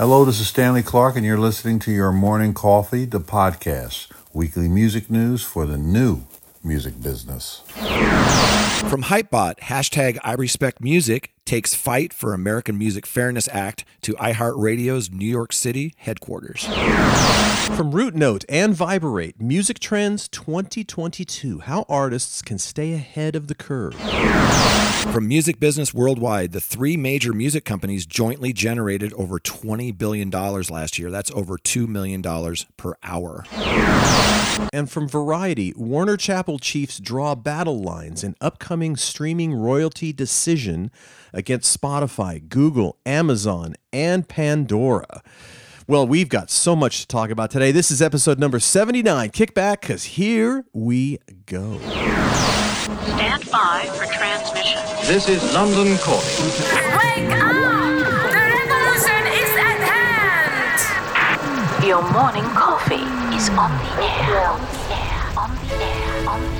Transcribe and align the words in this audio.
Hello, 0.00 0.24
this 0.24 0.40
is 0.40 0.48
Stanley 0.48 0.82
Clark, 0.82 1.16
and 1.16 1.26
you're 1.26 1.36
listening 1.36 1.78
to 1.80 1.92
your 1.92 2.10
morning 2.10 2.54
coffee, 2.54 3.04
the 3.04 3.20
podcast, 3.20 4.10
weekly 4.32 4.66
music 4.66 5.10
news 5.10 5.42
for 5.42 5.66
the 5.66 5.76
new 5.76 6.22
music 6.64 7.02
business. 7.02 7.60
From 8.88 9.02
Hypebot, 9.02 9.58
hashtag 9.58 10.16
I 10.24 10.32
respect 10.32 10.80
music 10.80 11.34
takes 11.50 11.74
fight 11.74 12.12
for 12.12 12.32
American 12.32 12.78
Music 12.78 13.04
Fairness 13.04 13.48
Act 13.50 13.84
to 14.02 14.12
iHeartRadio's 14.12 15.10
New 15.10 15.26
York 15.26 15.52
City 15.52 15.92
headquarters. 15.96 16.64
From 17.76 17.90
Root 17.90 18.14
Note 18.14 18.44
and 18.48 18.72
Viberate, 18.72 19.40
Music 19.40 19.80
Trends 19.80 20.28
2022 20.28 21.58
How 21.58 21.84
Artists 21.88 22.40
Can 22.40 22.58
Stay 22.58 22.92
Ahead 22.92 23.34
of 23.34 23.48
the 23.48 23.56
Curve. 23.56 23.96
From 25.12 25.26
Music 25.26 25.58
Business 25.58 25.92
Worldwide, 25.92 26.52
the 26.52 26.60
three 26.60 26.96
major 26.96 27.32
music 27.32 27.64
companies 27.64 28.06
jointly 28.06 28.52
generated 28.52 29.12
over 29.14 29.40
$20 29.40 29.98
billion 29.98 30.30
last 30.30 31.00
year. 31.00 31.10
That's 31.10 31.32
over 31.32 31.58
$2 31.58 31.88
million 31.88 32.22
per 32.76 32.94
hour. 33.02 33.44
And 34.72 34.88
from 34.88 35.08
Variety, 35.08 35.72
Warner 35.76 36.16
Chappell 36.16 36.60
Chiefs 36.60 37.00
draw 37.00 37.34
battle 37.34 37.82
lines 37.82 38.22
in 38.22 38.36
upcoming 38.40 38.94
streaming 38.94 39.52
royalty 39.52 40.12
decision 40.12 40.92
against 41.32 41.78
Spotify, 41.80 42.46
Google, 42.48 42.98
Amazon, 43.06 43.74
and 43.92 44.26
Pandora. 44.28 45.22
Well, 45.86 46.06
we've 46.06 46.28
got 46.28 46.50
so 46.50 46.76
much 46.76 47.00
to 47.00 47.06
talk 47.08 47.30
about 47.30 47.50
today. 47.50 47.72
This 47.72 47.90
is 47.90 48.00
episode 48.00 48.38
number 48.38 48.60
79. 48.60 49.30
Kick 49.30 49.54
back, 49.54 49.80
because 49.80 50.04
here 50.04 50.64
we 50.72 51.18
go. 51.46 51.80
Stand 51.80 53.50
by 53.50 53.88
for 53.94 54.06
transmission. 54.12 54.80
This 55.06 55.28
is 55.28 55.42
London 55.52 55.96
calling. 55.98 56.24
Wake 56.94 57.32
up! 57.32 57.52
The 58.30 58.38
revolution 58.38 59.26
is 59.34 59.50
at 59.58 59.80
hand! 59.90 61.84
Your 61.84 62.02
morning 62.12 62.44
coffee 62.54 63.06
is 63.34 63.48
on 63.50 63.72
the 63.78 64.02
air. 64.04 64.46
On 64.46 64.60
the 64.60 64.94
air. 64.94 65.26
On 65.36 65.50
the 65.50 65.74
air. 65.74 66.28
On 66.28 66.40
the 66.40 66.46
air. 66.54 66.59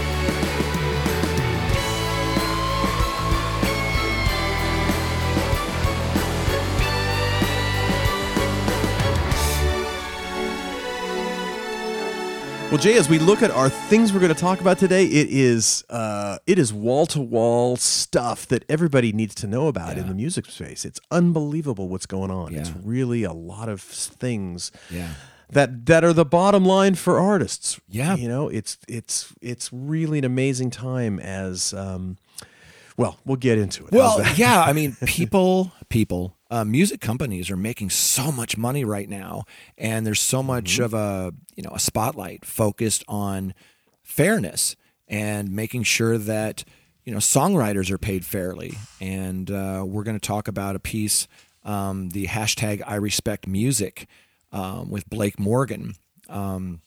Well, 12.71 12.79
Jay, 12.79 12.95
as 12.97 13.09
we 13.09 13.19
look 13.19 13.41
at 13.43 13.51
our 13.51 13.67
things 13.67 14.13
we're 14.13 14.21
going 14.21 14.33
to 14.33 14.39
talk 14.39 14.61
about 14.61 14.77
today, 14.77 15.03
it 15.03 15.27
is 15.29 15.83
uh, 15.89 16.37
it 16.47 16.57
is 16.57 16.71
wall 16.71 17.05
to 17.07 17.19
wall 17.19 17.75
stuff 17.75 18.47
that 18.47 18.63
everybody 18.69 19.11
needs 19.11 19.35
to 19.35 19.47
know 19.47 19.67
about 19.67 19.97
in 19.97 20.07
the 20.07 20.13
music 20.13 20.45
space. 20.45 20.85
It's 20.85 21.01
unbelievable 21.11 21.89
what's 21.89 22.05
going 22.05 22.31
on. 22.31 22.55
It's 22.55 22.71
really 22.81 23.23
a 23.23 23.33
lot 23.33 23.67
of 23.67 23.81
things 23.81 24.71
Yeah. 24.89 25.15
that 25.49 25.85
that 25.87 26.05
are 26.05 26.13
the 26.13 26.23
bottom 26.23 26.63
line 26.63 26.95
for 26.95 27.19
artists. 27.19 27.77
Yeah. 27.89 28.15
you 28.15 28.29
know, 28.29 28.47
it's 28.47 28.77
it's 28.87 29.33
it's 29.41 29.69
really 29.73 30.19
an 30.19 30.23
amazing 30.25 30.69
time 30.69 31.19
as. 31.19 31.73
Um, 31.73 32.17
well, 32.95 33.17
we'll 33.25 33.35
get 33.37 33.57
into 33.57 33.85
it. 33.85 33.91
Well, 33.91 34.23
yeah. 34.37 34.61
I 34.61 34.71
mean, 34.79 34.95
people, 35.05 35.73
people, 35.89 36.37
uh, 36.51 36.63
music 36.65 37.01
companies 37.01 37.49
are 37.49 37.57
making 37.57 37.89
so 37.89 38.31
much 38.31 38.57
money 38.57 38.83
right 38.85 39.09
now, 39.09 39.45
and 39.77 40.05
there's 40.05 40.19
so 40.19 40.43
much 40.43 40.73
Mm-hmm. 40.73 40.83
of 40.83 40.93
a 40.93 41.33
you 41.55 41.63
know 41.63 41.71
a 41.73 41.79
spotlight 41.79 42.45
focused 42.45 43.03
on 43.07 43.53
fairness 44.03 44.75
and 45.07 45.51
making 45.51 45.83
sure 45.83 46.17
that 46.17 46.63
you 47.05 47.11
know 47.13 47.19
songwriters 47.19 47.89
are 47.89 47.97
paid 47.97 48.25
fairly. 48.25 48.77
And 48.99 49.49
uh, 49.49 49.83
we're 49.87 50.03
going 50.03 50.19
to 50.19 50.27
talk 50.27 50.47
about 50.47 50.75
a 50.75 50.79
piece, 50.79 51.27
um, 51.63 52.09
the 52.09 52.27
hashtag 52.27 52.83
I 52.85 52.95
respect 52.95 53.47
music, 53.47 54.07
um, 54.51 54.89
with 54.91 55.09
Blake 55.09 55.39
Morgan. 55.39 55.95
Um, 56.29 56.81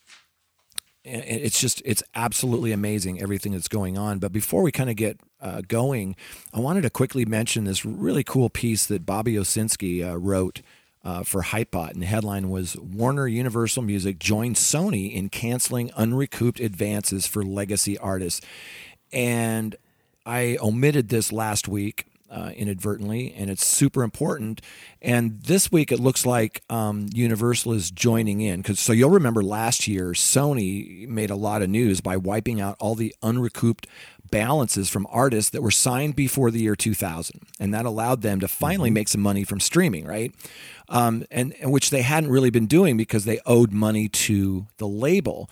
it's 1.07 1.61
just 1.61 1.83
it's 1.85 2.03
absolutely 2.15 2.73
amazing 2.73 3.21
everything 3.21 3.53
that's 3.53 3.69
going 3.69 3.99
on 3.99 4.19
but 4.19 4.33
before 4.33 4.63
we 4.63 4.73
kind 4.73 4.89
of 4.89 4.97
get 4.97 5.21
uh, 5.45 5.61
going 5.69 6.17
i 6.53 6.59
wanted 6.59 6.81
to 6.81 6.91
quickly 6.91 7.25
mention 7.25 7.65
this 7.65 7.85
really 7.85 8.25
cool 8.25 8.51
piece 8.51 8.87
that 8.87 9.07
bobby 9.07 9.35
owsinski 9.35 10.05
uh, 10.05 10.19
wrote 10.19 10.63
uh, 11.05 11.23
for 11.23 11.43
hypebot 11.43 11.91
and 11.91 12.03
the 12.03 12.07
headline 12.07 12.49
was 12.49 12.77
warner 12.77 13.29
universal 13.29 13.83
music 13.83 14.19
joins 14.19 14.59
sony 14.59 15.13
in 15.13 15.29
canceling 15.29 15.91
unrecouped 15.97 16.61
advances 16.61 17.27
for 17.27 17.45
legacy 17.45 17.99
artists. 17.99 18.41
And 19.13 19.77
I 20.25 20.57
omitted 20.61 21.11
this 21.11 21.31
last 21.31 21.69
week 21.69 22.07
uh, 22.31 22.51
inadvertently, 22.57 23.35
and 23.37 23.51
it's 23.51 23.65
super 23.65 24.03
important. 24.03 24.61
And 25.01 25.43
this 25.43 25.71
week, 25.71 25.93
it 25.93 26.01
looks 26.01 26.27
like 26.27 26.63
um, 26.69 27.07
Universal 27.13 27.73
is 27.75 27.91
joining 27.91 28.41
in 28.41 28.61
because 28.61 28.81
so 28.81 28.93
you'll 28.93 29.11
remember 29.11 29.43
last 29.43 29.87
year, 29.87 30.13
Sony 30.13 31.07
made 31.07 31.31
a 31.31 31.37
lot 31.37 31.63
of 31.63 31.71
news 31.71 32.01
by 32.01 32.17
wiping 32.17 32.61
out 32.61 32.77
all 32.81 32.95
the 32.95 33.15
unrecouped 33.23 33.87
balances 34.31 34.89
from 34.89 35.07
artists 35.11 35.51
that 35.51 35.63
were 35.63 35.71
signed 35.71 36.17
before 36.17 36.51
the 36.51 36.61
year 36.61 36.75
2000, 36.75 37.43
and 37.61 37.73
that 37.73 37.87
allowed 37.87 38.23
them 38.23 38.41
to 38.41 38.49
finally 38.49 38.91
make 38.91 39.09
some 39.09 39.21
money 39.21 39.45
from 39.45 39.61
streaming, 39.61 40.05
right? 40.05 40.35
Um, 40.89 41.25
and, 41.31 41.55
and 41.61 41.73
which 41.73 41.91
they 41.91 42.03
hadn't 42.03 42.31
really 42.31 42.51
been 42.51 42.67
doing 42.67 42.97
because 42.97 43.25
they 43.25 43.41
owed 43.47 43.73
money 43.73 44.09
to 44.09 44.67
the 44.79 44.89
label. 44.89 45.49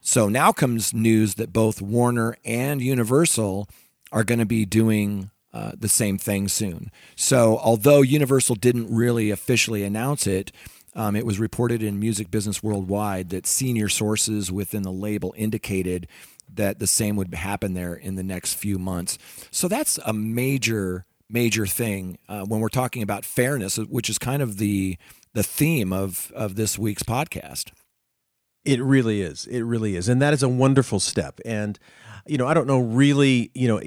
So 0.00 0.28
now 0.28 0.52
comes 0.52 0.92
news 0.92 1.34
that 1.36 1.52
both 1.52 1.80
Warner 1.80 2.36
and 2.44 2.80
Universal 2.80 3.68
are 4.12 4.24
going 4.24 4.38
to 4.38 4.46
be 4.46 4.64
doing 4.64 5.30
uh, 5.58 5.72
the 5.84 5.88
same 5.88 6.18
thing 6.18 6.48
soon. 6.48 6.80
So 7.16 7.58
although 7.58 8.02
Universal 8.18 8.56
didn't 8.56 8.88
really 9.02 9.30
officially 9.30 9.82
announce 9.84 10.26
it, 10.26 10.52
um, 10.94 11.16
it 11.16 11.26
was 11.26 11.38
reported 11.38 11.82
in 11.82 11.98
Music 11.98 12.30
Business 12.30 12.62
Worldwide 12.62 13.28
that 13.30 13.46
senior 13.46 13.88
sources 13.88 14.52
within 14.52 14.82
the 14.82 14.92
label 14.92 15.34
indicated 15.36 16.06
that 16.54 16.78
the 16.78 16.86
same 16.86 17.14
would 17.16 17.34
happen 17.34 17.74
there 17.74 17.94
in 17.94 18.14
the 18.14 18.22
next 18.22 18.54
few 18.54 18.78
months. 18.78 19.18
So 19.50 19.68
that's 19.68 19.98
a 20.04 20.12
major, 20.12 21.04
major 21.28 21.66
thing 21.66 22.18
uh, 22.28 22.44
when 22.44 22.60
we're 22.60 22.68
talking 22.82 23.02
about 23.02 23.24
fairness, 23.24 23.78
which 23.78 24.08
is 24.10 24.18
kind 24.18 24.42
of 24.42 24.58
the 24.58 24.96
the 25.34 25.42
theme 25.42 25.92
of 25.92 26.32
of 26.34 26.54
this 26.54 26.78
week's 26.78 27.04
podcast. 27.04 27.70
It 28.64 28.80
really 28.82 29.22
is. 29.22 29.46
It 29.46 29.62
really 29.62 29.96
is. 29.96 30.08
And 30.08 30.20
that 30.20 30.34
is 30.34 30.42
a 30.42 30.48
wonderful 30.48 31.00
step. 31.00 31.40
And, 31.44 31.78
you 32.26 32.38
know, 32.38 32.46
I 32.46 32.54
don't 32.54 32.66
know 32.66 32.80
really, 32.80 33.50
you 33.54 33.68
know, 33.68 33.80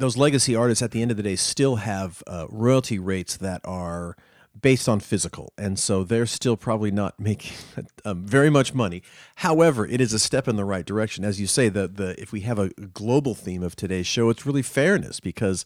those 0.00 0.16
legacy 0.16 0.56
artists 0.56 0.82
at 0.82 0.90
the 0.90 1.02
end 1.02 1.10
of 1.10 1.16
the 1.16 1.22
day 1.22 1.36
still 1.36 1.76
have 1.76 2.22
uh, 2.26 2.46
royalty 2.48 2.98
rates 2.98 3.36
that 3.36 3.60
are 3.64 4.16
based 4.60 4.88
on 4.88 4.98
physical. 4.98 5.52
And 5.56 5.78
so 5.78 6.02
they're 6.02 6.26
still 6.26 6.56
probably 6.56 6.90
not 6.90 7.20
making 7.20 7.56
um, 8.04 8.26
very 8.26 8.50
much 8.50 8.74
money. 8.74 9.02
However, 9.36 9.86
it 9.86 10.00
is 10.00 10.12
a 10.12 10.18
step 10.18 10.48
in 10.48 10.56
the 10.56 10.64
right 10.64 10.84
direction. 10.84 11.24
As 11.24 11.40
you 11.40 11.46
say, 11.46 11.68
the, 11.68 11.86
the 11.86 12.20
if 12.20 12.32
we 12.32 12.40
have 12.40 12.58
a 12.58 12.70
global 12.70 13.34
theme 13.34 13.62
of 13.62 13.76
today's 13.76 14.06
show, 14.06 14.30
it's 14.30 14.44
really 14.44 14.62
fairness 14.62 15.20
because 15.20 15.64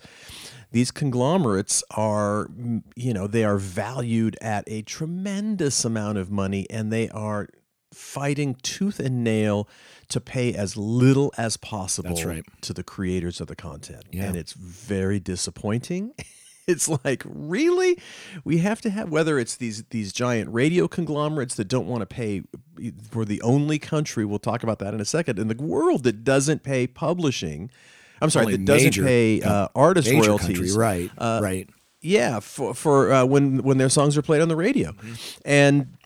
these 0.73 0.91
conglomerates 0.91 1.85
are 1.93 2.49
you 2.97 3.15
know 3.15 3.29
they 3.29 3.45
are 3.45 3.59
valued 3.59 4.37
at 4.41 4.65
a 4.67 4.83
tremendous 4.83 5.85
amount 5.85 6.19
of 6.19 6.33
money 6.33 6.67
and 6.69 6.93
they 6.93 7.09
are 7.11 7.49
fighting 7.95 8.55
tooth 8.63 8.99
and 9.01 9.23
nail 9.25 9.69
to 10.09 10.21
pay 10.21 10.53
as 10.55 10.77
little 10.77 11.33
as 11.39 11.57
possible 11.57 12.11
That's 12.11 12.25
right. 12.25 12.45
to 12.63 12.73
the 12.73 12.83
creators 12.85 13.41
of 13.41 13.47
the 13.47 13.57
content 13.57 14.05
Yeah. 14.13 14.25
and 14.25 14.37
it's 14.37 14.53
very 14.53 15.19
disappointing 15.21 16.13
it's 16.67 16.89
like 17.05 17.23
really 17.27 17.99
we 18.45 18.59
have 18.59 18.81
to 18.83 18.91
have 18.91 19.11
whether 19.11 19.39
it's 19.39 19.57
these 19.57 19.85
these 19.91 20.13
giant 20.13 20.53
radio 20.53 20.89
conglomerates 20.89 21.55
that 21.57 21.69
don't 21.69 21.87
want 21.87 22.01
to 22.03 22.07
pay 22.07 22.43
we're 23.13 23.25
the 23.25 23.43
only 23.43 23.79
country 23.79 24.25
we'll 24.25 24.39
talk 24.39 24.63
about 24.63 24.79
that 24.79 24.95
in 24.95 25.01
a 25.01 25.05
second 25.05 25.39
in 25.39 25.49
the 25.49 25.55
world 25.63 26.05
that 26.05 26.25
doesn't 26.25 26.63
pay 26.63 26.87
publishing 26.87 27.71
i'm 28.23 28.31
sorry 28.31 28.47
Only 28.47 28.57
that 28.59 28.65
doesn't 28.65 28.87
major- 28.87 29.05
pay 29.05 29.43
uh, 29.43 29.69
artist 29.75 30.11
royalties 30.11 30.59
country, 30.59 30.73
right? 30.77 31.11
Uh, 31.19 31.41
right. 31.43 31.69
yeah 32.01 32.41
for 32.41 32.73
for 32.75 33.13
uh, 33.13 33.25
when 33.27 33.63
when 33.63 33.77
their 33.79 33.91
songs 33.91 34.17
are 34.17 34.23
played 34.23 34.41
on 34.43 34.49
the 34.49 34.57
radio 34.57 34.93
Mm-hmm. 34.93 35.41
and 35.45 35.97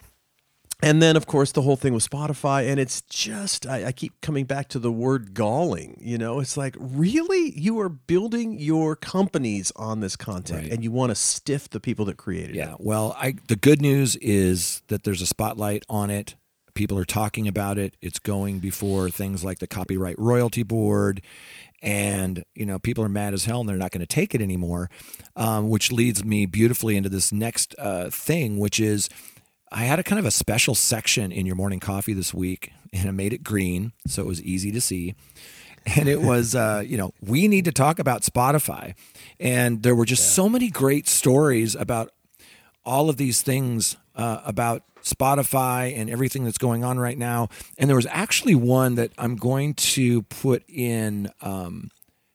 and 0.82 1.02
then 1.02 1.16
of 1.16 1.26
course 1.26 1.52
the 1.52 1.62
whole 1.62 1.76
thing 1.76 1.92
with 1.92 2.08
spotify 2.08 2.68
and 2.70 2.78
it's 2.78 3.02
just 3.02 3.66
I, 3.66 3.86
I 3.86 3.92
keep 3.92 4.20
coming 4.20 4.44
back 4.44 4.68
to 4.68 4.78
the 4.78 4.92
word 4.92 5.34
galling 5.34 5.98
you 6.00 6.18
know 6.18 6.38
it's 6.40 6.56
like 6.56 6.76
really 6.78 7.52
you 7.58 7.80
are 7.80 7.88
building 7.88 8.58
your 8.58 8.94
companies 8.94 9.72
on 9.76 10.00
this 10.00 10.14
content 10.16 10.62
Right. 10.64 10.72
and 10.72 10.84
you 10.84 10.90
want 10.92 11.10
to 11.10 11.14
stiff 11.16 11.68
the 11.68 11.80
people 11.80 12.04
that 12.06 12.16
created 12.16 12.54
Yeah. 12.54 12.62
it 12.64 12.68
yeah 12.70 12.76
Well, 12.78 13.16
I 13.18 13.34
the 13.48 13.56
good 13.56 13.80
news 13.82 14.16
is 14.16 14.82
that 14.88 15.02
there's 15.04 15.20
a 15.22 15.26
spotlight 15.26 15.84
on 15.88 16.10
it. 16.10 16.36
People 16.74 16.96
are 16.98 17.04
talking 17.04 17.48
about 17.48 17.76
it. 17.76 17.96
It's 18.00 18.20
going 18.20 18.60
before 18.60 19.10
things 19.10 19.42
like 19.42 19.58
the 19.58 19.66
Copyright 19.66 20.16
Royalty 20.16 20.62
Board, 20.62 21.20
and 21.82 22.44
you 22.54 22.64
know 22.66 22.78
people 22.78 23.02
are 23.04 23.08
mad 23.08 23.34
as 23.34 23.46
hell 23.46 23.60
and 23.60 23.68
they're 23.68 23.76
not 23.76 23.90
going 23.90 24.00
to 24.00 24.06
take 24.06 24.32
it 24.34 24.40
anymore. 24.40 24.88
Um, 25.34 25.68
which 25.70 25.90
leads 25.90 26.24
me 26.24 26.46
beautifully 26.46 26.96
into 26.96 27.08
this 27.08 27.32
next 27.32 27.74
uh, 27.78 28.10
thing, 28.10 28.58
which 28.58 28.78
is 28.78 29.08
I 29.70 29.84
had 29.84 29.98
a 29.98 30.02
kind 30.02 30.18
of 30.18 30.24
a 30.24 30.30
special 30.30 30.74
section 30.74 31.30
in 31.30 31.46
your 31.46 31.56
morning 31.56 31.80
coffee 31.80 32.14
this 32.14 32.32
week, 32.32 32.72
and 32.92 33.08
I 33.08 33.12
made 33.12 33.32
it 33.32 33.42
green 33.42 33.92
so 34.06 34.22
it 34.22 34.26
was 34.26 34.42
easy 34.42 34.72
to 34.72 34.80
see. 34.80 35.14
And 35.96 36.08
it 36.08 36.20
was, 36.20 36.54
uh, 36.54 36.82
you 36.84 36.96
know, 36.96 37.12
we 37.20 37.48
need 37.48 37.64
to 37.64 37.72
talk 37.72 37.98
about 37.98 38.22
Spotify. 38.22 38.94
And 39.40 39.82
there 39.82 39.94
were 39.94 40.04
just 40.04 40.34
so 40.34 40.48
many 40.48 40.68
great 40.68 41.08
stories 41.08 41.74
about 41.74 42.12
all 42.84 43.08
of 43.08 43.16
these 43.16 43.42
things 43.42 43.96
uh, 44.14 44.40
about 44.44 44.82
Spotify 45.02 45.96
and 45.96 46.10
everything 46.10 46.44
that's 46.44 46.58
going 46.58 46.84
on 46.84 46.98
right 46.98 47.16
now. 47.16 47.48
And 47.78 47.88
there 47.88 47.96
was 47.96 48.06
actually 48.10 48.54
one 48.54 48.96
that 48.96 49.12
I'm 49.16 49.36
going 49.36 49.74
to 49.74 50.22
put 50.22 50.62
in 50.68 51.30
um, 51.40 51.90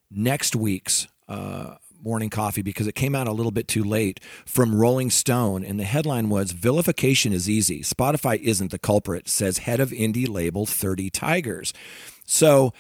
next 0.10 0.56
week's 0.56 1.08
uh, 1.28 1.76
morning 2.04 2.30
coffee 2.30 2.62
because 2.62 2.88
it 2.88 2.96
came 2.96 3.16
out 3.16 3.28
a 3.28 3.32
little 3.32 3.52
bit 3.52 3.68
too 3.68 3.84
late 3.84 4.20
from 4.46 4.76
Rolling 4.76 5.10
Stone. 5.10 5.64
And 5.64 5.80
the 5.80 5.84
headline 5.84 6.30
was 6.30 6.52
Vilification 6.52 7.34
is 7.34 7.50
easy. 7.50 7.82
Spotify 7.82 8.40
isn't 8.40 8.72
the 8.72 8.80
culprit, 8.80 9.28
says 9.30 9.60
head 9.60 9.80
of 9.80 9.92
indie 9.92 10.28
label 10.28 10.66
30 10.66 11.10
Tigers. 11.10 11.74
So 12.26 12.74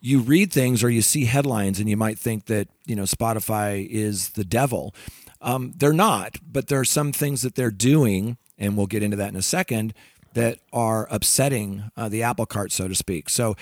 you 0.00 0.20
read 0.20 0.52
things 0.52 0.82
or 0.82 0.90
you 0.90 1.02
see 1.02 1.26
headlines 1.26 1.78
and 1.78 1.88
you 1.88 1.96
might 1.96 2.18
think 2.18 2.46
that, 2.46 2.68
you 2.86 2.96
know, 2.96 3.02
Spotify 3.02 3.86
is 3.86 4.30
the 4.30 4.44
devil. 4.44 4.94
Um, 5.40 5.72
they're 5.76 5.92
not, 5.92 6.38
but 6.46 6.68
there 6.68 6.80
are 6.80 6.84
some 6.84 7.12
things 7.12 7.42
that 7.42 7.54
they're 7.54 7.70
doing, 7.70 8.36
and 8.58 8.76
we'll 8.76 8.86
get 8.86 9.02
into 9.02 9.16
that 9.16 9.30
in 9.30 9.36
a 9.36 9.42
second, 9.42 9.94
that 10.34 10.58
are 10.72 11.08
upsetting 11.10 11.90
uh, 11.96 12.08
the 12.08 12.22
apple 12.22 12.46
cart, 12.46 12.72
so 12.72 12.88
to 12.88 12.94
speak. 12.94 13.28
So 13.28 13.56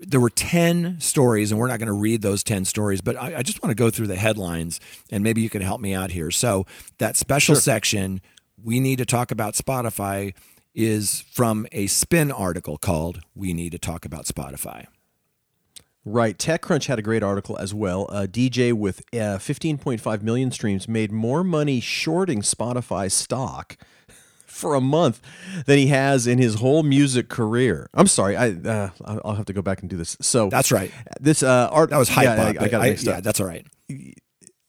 there 0.00 0.20
were 0.20 0.30
10 0.30 1.00
stories, 1.00 1.50
and 1.50 1.60
we're 1.60 1.68
not 1.68 1.78
going 1.78 1.86
to 1.88 1.92
read 1.92 2.22
those 2.22 2.42
10 2.42 2.64
stories, 2.64 3.00
but 3.00 3.16
I, 3.16 3.38
I 3.38 3.42
just 3.42 3.62
want 3.62 3.70
to 3.70 3.74
go 3.74 3.90
through 3.90 4.06
the 4.06 4.16
headlines, 4.16 4.80
and 5.10 5.22
maybe 5.22 5.40
you 5.40 5.50
can 5.50 5.62
help 5.62 5.80
me 5.80 5.94
out 5.94 6.10
here. 6.10 6.30
So 6.30 6.66
that 6.98 7.16
special 7.16 7.54
section, 7.54 8.20
we 8.62 8.80
need 8.80 8.96
to 8.96 9.06
talk 9.06 9.30
about 9.30 9.54
Spotify, 9.54 10.34
is 10.74 11.22
from 11.32 11.66
a 11.72 11.86
spin 11.86 12.30
article 12.30 12.78
called 12.78 13.20
We 13.34 13.52
Need 13.52 13.72
to 13.72 13.78
Talk 13.78 14.04
About 14.04 14.24
Spotify. 14.24 14.86
Right. 16.04 16.38
TechCrunch 16.38 16.86
had 16.86 16.98
a 16.98 17.02
great 17.02 17.22
article 17.22 17.58
as 17.58 17.74
well. 17.74 18.06
A 18.06 18.26
DJ 18.26 18.72
with 18.72 19.02
uh, 19.12 19.36
15.5 19.36 20.22
million 20.22 20.50
streams 20.50 20.88
made 20.88 21.12
more 21.12 21.44
money 21.44 21.78
shorting 21.78 22.40
Spotify 22.40 23.10
stock 23.12 23.76
for 24.60 24.74
a 24.74 24.80
month 24.80 25.20
than 25.66 25.78
he 25.78 25.88
has 25.88 26.26
in 26.26 26.38
his 26.38 26.56
whole 26.56 26.82
music 26.82 27.28
career. 27.28 27.88
I'm 27.94 28.06
sorry. 28.06 28.36
I 28.36 28.50
uh, 28.50 28.90
I'll 29.04 29.34
have 29.34 29.46
to 29.46 29.52
go 29.52 29.62
back 29.62 29.80
and 29.80 29.90
do 29.90 29.96
this. 29.96 30.16
So 30.20 30.48
That's 30.50 30.70
right. 30.70 30.92
This 31.20 31.42
uh, 31.42 31.68
art 31.72 31.90
That 31.90 31.98
was 31.98 32.08
hype. 32.08 32.24
Yeah, 32.24 32.60
I, 32.60 32.64
I 32.64 32.68
got 32.68 32.82
I- 32.82 32.96
yeah, 33.00 33.20
that's 33.20 33.40
all 33.40 33.46
right. 33.46 33.66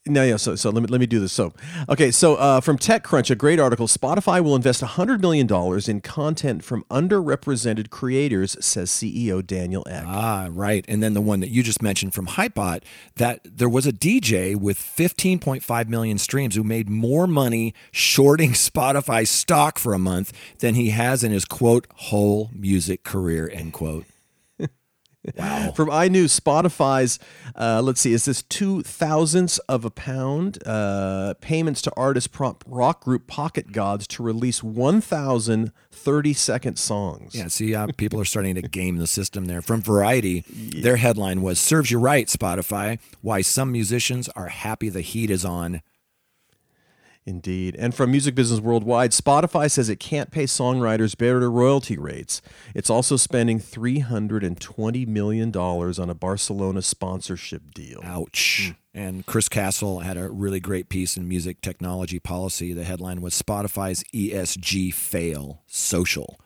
No, 0.08 0.24
yeah. 0.24 0.38
So, 0.38 0.56
so 0.56 0.72
let 0.72 0.82
me 0.82 0.88
let 0.88 1.00
me 1.00 1.06
do 1.06 1.20
this. 1.20 1.32
So, 1.32 1.54
okay. 1.88 2.10
So, 2.10 2.36
uh, 2.36 2.60
from 2.60 2.80
TechCrunch, 2.80 3.30
a 3.30 3.36
great 3.36 3.60
article. 3.60 3.86
Spotify 3.86 4.44
will 4.44 4.56
invest 4.56 4.82
hundred 4.82 5.22
million 5.22 5.46
dollars 5.46 5.88
in 5.88 6.02
content 6.02 6.64
from 6.64 6.84
underrepresented 6.90 7.92
creators, 7.92 8.58
says 8.66 8.90
CEO 8.90 9.46
Daniel 9.46 9.86
Ek. 9.88 10.04
Ah, 10.08 10.48
right. 10.50 10.84
And 10.88 11.04
then 11.04 11.14
the 11.14 11.22
one 11.22 11.40
that 11.42 11.50
you 11.52 11.62
just 11.62 11.84
mentioned 11.84 12.16
from 12.16 12.26
Hypebot, 12.26 12.82
that 13.18 13.42
there 13.46 13.70
was 13.70 13.86
a 13.86 13.94
DJ 13.94 14.56
with 14.56 14.80
15.5 14.80 15.88
million 15.88 16.18
streams 16.18 16.56
who 16.56 16.64
made 16.64 16.90
more 16.90 17.28
money 17.28 17.76
shorting 17.92 18.52
Spotify 18.54 19.28
stock 19.28 19.78
for 19.78 19.94
a 19.94 20.00
month 20.00 20.34
than 20.60 20.74
he 20.74 20.90
has 20.90 21.24
in 21.24 21.32
his 21.32 21.46
quote 21.46 21.86
whole 21.94 22.50
music 22.56 23.04
career 23.04 23.48
end 23.54 23.74
quote. 23.74 24.06
Wow. 25.36 25.72
From 25.76 25.90
iNews, 25.90 26.40
Spotify's, 26.40 27.20
uh, 27.56 27.82
let's 27.84 28.02
see, 28.02 28.12
is 28.14 28.26
this 28.26 28.42
two 28.42 28.82
thousandths 28.82 29.60
of 29.60 29.86
a 29.86 29.92
pound 29.92 30.58
uh, 30.66 31.36
payments 31.42 31.82
to 31.84 31.92
artist 31.96 32.32
prop 32.32 32.64
rock 32.66 33.04
group 33.04 33.28
Pocket 33.28 33.72
Gods 33.72 34.08
to 34.08 34.24
release 34.24 34.64
1,000 34.64 35.72
30 35.92 36.34
second 36.34 36.78
songs. 36.78 37.36
Yeah, 37.36 37.48
see, 37.48 37.76
uh, 37.76 37.88
people 37.98 38.20
are 38.20 38.26
starting 38.26 38.56
to 38.56 38.62
game 38.64 38.98
the 38.98 39.06
system 39.06 39.46
there. 39.46 39.62
From 39.62 39.82
Variety, 39.82 40.44
their 40.48 40.96
headline 40.96 41.42
was 41.42 41.60
Serves 41.60 41.92
You 41.92 42.00
Right, 42.00 42.28
Spotify. 42.28 43.00
Why 43.22 43.42
some 43.42 43.72
musicians 43.72 44.28
are 44.30 44.48
happy 44.48 44.90
the 44.90 45.02
heat 45.02 45.30
is 45.30 45.46
on. 45.46 45.82
Indeed. 47.24 47.76
And 47.78 47.94
from 47.94 48.12
Music 48.12 48.34
Business 48.34 48.60
Worldwide, 48.60 49.12
Spotify 49.12 49.70
says 49.70 49.90
it 49.90 50.00
can't 50.00 50.32
pay 50.32 50.46
songwriters 50.46 51.16
better 51.16 51.52
royalty 51.52 51.98
rates. 51.98 52.42
It's 52.74 52.90
also 52.90 53.16
spending 53.16 53.60
$320 53.60 55.08
million 55.08 55.56
on 55.56 56.10
a 56.10 56.16
Barcelona 56.16 56.82
sponsorship 56.82 57.74
deal. 57.74 58.02
Ouch. 58.04 58.74
And 58.94 59.26
Chris 59.26 59.48
Castle 59.48 60.00
had 60.00 60.18
a 60.18 60.30
really 60.30 60.60
great 60.60 60.90
piece 60.90 61.16
in 61.16 61.28
Music 61.28 61.62
Technology 61.62 62.20
Policy. 62.20 62.74
The 62.74 62.84
headline 62.84 63.22
was 63.22 63.40
Spotify's 63.40 64.04
ESG 64.14 64.94
fail 64.94 65.62
social. 65.68 66.40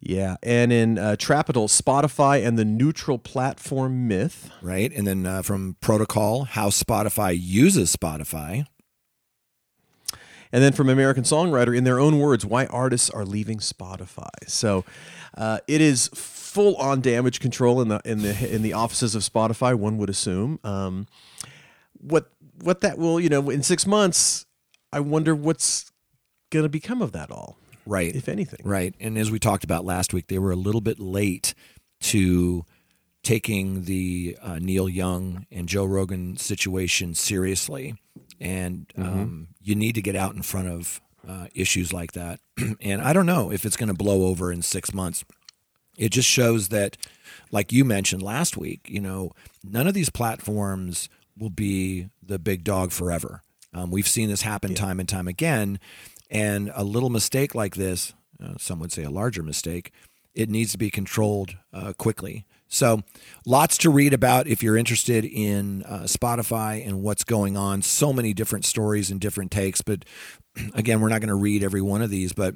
Yeah. 0.00 0.36
And 0.42 0.72
in 0.72 0.98
uh, 0.98 1.16
Trapital, 1.18 1.68
Spotify 1.68 2.44
and 2.44 2.58
the 2.58 2.64
neutral 2.64 3.18
platform 3.18 4.08
myth. 4.08 4.50
Right. 4.62 4.90
And 4.92 5.06
then 5.06 5.26
uh, 5.26 5.42
from 5.42 5.76
Protocol, 5.80 6.44
how 6.44 6.70
Spotify 6.70 7.38
uses 7.38 7.94
Spotify. 7.94 8.66
And 10.52 10.62
then 10.62 10.72
from 10.72 10.88
American 10.88 11.24
Songwriter, 11.24 11.76
in 11.76 11.84
their 11.84 11.98
own 11.98 12.18
words, 12.18 12.46
why 12.46 12.66
artists 12.66 13.10
are 13.10 13.24
leaving 13.24 13.58
Spotify. 13.58 14.28
So 14.46 14.84
uh, 15.36 15.58
it 15.66 15.80
is 15.80 16.08
full 16.14 16.76
on 16.76 17.00
damage 17.00 17.40
control 17.40 17.80
in 17.82 17.88
the 17.88 18.00
in 18.04 18.22
the 18.22 18.54
in 18.54 18.62
the 18.62 18.72
offices 18.72 19.14
of 19.14 19.22
Spotify. 19.22 19.74
One 19.74 19.98
would 19.98 20.08
assume. 20.10 20.58
Um, 20.64 21.06
what 22.00 22.30
what 22.62 22.80
that 22.82 22.98
will 22.98 23.20
you 23.20 23.28
know 23.28 23.50
in 23.50 23.62
six 23.62 23.86
months, 23.86 24.46
I 24.92 25.00
wonder 25.00 25.34
what's 25.34 25.90
going 26.50 26.62
to 26.62 26.68
become 26.68 27.02
of 27.02 27.12
that 27.12 27.30
all, 27.30 27.58
Right. 27.84 28.14
if 28.14 28.28
anything. 28.28 28.60
Right. 28.64 28.94
And 29.00 29.18
as 29.18 29.30
we 29.30 29.38
talked 29.38 29.64
about 29.64 29.84
last 29.84 30.14
week, 30.14 30.28
they 30.28 30.38
were 30.38 30.52
a 30.52 30.56
little 30.56 30.80
bit 30.80 31.00
late 31.00 31.54
to 32.02 32.64
taking 33.22 33.82
the 33.82 34.38
uh, 34.40 34.58
Neil 34.60 34.88
Young 34.88 35.46
and 35.50 35.68
Joe 35.68 35.84
Rogan 35.84 36.36
situation 36.36 37.14
seriously. 37.14 37.96
And 38.40 38.92
um, 38.98 39.48
you 39.62 39.74
need 39.74 39.94
to 39.94 40.02
get 40.02 40.16
out 40.16 40.34
in 40.34 40.42
front 40.42 40.68
of 40.68 41.00
uh, 41.26 41.46
issues 41.54 41.92
like 41.92 42.12
that. 42.12 42.40
and 42.80 43.00
I 43.00 43.12
don't 43.12 43.26
know 43.26 43.50
if 43.50 43.64
it's 43.64 43.76
going 43.76 43.88
to 43.88 43.94
blow 43.94 44.26
over 44.26 44.52
in 44.52 44.62
six 44.62 44.92
months. 44.92 45.24
It 45.96 46.10
just 46.10 46.28
shows 46.28 46.68
that, 46.68 46.96
like 47.50 47.72
you 47.72 47.84
mentioned 47.84 48.22
last 48.22 48.56
week, 48.56 48.86
you 48.88 49.00
know, 49.00 49.32
none 49.64 49.86
of 49.86 49.94
these 49.94 50.10
platforms 50.10 51.08
will 51.38 51.50
be 51.50 52.08
the 52.22 52.38
big 52.38 52.64
dog 52.64 52.92
forever. 52.92 53.42
Um, 53.72 53.90
we've 53.90 54.08
seen 54.08 54.28
this 54.28 54.42
happen 54.42 54.74
time 54.74 55.00
and 55.00 55.08
time 55.08 55.28
again. 55.28 55.78
And 56.30 56.72
a 56.74 56.84
little 56.84 57.10
mistake 57.10 57.54
like 57.54 57.76
this, 57.76 58.14
uh, 58.42 58.54
some 58.58 58.78
would 58.80 58.92
say 58.92 59.04
a 59.04 59.10
larger 59.10 59.42
mistake, 59.42 59.92
it 60.34 60.50
needs 60.50 60.72
to 60.72 60.78
be 60.78 60.90
controlled 60.90 61.56
uh, 61.72 61.92
quickly. 61.94 62.44
So, 62.68 63.02
lots 63.44 63.78
to 63.78 63.90
read 63.90 64.12
about 64.12 64.46
if 64.46 64.62
you're 64.62 64.76
interested 64.76 65.24
in 65.24 65.84
uh, 65.84 66.00
Spotify 66.00 66.86
and 66.86 67.02
what's 67.02 67.24
going 67.24 67.56
on. 67.56 67.82
So 67.82 68.12
many 68.12 68.34
different 68.34 68.64
stories 68.64 69.10
and 69.10 69.20
different 69.20 69.50
takes. 69.50 69.82
But 69.82 70.04
again, 70.74 71.00
we're 71.00 71.08
not 71.08 71.20
going 71.20 71.28
to 71.28 71.34
read 71.34 71.62
every 71.62 71.82
one 71.82 72.02
of 72.02 72.10
these, 72.10 72.32
but 72.32 72.54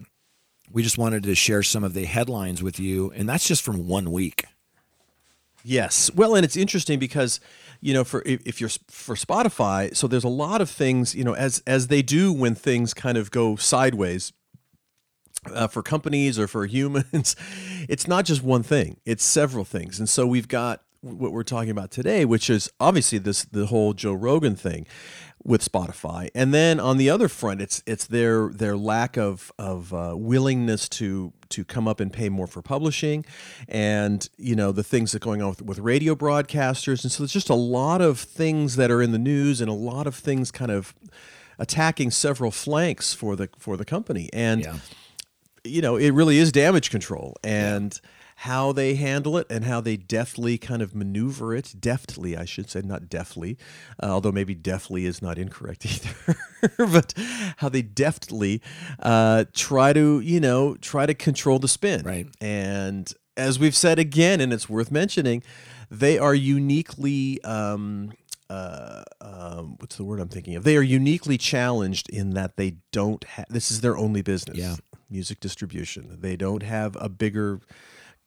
we 0.72 0.82
just 0.82 0.98
wanted 0.98 1.22
to 1.24 1.34
share 1.34 1.62
some 1.62 1.84
of 1.84 1.94
the 1.94 2.04
headlines 2.04 2.62
with 2.62 2.78
you. 2.78 3.12
And 3.14 3.28
that's 3.28 3.46
just 3.46 3.62
from 3.62 3.86
one 3.88 4.10
week. 4.10 4.44
Yes. 5.62 6.10
Well, 6.14 6.34
and 6.34 6.44
it's 6.44 6.56
interesting 6.56 6.98
because, 6.98 7.38
you 7.80 7.92
know, 7.92 8.04
for 8.04 8.22
if, 8.24 8.60
you're 8.60 8.70
for 8.88 9.14
Spotify, 9.14 9.94
so 9.94 10.06
there's 10.06 10.24
a 10.24 10.28
lot 10.28 10.60
of 10.60 10.70
things, 10.70 11.14
you 11.14 11.22
know, 11.22 11.34
as 11.34 11.62
as 11.66 11.88
they 11.88 12.02
do 12.02 12.32
when 12.32 12.54
things 12.54 12.94
kind 12.94 13.18
of 13.18 13.30
go 13.30 13.56
sideways. 13.56 14.32
Uh, 15.54 15.66
for 15.66 15.82
companies 15.82 16.38
or 16.38 16.46
for 16.46 16.66
humans, 16.76 17.34
it's 17.88 18.06
not 18.06 18.24
just 18.24 18.42
one 18.42 18.62
thing; 18.62 18.98
it's 19.06 19.24
several 19.24 19.64
things. 19.64 19.98
And 19.98 20.08
so 20.08 20.26
we've 20.26 20.48
got 20.48 20.82
what 21.02 21.32
we're 21.32 21.42
talking 21.42 21.70
about 21.70 21.90
today, 21.90 22.24
which 22.24 22.50
is 22.50 22.70
obviously 22.78 23.18
this 23.18 23.44
the 23.44 23.66
whole 23.66 23.94
Joe 23.94 24.12
Rogan 24.12 24.54
thing 24.54 24.86
with 25.42 25.64
Spotify, 25.64 26.28
and 26.34 26.52
then 26.52 26.78
on 26.78 26.98
the 26.98 27.08
other 27.08 27.26
front, 27.28 27.62
it's 27.62 27.82
it's 27.86 28.06
their 28.06 28.50
their 28.50 28.76
lack 28.76 29.16
of 29.16 29.50
of 29.58 29.94
uh, 29.94 30.14
willingness 30.14 30.88
to 30.90 31.32
to 31.48 31.64
come 31.64 31.88
up 31.88 32.00
and 32.00 32.12
pay 32.12 32.28
more 32.28 32.46
for 32.46 32.60
publishing, 32.60 33.24
and 33.66 34.28
you 34.36 34.54
know 34.54 34.72
the 34.72 34.84
things 34.84 35.12
that 35.12 35.20
going 35.22 35.40
on 35.40 35.48
with, 35.48 35.62
with 35.62 35.78
radio 35.78 36.14
broadcasters, 36.14 37.02
and 37.02 37.10
so 37.10 37.22
there's 37.22 37.32
just 37.32 37.48
a 37.48 37.54
lot 37.54 38.02
of 38.02 38.18
things 38.18 38.76
that 38.76 38.90
are 38.90 39.00
in 39.00 39.12
the 39.12 39.18
news, 39.18 39.62
and 39.62 39.70
a 39.70 39.74
lot 39.74 40.06
of 40.06 40.14
things 40.14 40.50
kind 40.50 40.70
of 40.70 40.94
attacking 41.58 42.10
several 42.10 42.50
flanks 42.50 43.14
for 43.14 43.34
the 43.36 43.48
for 43.58 43.78
the 43.78 43.86
company, 43.86 44.28
and 44.34 44.60
Yeah. 44.62 44.76
You 45.64 45.82
know 45.82 45.96
it 45.96 46.10
really 46.10 46.38
is 46.38 46.52
damage 46.52 46.90
control 46.90 47.36
and. 47.42 48.00
How 48.44 48.72
they 48.72 48.94
handle 48.94 49.36
it 49.36 49.46
and 49.50 49.66
how 49.66 49.82
they 49.82 49.98
deftly 49.98 50.56
kind 50.56 50.80
of 50.80 50.94
maneuver 50.94 51.54
it, 51.54 51.74
deftly, 51.78 52.38
I 52.38 52.46
should 52.46 52.70
say, 52.70 52.80
not 52.80 53.10
deftly, 53.10 53.58
uh, 54.02 54.06
although 54.06 54.32
maybe 54.32 54.54
deftly 54.54 55.04
is 55.04 55.20
not 55.20 55.36
incorrect 55.36 55.84
either, 56.64 56.78
but 56.78 57.12
how 57.58 57.68
they 57.68 57.82
deftly 57.82 58.62
uh, 58.98 59.44
try 59.52 59.92
to, 59.92 60.20
you 60.20 60.40
know, 60.40 60.74
try 60.76 61.04
to 61.04 61.12
control 61.12 61.58
the 61.58 61.68
spin. 61.68 62.02
Right. 62.02 62.28
And 62.40 63.12
as 63.36 63.58
we've 63.58 63.76
said 63.76 63.98
again, 63.98 64.40
and 64.40 64.54
it's 64.54 64.70
worth 64.70 64.90
mentioning, 64.90 65.42
they 65.90 66.18
are 66.18 66.34
uniquely. 66.34 67.42
Um, 67.44 68.12
uh, 68.48 69.04
um, 69.20 69.76
what's 69.78 69.96
the 69.96 70.04
word 70.04 70.18
I'm 70.18 70.28
thinking 70.28 70.56
of? 70.56 70.64
They 70.64 70.76
are 70.76 70.82
uniquely 70.82 71.38
challenged 71.38 72.08
in 72.10 72.30
that 72.30 72.56
they 72.56 72.76
don't 72.90 73.22
have. 73.24 73.46
This 73.48 73.70
is 73.70 73.80
their 73.80 73.96
only 73.96 74.22
business. 74.22 74.58
Yeah. 74.58 74.76
Music 75.10 75.40
distribution. 75.40 76.18
They 76.20 76.36
don't 76.36 76.62
have 76.62 76.96
a 77.00 77.08
bigger 77.08 77.60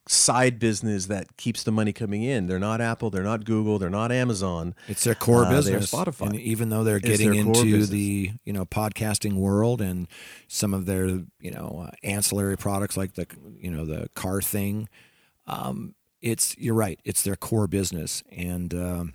side 0.06 0.60
business 0.60 1.06
that 1.06 1.38
keeps 1.38 1.64
the 1.64 1.72
money 1.72 1.94
coming 1.94 2.24
in. 2.24 2.48
They're 2.48 2.60
not 2.60 2.82
Apple. 2.82 3.10
They're 3.10 3.24
not 3.24 3.46
Google. 3.46 3.80
They're 3.80 3.90
not 3.90 4.12
Amazon. 4.12 4.76
It's 4.90 5.06
their 5.06 5.16
core 5.16 5.46
Uh, 5.46 5.50
business. 5.52 5.92
Spotify. 5.94 6.26
And 6.28 6.40
even 6.42 6.68
though 6.70 6.84
they're 6.84 7.00
getting 7.00 7.34
into 7.34 7.86
the 7.86 8.32
you 8.44 8.52
know 8.52 8.66
podcasting 8.66 9.34
world 9.34 9.80
and 9.82 10.08
some 10.48 10.74
of 10.74 10.86
their 10.86 11.06
you 11.40 11.52
know 11.52 11.86
uh, 11.88 11.92
ancillary 12.04 12.58
products 12.58 12.98
like 12.98 13.14
the 13.14 13.28
you 13.58 13.72
know 13.72 13.86
the 13.86 14.10
car 14.14 14.42
thing, 14.42 14.90
um, 15.48 15.96
it's 16.22 16.54
you're 16.58 16.76
right. 16.76 17.00
It's 17.06 17.22
their 17.22 17.38
core 17.38 17.68
business, 17.68 18.24
and 18.30 18.74
um, 18.74 19.14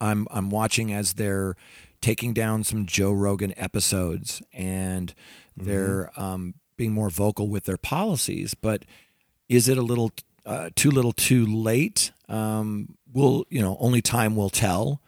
I'm 0.00 0.28
I'm 0.30 0.50
watching 0.50 0.92
as 0.92 1.14
they're 1.14 1.56
taking 2.00 2.32
down 2.32 2.64
some 2.64 2.86
Joe 2.86 3.12
Rogan 3.12 3.52
episodes 3.58 4.40
and 4.54 5.12
they're 5.54 6.10
um, 6.16 6.54
being 6.80 6.94
more 6.94 7.10
vocal 7.10 7.46
with 7.46 7.64
their 7.64 7.76
policies. 7.76 8.54
But 8.54 8.86
is 9.50 9.68
it 9.68 9.76
a 9.76 9.82
little 9.82 10.12
uh, 10.46 10.70
too 10.74 10.90
little, 10.90 11.12
too 11.12 11.44
late? 11.44 12.10
Um, 12.26 12.96
will 13.12 13.44
you 13.50 13.60
know? 13.60 13.76
Only 13.78 14.00
time 14.00 14.34
will 14.34 14.48
tell. 14.48 15.02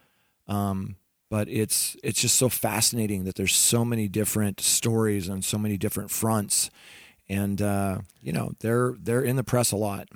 Um, 0.47 0.97
but 1.31 1.49
it's 1.49 1.97
it's 2.03 2.21
just 2.21 2.35
so 2.35 2.47
fascinating 2.47 3.23
that 3.23 3.33
there's 3.35 3.55
so 3.55 3.83
many 3.83 4.07
different 4.07 4.61
stories 4.61 5.31
on 5.31 5.41
so 5.41 5.57
many 5.57 5.77
different 5.77 6.11
fronts, 6.11 6.69
and 7.27 7.59
uh, 7.59 8.01
you 8.21 8.31
know 8.31 8.51
they're 8.59 8.93
they're 9.01 9.23
in 9.23 9.35
the 9.35 9.43
press 9.43 9.71
a 9.71 9.75
lot. 9.75 10.09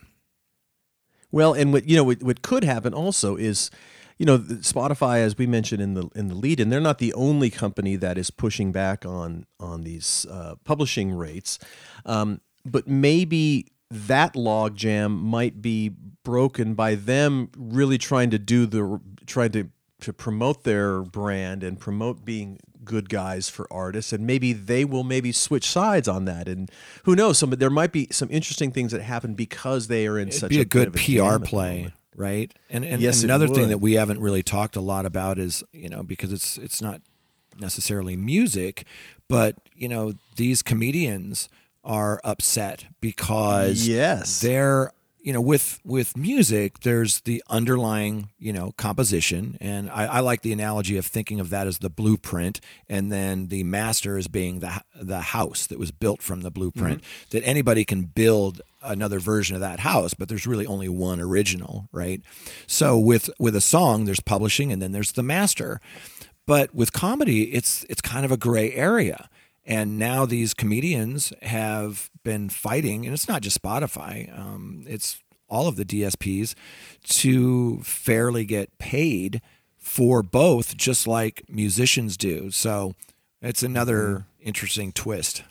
Well, 1.32 1.54
and 1.54 1.74
what 1.74 1.90
you 1.90 1.98
know, 1.98 2.04
what, 2.04 2.22
what 2.22 2.44
could 2.44 2.64
happen 2.64 2.94
also 2.94 3.36
is, 3.36 3.72
you 4.18 4.26
know, 4.26 4.40
Spotify, 4.40 5.20
as 5.20 5.38
we 5.38 5.46
mentioned 5.46 5.82
in 5.82 5.94
the 5.94 6.10
in 6.16 6.28
the 6.28 6.36
lead, 6.36 6.60
and 6.60 6.72
they're 6.72 6.80
not 6.80 6.98
the 6.98 7.14
only 7.14 7.50
company 7.50 7.96
that 7.98 8.18
is 8.18 8.32
pushing 8.32 8.72
back 8.72 9.06
on 9.06 9.46
on 9.60 9.84
these 9.84 10.26
uh, 10.30 10.56
publishing 10.64 11.14
rates, 11.14 11.60
um, 12.06 12.42
but 12.66 12.88
maybe 12.88 13.68
that 13.90 14.34
logjam 14.34 15.22
might 15.22 15.62
be 15.62 15.90
broken 16.24 16.74
by 16.74 16.96
them 16.96 17.50
really 17.56 17.98
trying 17.98 18.30
to 18.32 18.40
do 18.40 18.66
the 18.66 19.00
trying 19.26 19.52
to 19.52 19.70
to 20.02 20.14
promote 20.14 20.64
their 20.64 21.02
brand 21.02 21.64
and 21.64 21.80
promote 21.80 22.24
being 22.26 22.60
good 22.84 23.10
guys 23.10 23.50
for 23.50 23.68
artists. 23.72 24.14
And 24.14 24.26
maybe 24.26 24.54
they 24.54 24.86
will 24.86 25.04
maybe 25.04 25.32
switch 25.32 25.70
sides 25.70 26.08
on 26.08 26.26
that. 26.26 26.48
And 26.48 26.72
who 27.04 27.16
knows 27.16 27.38
some 27.38 27.52
there 27.52 27.70
might 27.70 27.92
be 27.92 28.08
some 28.12 28.30
interesting 28.32 28.72
things 28.72 28.92
that 28.92 29.02
happen 29.02 29.34
because 29.36 29.88
they 29.88 30.08
are 30.08 30.18
in 30.18 30.30
It'd 30.30 30.40
such 30.40 30.50
be 30.50 30.58
a, 30.58 30.60
bit 30.62 30.70
good 30.70 30.88
of 30.88 30.96
a 30.96 31.38
PR 31.38 31.44
play. 31.44 31.94
Right? 32.18 32.54
And 32.70 32.84
and, 32.84 33.02
Yes, 33.02 33.22
and 33.22 33.32
another 33.32 33.48
thing 33.48 33.70
that 33.70 33.78
we 33.78 33.94
haven't 33.94 34.20
really 34.20 34.44
talked 34.44 34.76
a 34.76 34.82
lot 34.82 35.06
about 35.06 35.40
is 35.40 35.64
you 35.72 35.88
know 35.88 36.04
because 36.04 36.34
it's 36.34 36.58
it's 36.58 36.82
not 36.82 37.02
necessarily 37.58 38.18
music, 38.18 38.86
but 39.30 39.56
you 39.74 39.88
know 39.88 40.14
these 40.36 40.62
comedians 40.62 41.48
are 41.86 42.20
upset 42.26 42.86
because 43.00 43.88
Yes. 43.88 44.42
they're 44.42 44.92
you 45.22 45.34
know 45.34 45.42
with 45.42 45.80
with 45.84 46.16
music 46.16 46.80
there's 46.82 47.22
the 47.22 47.44
underlying 47.50 48.30
you 48.40 48.54
know 48.54 48.72
composition 48.78 49.58
and 49.60 49.90
I, 49.90 50.06
I 50.06 50.20
like 50.22 50.42
the 50.42 50.54
analogy 50.54 50.98
of 50.98 51.06
thinking 51.06 51.40
of 51.40 51.50
that 51.50 51.68
as 51.68 51.80
the 51.80 51.90
blueprint 51.90 52.62
and 52.88 53.12
then 53.12 53.48
the 53.48 53.64
master 53.64 54.18
as 54.18 54.28
being 54.28 54.60
the 54.60 54.82
the 54.96 55.20
house 55.20 55.68
that 55.68 55.80
was 55.80 55.92
built 55.92 56.22
from 56.22 56.42
the 56.42 56.52
blueprint 56.52 57.02
mm-hmm. 57.02 57.30
that 57.32 57.44
anybody 57.46 57.84
can 57.84 58.04
build 58.04 58.62
another 58.88 59.20
version 59.20 59.56
of 59.56 59.62
that 59.62 59.82
house 59.82 60.14
but 60.14 60.30
there's 60.30 60.48
really 60.48 60.66
only 60.66 60.90
one 60.90 61.20
original 61.20 61.88
right 61.92 62.22
so 62.66 62.98
with 62.98 63.30
with 63.40 63.56
a 63.56 63.62
song 63.62 64.06
there's 64.06 64.20
publishing 64.20 64.72
and 64.72 64.82
then 64.82 64.92
there's 64.92 65.14
the 65.14 65.24
master 65.24 65.80
but 66.46 66.74
with 66.74 66.94
comedy 66.94 67.54
it's 67.54 67.86
it's 67.90 68.02
kind 68.02 68.26
of 68.26 68.32
a 68.32 68.38
gray 68.38 68.72
area 68.74 69.30
and 69.68 70.00
now 70.00 70.26
these 70.26 70.54
comedians 70.54 71.34
have 71.42 72.10
been 72.24 72.48
fighting, 72.48 73.06
and 73.06 73.14
it's 73.14 73.28
not 73.28 73.42
just 73.42 73.62
Spotify, 73.62 74.38
um, 74.38 74.86
it's 74.88 75.22
all 75.50 75.68
of 75.68 75.76
the 75.76 75.84
DSPs 75.84 76.56
to 77.04 77.82
fairly 77.84 78.46
get 78.46 78.78
paid 78.78 79.42
for 79.78 80.24
both, 80.24 80.78
just 80.78 81.06
like 81.06 81.44
musicians 81.50 82.16
do. 82.16 82.50
So 82.50 82.94
it's 83.42 83.62
another 83.62 84.26
interesting 84.40 84.94
twist. 84.94 85.44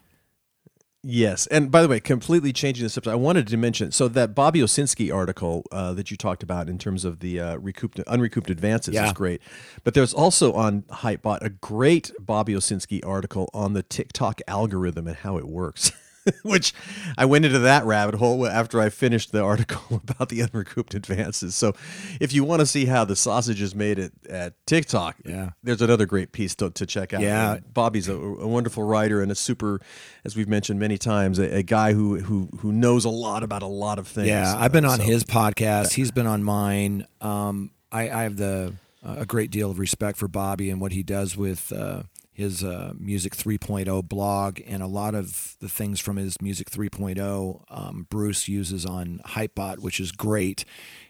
Yes, 1.09 1.47
and 1.47 1.71
by 1.71 1.83
the 1.83 1.89
way, 1.89 2.01
completely 2.01 2.53
changing 2.53 2.83
the 2.83 2.91
subject, 2.91 3.13
I 3.13 3.15
wanted 3.17 3.47
to 3.47 3.57
mention 3.57 3.93
so 3.93 4.09
that 4.09 4.35
Bobby 4.35 4.59
Owsinski 4.61 5.15
article 5.15 5.65
uh, 5.71 5.93
that 5.95 6.11
you 6.11 6.17
talked 6.17 6.43
about 6.43 6.69
in 6.69 6.79
terms 6.79 7.05
of 7.05 7.21
the 7.21 7.39
uh, 7.39 7.57
recouped, 7.59 8.01
unrecouped 8.09 8.51
advances 8.51 8.95
Yeah. 8.95 9.07
is 9.07 9.13
great, 9.13 9.41
but 9.85 9.95
there's 9.95 10.13
also 10.13 10.53
on 10.55 10.83
Hypebot 10.83 11.39
a 11.43 11.51
great 11.51 12.11
Bobby 12.19 12.55
Owsinski 12.55 13.07
article 13.07 13.49
on 13.55 13.73
the 13.73 13.85
TikTok 13.85 14.41
algorithm 14.49 15.07
and 15.07 15.17
how 15.19 15.37
it 15.39 15.47
works. 15.47 15.93
Which 16.43 16.73
I 17.17 17.25
went 17.25 17.45
into 17.45 17.59
that 17.61 17.85
rabbit 17.85 18.17
hole 18.17 18.47
after 18.47 18.81
I 18.81 18.89
finished 18.89 19.33
the 19.33 19.43
article 19.43 19.97
about 20.09 20.29
the 20.29 20.41
unrecouped 20.41 20.95
advances. 20.95 21.55
So, 21.55 21.75
if 22.21 22.33
you 22.33 22.45
want 22.45 22.61
to 22.61 22.67
see 22.67 22.87
how 22.87 23.05
the 23.05 23.17
sausage 23.17 23.61
is 23.63 23.75
made 23.75 23.99
at, 23.99 24.13
at 24.29 24.67
TikTok, 24.67 25.17
Yeah. 25.25 25.51
there's 25.63 25.83
another 25.83 26.07
great 26.07 26.33
piece 26.33 26.55
to, 26.57 26.71
to 26.71 26.87
check 26.87 27.13
out. 27.15 27.21
Yeah. 27.23 27.55
And 27.55 27.75
Bobby's 27.75 28.09
a, 28.09 28.15
a 28.15 28.47
wonderful 28.47 28.83
writer 28.85 29.23
and 29.23 29.31
a 29.31 29.35
super, 29.35 29.81
as 30.25 30.37
we've 30.37 30.49
mentioned 30.49 30.81
many 30.81 30.99
times, 30.99 31.39
a, 31.39 31.59
a 31.59 31.63
guy 31.63 31.93
who 31.93 32.19
who 32.21 32.49
who 32.59 32.73
knows 32.73 33.05
a 33.05 33.11
lot 33.11 33.43
about 33.43 33.63
a 33.63 33.67
lot 33.67 33.99
of 33.99 34.09
things. 34.09 34.29
Yeah, 34.29 34.55
I've 34.57 34.73
been 34.73 34.85
on 34.85 34.99
so- 34.99 35.05
his 35.05 35.25
podcast. 35.25 35.93
He's 35.93 36.11
been 36.11 36.27
on 36.27 36.43
mine. 36.43 37.07
Um, 37.21 37.71
I, 37.93 38.11
I 38.11 38.23
have 38.25 38.37
the 38.37 38.75
uh, 39.05 39.17
a 39.19 39.27
great 39.27 39.51
deal 39.51 39.71
of 39.71 39.79
respect 39.79 40.19
for 40.19 40.27
Bobby 40.27 40.69
and 40.71 40.81
what 40.81 40.91
he 40.93 41.03
does 41.05 41.37
with 41.37 41.73
uh, 41.73 42.03
his 42.37 42.63
uh, 42.63 42.93
Music 42.99 43.35
3.0 43.35 44.07
blog, 44.07 44.61
and 44.67 44.83
a 44.83 44.87
lot 44.87 45.15
of 45.15 45.57
the 45.61 45.71
things 45.71 46.01
from 46.01 46.17
his 46.19 46.39
Music 46.43 46.71
3.0 46.71 47.63
um, 47.71 48.07
Bruce 48.11 48.47
uses 48.47 48.85
on 48.85 49.21
Hypebot, 49.25 49.79
which 49.79 49.99
is 50.01 50.13
great. 50.13 50.67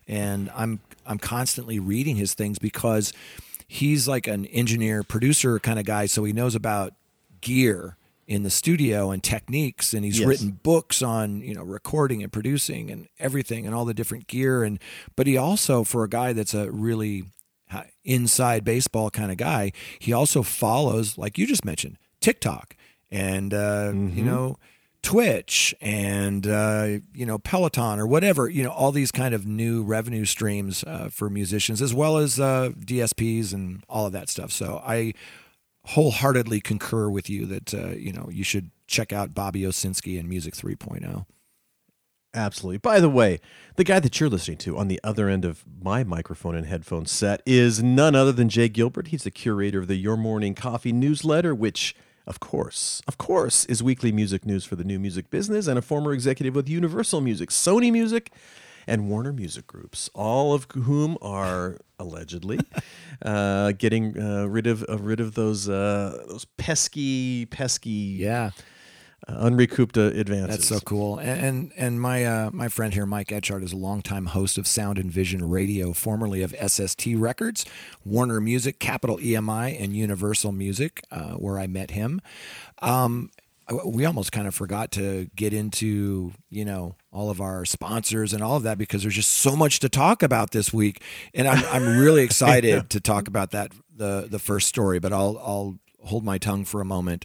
And 0.06 0.50
I'm 0.54 0.78
I'm 1.04 1.18
constantly 1.18 1.80
reading 1.80 2.14
his 2.14 2.32
things 2.34 2.60
because 2.60 3.12
he's 3.66 4.06
like 4.06 4.28
an 4.28 4.46
engineer 4.46 5.02
producer 5.02 5.58
kind 5.58 5.80
of 5.80 5.84
guy, 5.84 6.06
so 6.06 6.22
he 6.22 6.32
knows 6.32 6.54
about 6.54 6.94
gear 7.40 7.96
in 8.28 8.42
the 8.44 8.50
studio 8.50 9.10
and 9.10 9.22
techniques 9.22 9.94
and 9.94 10.04
he's 10.04 10.18
Yes. 10.18 10.28
written 10.28 10.58
books 10.62 11.00
on 11.02 11.40
you 11.42 11.54
know 11.54 11.62
recording 11.62 12.22
and 12.24 12.32
producing 12.32 12.90
and 12.90 13.06
everything 13.20 13.66
and 13.66 13.74
all 13.74 13.84
the 13.84 13.94
different 13.94 14.26
gear 14.26 14.64
and 14.64 14.80
but 15.14 15.28
he 15.28 15.36
also 15.36 15.84
for 15.84 16.02
a 16.02 16.08
guy 16.08 16.32
that's 16.32 16.52
a 16.54 16.68
really 16.72 17.22
inside 18.04 18.64
baseball 18.64 19.10
kind 19.10 19.30
of 19.30 19.36
guy 19.36 19.72
he 19.98 20.12
also 20.12 20.42
follows 20.42 21.18
like 21.18 21.36
you 21.36 21.46
just 21.46 21.64
mentioned 21.64 21.98
tiktok 22.20 22.76
and 23.10 23.52
uh, 23.52 23.90
you 23.92 24.22
know 24.22 24.56
twitch 25.02 25.74
and 25.80 26.46
uh, 26.46 26.98
you 27.12 27.26
know 27.26 27.38
peloton 27.38 27.98
or 27.98 28.06
whatever 28.06 28.48
you 28.48 28.62
know 28.62 28.70
all 28.70 28.92
these 28.92 29.12
kind 29.12 29.34
of 29.34 29.46
new 29.46 29.82
revenue 29.82 30.24
streams 30.24 30.84
uh, 30.84 31.08
for 31.10 31.28
musicians 31.28 31.82
as 31.82 31.92
well 31.92 32.16
as 32.16 32.38
uh, 32.38 32.70
dsps 32.78 33.52
and 33.52 33.82
all 33.88 34.06
of 34.06 34.12
that 34.12 34.28
stuff 34.28 34.50
so 34.50 34.80
i 34.86 35.12
wholeheartedly 35.86 36.60
concur 36.60 37.08
with 37.08 37.30
you 37.30 37.46
that 37.46 37.74
uh, 37.74 37.88
you 37.90 38.12
know 38.12 38.28
you 38.30 38.44
should 38.44 38.70
check 38.86 39.12
out 39.12 39.34
Bobby 39.34 39.62
Owsinski 39.62 40.18
and 40.18 40.28
Music 40.28 40.54
oh. 40.56 40.66
3.0. 40.66 41.26
Absolutely. 42.36 42.76
By 42.78 43.00
the 43.00 43.08
way, 43.08 43.40
the 43.76 43.84
guy 43.84 43.98
that 43.98 44.20
you're 44.20 44.28
listening 44.28 44.58
to 44.58 44.76
on 44.76 44.88
the 44.88 45.00
other 45.02 45.28
end 45.28 45.46
of 45.46 45.64
my 45.82 46.04
microphone 46.04 46.54
and 46.54 46.66
headphone 46.66 47.06
set 47.06 47.42
is 47.46 47.82
none 47.82 48.14
other 48.14 48.32
than 48.32 48.50
Jay 48.50 48.68
Gilbert. 48.68 49.08
He's 49.08 49.24
the 49.24 49.30
curator 49.30 49.80
of 49.80 49.88
the 49.88 49.96
Your 49.96 50.18
Morning 50.18 50.54
Coffee 50.54 50.92
newsletter, 50.92 51.54
which, 51.54 51.96
of 52.26 52.38
course, 52.38 53.00
of 53.08 53.16
course, 53.16 53.64
is 53.64 53.82
weekly 53.82 54.12
music 54.12 54.44
news 54.44 54.66
for 54.66 54.76
the 54.76 54.84
new 54.84 54.98
music 54.98 55.30
business 55.30 55.66
and 55.66 55.78
a 55.78 55.82
former 55.82 56.12
executive 56.12 56.54
with 56.54 56.68
Universal 56.68 57.22
Music, 57.22 57.48
Sony 57.48 57.90
Music, 57.90 58.30
and 58.86 59.08
Warner 59.08 59.32
Music 59.32 59.66
Groups, 59.66 60.10
all 60.14 60.52
of 60.52 60.66
whom 60.70 61.16
are 61.22 61.78
allegedly 61.98 62.60
uh, 63.22 63.72
getting 63.72 64.20
uh, 64.20 64.44
rid 64.44 64.66
of 64.66 64.84
uh, 64.88 64.98
rid 64.98 65.20
of 65.20 65.34
those 65.34 65.68
uh, 65.70 66.22
those 66.28 66.44
pesky 66.58 67.46
pesky 67.46 67.90
Yeah. 67.90 68.50
Uh, 69.26 69.34
unrecouped 69.38 69.96
uh, 69.96 70.02
advances. 70.02 70.56
That's 70.56 70.68
so 70.68 70.78
cool. 70.80 71.18
And 71.18 71.40
and, 71.40 71.72
and 71.76 72.00
my 72.00 72.24
uh, 72.24 72.50
my 72.52 72.68
friend 72.68 72.92
here, 72.92 73.06
Mike 73.06 73.28
Etchart, 73.28 73.62
is 73.62 73.72
a 73.72 73.76
longtime 73.76 74.26
host 74.26 74.58
of 74.58 74.66
Sound 74.66 74.98
and 74.98 75.10
Vision 75.10 75.48
Radio, 75.48 75.92
formerly 75.92 76.42
of 76.42 76.54
SST 76.64 77.06
Records, 77.16 77.64
Warner 78.04 78.40
Music, 78.40 78.78
Capitol 78.78 79.16
EMI, 79.18 79.82
and 79.82 79.96
Universal 79.96 80.52
Music, 80.52 81.02
uh, 81.10 81.32
where 81.32 81.58
I 81.58 81.66
met 81.66 81.92
him. 81.92 82.20
Um, 82.82 83.30
we 83.84 84.04
almost 84.04 84.30
kind 84.30 84.46
of 84.46 84.54
forgot 84.54 84.92
to 84.92 85.28
get 85.34 85.52
into 85.52 86.32
you 86.50 86.64
know 86.64 86.94
all 87.10 87.30
of 87.30 87.40
our 87.40 87.64
sponsors 87.64 88.32
and 88.32 88.42
all 88.42 88.56
of 88.56 88.62
that 88.62 88.78
because 88.78 89.02
there's 89.02 89.14
just 89.14 89.32
so 89.32 89.56
much 89.56 89.80
to 89.80 89.88
talk 89.88 90.22
about 90.22 90.50
this 90.50 90.72
week, 90.72 91.02
and 91.34 91.48
I'm 91.48 91.64
I'm 91.72 91.98
really 91.98 92.22
excited 92.24 92.90
to 92.90 93.00
talk 93.00 93.28
about 93.28 93.50
that 93.52 93.72
the 93.94 94.28
the 94.30 94.38
first 94.38 94.68
story. 94.68 94.98
But 94.98 95.12
I'll 95.12 95.38
I'll 95.38 95.78
hold 96.02 96.24
my 96.24 96.38
tongue 96.38 96.64
for 96.64 96.80
a 96.80 96.84
moment 96.84 97.24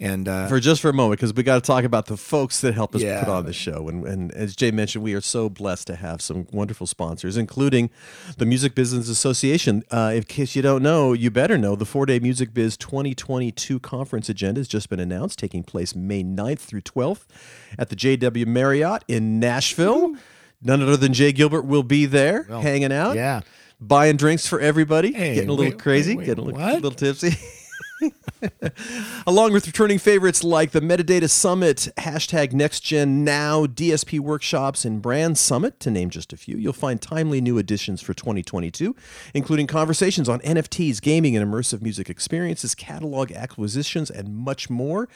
and 0.00 0.26
uh, 0.26 0.48
for 0.48 0.58
just 0.58 0.80
for 0.80 0.88
a 0.88 0.92
moment 0.94 1.20
because 1.20 1.34
we 1.34 1.42
got 1.42 1.56
to 1.56 1.60
talk 1.60 1.84
about 1.84 2.06
the 2.06 2.16
folks 2.16 2.62
that 2.62 2.72
help 2.72 2.94
us 2.94 3.02
Yeah. 3.02 3.20
put 3.20 3.28
on 3.28 3.44
the 3.44 3.52
show. 3.52 3.88
And, 3.88 4.06
and 4.06 4.32
as 4.32 4.56
jay 4.56 4.70
mentioned 4.70 5.04
we 5.04 5.12
are 5.12 5.20
so 5.20 5.50
blessed 5.50 5.86
to 5.88 5.96
have 5.96 6.22
some 6.22 6.46
wonderful 6.50 6.86
sponsors 6.86 7.36
including 7.36 7.90
the 8.38 8.46
music 8.46 8.74
business 8.74 9.08
association. 9.10 9.82
Uh, 9.90 10.12
in 10.16 10.22
case 10.22 10.56
you 10.56 10.62
don't 10.62 10.82
know 10.82 11.12
you 11.12 11.30
better 11.30 11.58
know 11.58 11.76
the 11.76 11.84
four-day 11.84 12.20
music 12.20 12.54
biz 12.54 12.76
2022 12.78 13.78
conference 13.80 14.28
agenda 14.30 14.60
has 14.60 14.68
just 14.68 14.88
been 14.88 15.00
announced 15.00 15.38
taking 15.38 15.62
place 15.62 15.94
may 15.94 16.24
9th 16.24 16.60
through 16.60 16.80
12th 16.82 17.26
at 17.78 17.90
the 17.90 17.96
jw 17.96 18.46
marriott 18.46 19.04
in 19.08 19.38
nashville. 19.40 20.14
None 20.62 20.80
other 20.80 20.96
than 20.96 21.12
jay 21.12 21.32
gilbert 21.32 21.62
will 21.66 21.82
be 21.82 22.06
there 22.06 22.44
hanging 22.44 22.92
out 22.92 23.14
yeah. 23.16 23.40
buying 23.78 24.16
drinks 24.16 24.46
for 24.46 24.58
everybody 24.58 25.12
Hey, 25.12 25.34
getting 25.34 25.50
a 25.50 25.52
little 25.52 25.72
wait, 25.72 25.78
crazy 25.78 26.12
wait, 26.12 26.18
wait, 26.20 26.26
getting 26.26 26.44
a 26.44 26.46
little, 26.46 26.74
little 26.74 26.90
tipsy 26.92 27.32
along 29.26 29.52
with 29.52 29.66
returning 29.66 29.98
favorites 29.98 30.42
like 30.42 30.72
the 30.72 30.80
Metadata 30.80 31.28
Summit, 31.28 31.88
hashtag 31.98 32.52
NextGen 32.52 33.08
Now, 33.08 33.66
DSP 33.66 34.20
workshops, 34.20 34.84
and 34.84 35.00
Brand 35.00 35.38
Summit, 35.38 35.78
to 35.80 35.90
name 35.90 36.10
just 36.10 36.32
a 36.32 36.36
few. 36.36 36.56
You'll 36.56 36.72
find 36.72 37.00
timely 37.00 37.40
new 37.40 37.58
additions 37.58 38.00
for 38.02 38.14
2022, 38.14 38.94
including 39.34 39.66
conversations 39.66 40.28
on 40.28 40.40
NFTs, 40.40 41.00
gaming 41.00 41.36
and 41.36 41.50
immersive 41.50 41.82
music 41.82 42.10
experiences, 42.10 42.74
catalog 42.74 43.32
acquisitions, 43.32 44.10
and 44.10 44.34
much 44.34 44.68
more. 44.68 45.08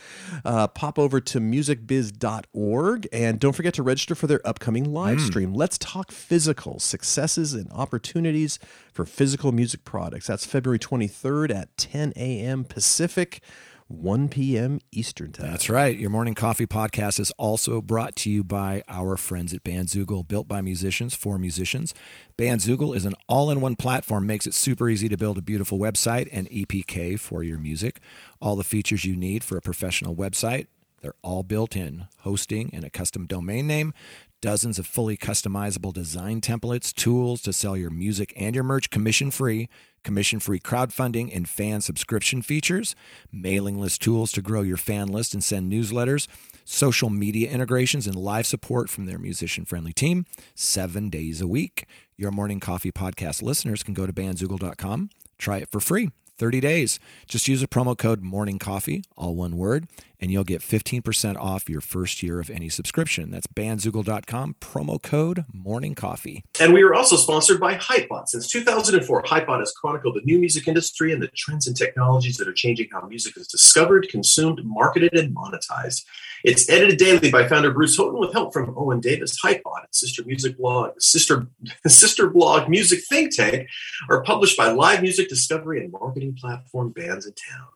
Uh, 0.44 0.68
pop 0.68 0.98
over 0.98 1.20
to 1.20 1.40
musicbiz.org 1.40 3.08
and 3.12 3.40
don't 3.40 3.54
forget 3.54 3.74
to 3.74 3.82
register 3.82 4.14
for 4.14 4.26
their 4.26 4.46
upcoming 4.46 4.92
live 4.92 5.20
stream. 5.20 5.54
Let's 5.54 5.78
talk 5.78 6.12
physical 6.12 6.78
successes 6.78 7.54
and 7.54 7.70
opportunities 7.72 8.58
for 8.96 9.04
physical 9.04 9.52
music 9.52 9.84
products. 9.84 10.26
That's 10.26 10.46
February 10.46 10.78
23rd 10.78 11.54
at 11.54 11.76
10 11.76 12.14
a.m. 12.16 12.64
Pacific, 12.64 13.42
1 13.88 14.28
p.m. 14.30 14.80
Eastern 14.90 15.32
Time. 15.32 15.50
That's 15.50 15.68
right. 15.68 15.96
Your 15.96 16.08
morning 16.08 16.34
coffee 16.34 16.66
podcast 16.66 17.20
is 17.20 17.30
also 17.32 17.82
brought 17.82 18.16
to 18.16 18.30
you 18.30 18.42
by 18.42 18.82
our 18.88 19.18
friends 19.18 19.52
at 19.52 19.62
Bandzoogle, 19.62 20.26
built 20.26 20.48
by 20.48 20.62
musicians 20.62 21.14
for 21.14 21.38
musicians. 21.38 21.92
Bandzoogle 22.38 22.96
is 22.96 23.04
an 23.04 23.14
all-in-one 23.28 23.76
platform, 23.76 24.26
makes 24.26 24.46
it 24.46 24.54
super 24.54 24.88
easy 24.88 25.10
to 25.10 25.16
build 25.18 25.36
a 25.36 25.42
beautiful 25.42 25.78
website 25.78 26.28
and 26.32 26.48
EPK 26.48 27.20
for 27.20 27.42
your 27.42 27.58
music. 27.58 28.00
All 28.40 28.56
the 28.56 28.64
features 28.64 29.04
you 29.04 29.14
need 29.14 29.44
for 29.44 29.58
a 29.58 29.62
professional 29.62 30.16
website, 30.16 30.68
they're 31.00 31.14
all 31.22 31.42
built 31.42 31.76
in. 31.76 32.08
Hosting 32.20 32.70
and 32.72 32.84
a 32.84 32.90
custom 32.90 33.26
domain 33.26 33.66
name, 33.66 33.92
dozens 34.40 34.78
of 34.78 34.86
fully 34.86 35.16
customizable 35.16 35.92
design 35.92 36.40
templates, 36.40 36.94
tools 36.94 37.42
to 37.42 37.52
sell 37.52 37.76
your 37.76 37.90
music 37.90 38.32
and 38.36 38.54
your 38.54 38.64
merch 38.64 38.90
commission 38.90 39.30
free, 39.30 39.68
commission 40.04 40.38
free 40.40 40.60
crowdfunding 40.60 41.34
and 41.34 41.48
fan 41.48 41.80
subscription 41.80 42.42
features, 42.42 42.94
mailing 43.32 43.80
list 43.80 44.00
tools 44.00 44.32
to 44.32 44.42
grow 44.42 44.62
your 44.62 44.76
fan 44.76 45.08
list 45.08 45.34
and 45.34 45.42
send 45.42 45.72
newsletters, 45.72 46.28
social 46.64 47.10
media 47.10 47.50
integrations, 47.50 48.06
and 48.06 48.16
live 48.16 48.46
support 48.46 48.88
from 48.88 49.06
their 49.06 49.18
musician 49.18 49.64
friendly 49.64 49.92
team 49.92 50.24
seven 50.54 51.10
days 51.10 51.40
a 51.40 51.46
week. 51.46 51.86
Your 52.16 52.30
morning 52.30 52.60
coffee 52.60 52.92
podcast 52.92 53.42
listeners 53.42 53.82
can 53.82 53.94
go 53.94 54.06
to 54.06 54.12
bandzoogle.com, 54.12 55.10
try 55.38 55.58
it 55.58 55.70
for 55.70 55.80
free. 55.80 56.10
30 56.38 56.60
days. 56.60 56.98
Just 57.26 57.48
use 57.48 57.62
a 57.62 57.66
promo 57.66 57.96
code 57.96 58.22
Morning 58.22 58.58
Coffee, 58.58 59.04
all 59.16 59.34
one 59.34 59.56
word, 59.56 59.86
and 60.20 60.30
you'll 60.30 60.44
get 60.44 60.60
15% 60.60 61.36
off 61.36 61.68
your 61.68 61.80
first 61.80 62.22
year 62.22 62.40
of 62.40 62.50
any 62.50 62.68
subscription. 62.68 63.30
That's 63.30 63.46
bandzoogle.com, 63.46 64.56
promo 64.60 65.02
code 65.02 65.44
Morning 65.52 65.94
Coffee. 65.94 66.44
And 66.60 66.72
we 66.72 66.82
are 66.82 66.94
also 66.94 67.16
sponsored 67.16 67.60
by 67.60 67.76
Hypebot. 67.76 68.28
Since 68.28 68.48
2004, 68.48 69.22
Hypebot 69.24 69.58
has 69.58 69.72
chronicled 69.72 70.16
the 70.16 70.22
new 70.24 70.38
music 70.38 70.68
industry 70.68 71.12
and 71.12 71.22
the 71.22 71.28
trends 71.28 71.66
and 71.66 71.76
technologies 71.76 72.36
that 72.36 72.48
are 72.48 72.52
changing 72.52 72.88
how 72.92 73.06
music 73.06 73.36
is 73.36 73.46
discovered, 73.46 74.08
consumed, 74.08 74.60
marketed, 74.64 75.14
and 75.14 75.34
monetized. 75.34 76.04
It's 76.44 76.68
edited 76.70 76.98
daily 76.98 77.30
by 77.30 77.48
founder 77.48 77.72
Bruce 77.72 77.96
Houghton 77.96 78.20
with 78.20 78.32
help 78.32 78.52
from 78.52 78.74
Owen 78.76 79.00
Davis. 79.00 79.38
Hypebot 79.42 79.80
and 79.80 79.92
sister 79.92 80.22
music 80.24 80.56
blog, 80.56 80.92
sister 81.00 81.46
sister 81.86 82.30
blog 82.30 82.68
Music 82.68 83.00
Think 83.08 83.34
Tank 83.34 83.68
are 84.08 84.22
published 84.22 84.56
by 84.56 84.70
live 84.70 85.02
music 85.02 85.28
discovery 85.28 85.82
and 85.82 85.92
marketing 85.92 86.25
platform 86.34 86.92
Bandsintown. 86.92 87.68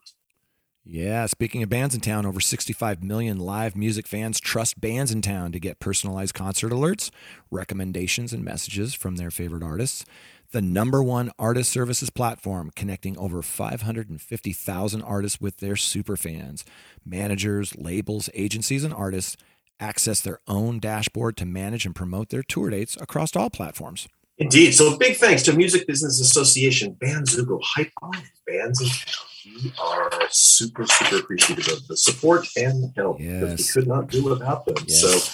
Yeah, 0.85 1.27
speaking 1.27 1.63
of 1.63 1.69
Bandsintown, 1.69 2.25
over 2.25 2.41
65 2.41 3.03
million 3.03 3.39
live 3.39 3.77
music 3.77 4.09
fans 4.09 4.41
trust 4.41 4.81
bands 4.81 5.13
in 5.13 5.21
town 5.21 5.53
to 5.53 5.61
get 5.61 5.79
personalized 5.79 6.35
concert 6.35 6.73
alerts, 6.73 7.11
recommendations, 7.51 8.33
and 8.33 8.43
messages 8.43 8.95
from 8.95 9.17
their 9.17 9.31
favorite 9.31 9.63
artists. 9.63 10.05
The 10.53 10.63
number 10.63 11.03
one 11.03 11.31
artist 11.39 11.71
services 11.71 12.11
platform 12.11 12.73
connecting 12.75 13.17
over 13.19 13.43
550,000 13.43 15.03
artists 15.03 15.41
with 15.41 15.59
their 15.59 15.77
super 15.77 16.17
fans. 16.17 16.65
Managers, 17.05 17.77
labels, 17.77 18.29
agencies, 18.35 18.83
and 18.83 18.93
artists 18.93 19.37
access 19.79 20.21
their 20.21 20.41
own 20.49 20.81
dashboard 20.81 21.37
to 21.37 21.47
manage 21.47 21.87
and 21.87 21.95
promote 21.95 22.31
their 22.31 22.43
tour 22.43 22.71
dates 22.71 22.97
across 23.01 23.37
all 23.37 23.51
platforms. 23.51 24.09
Indeed. 24.41 24.73
So 24.73 24.97
big 24.97 25.17
thanks 25.17 25.43
to 25.45 25.53
Music 25.53 25.87
Business 25.87 26.19
Association, 26.21 26.97
Hypebot, 27.03 27.91
and 28.03 28.25
Bands 28.47 28.81
Town. 28.81 29.27
We 29.63 29.73
are 29.83 30.11
super, 30.31 30.87
super 30.87 31.17
appreciative 31.19 31.69
of 31.69 31.87
the 31.87 31.97
support 31.97 32.47
and 32.57 32.83
the 32.85 32.93
help 32.97 33.19
because 33.19 33.59
we 33.59 33.81
could 33.81 33.89
not 33.89 34.09
do 34.09 34.25
without 34.25 34.65
them. 34.65 34.77
Yes. 34.87 35.01
So 35.01 35.33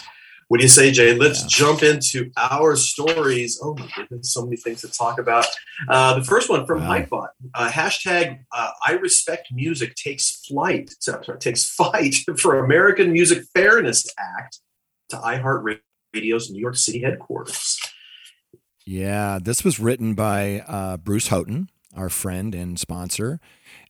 what 0.48 0.58
do 0.58 0.64
you 0.64 0.68
say, 0.68 0.90
Jay? 0.90 1.14
Let's 1.16 1.42
Yeah. 1.42 1.46
jump 1.48 1.82
into 1.82 2.30
our 2.36 2.74
stories. 2.76 3.58
Oh 3.62 3.74
my 3.76 3.88
goodness, 3.96 4.32
so 4.32 4.44
many 4.44 4.56
things 4.56 4.80
to 4.82 4.88
talk 4.88 5.18
about. 5.20 5.46
Uh, 5.88 6.18
the 6.18 6.24
first 6.24 6.48
one 6.48 6.66
from 6.66 6.80
Wow. 6.80 6.98
Hypebot. 6.98 7.28
Uh, 7.54 7.68
hashtag 7.70 8.40
uh, 8.52 8.70
I 8.84 8.92
respect 8.92 9.48
music 9.52 9.94
takes 9.96 10.44
flight. 10.48 10.94
Sorry, 11.00 11.38
takes 11.38 11.64
fight 11.68 12.14
for 12.38 12.58
American 12.64 13.12
Music 13.12 13.44
Fairness 13.54 14.06
Act 14.18 14.58
to 15.10 15.16
iHeartRadio's 15.16 16.50
New 16.50 16.60
York 16.60 16.76
City 16.76 17.02
headquarters. 17.02 17.78
Yeah, 18.86 19.40
this 19.42 19.64
was 19.64 19.80
written 19.80 20.14
by 20.14 20.60
uh, 20.60 20.96
Bruce 20.96 21.26
Houghton, 21.26 21.68
our 21.96 22.08
friend 22.08 22.54
and 22.54 22.78
sponsor. 22.78 23.40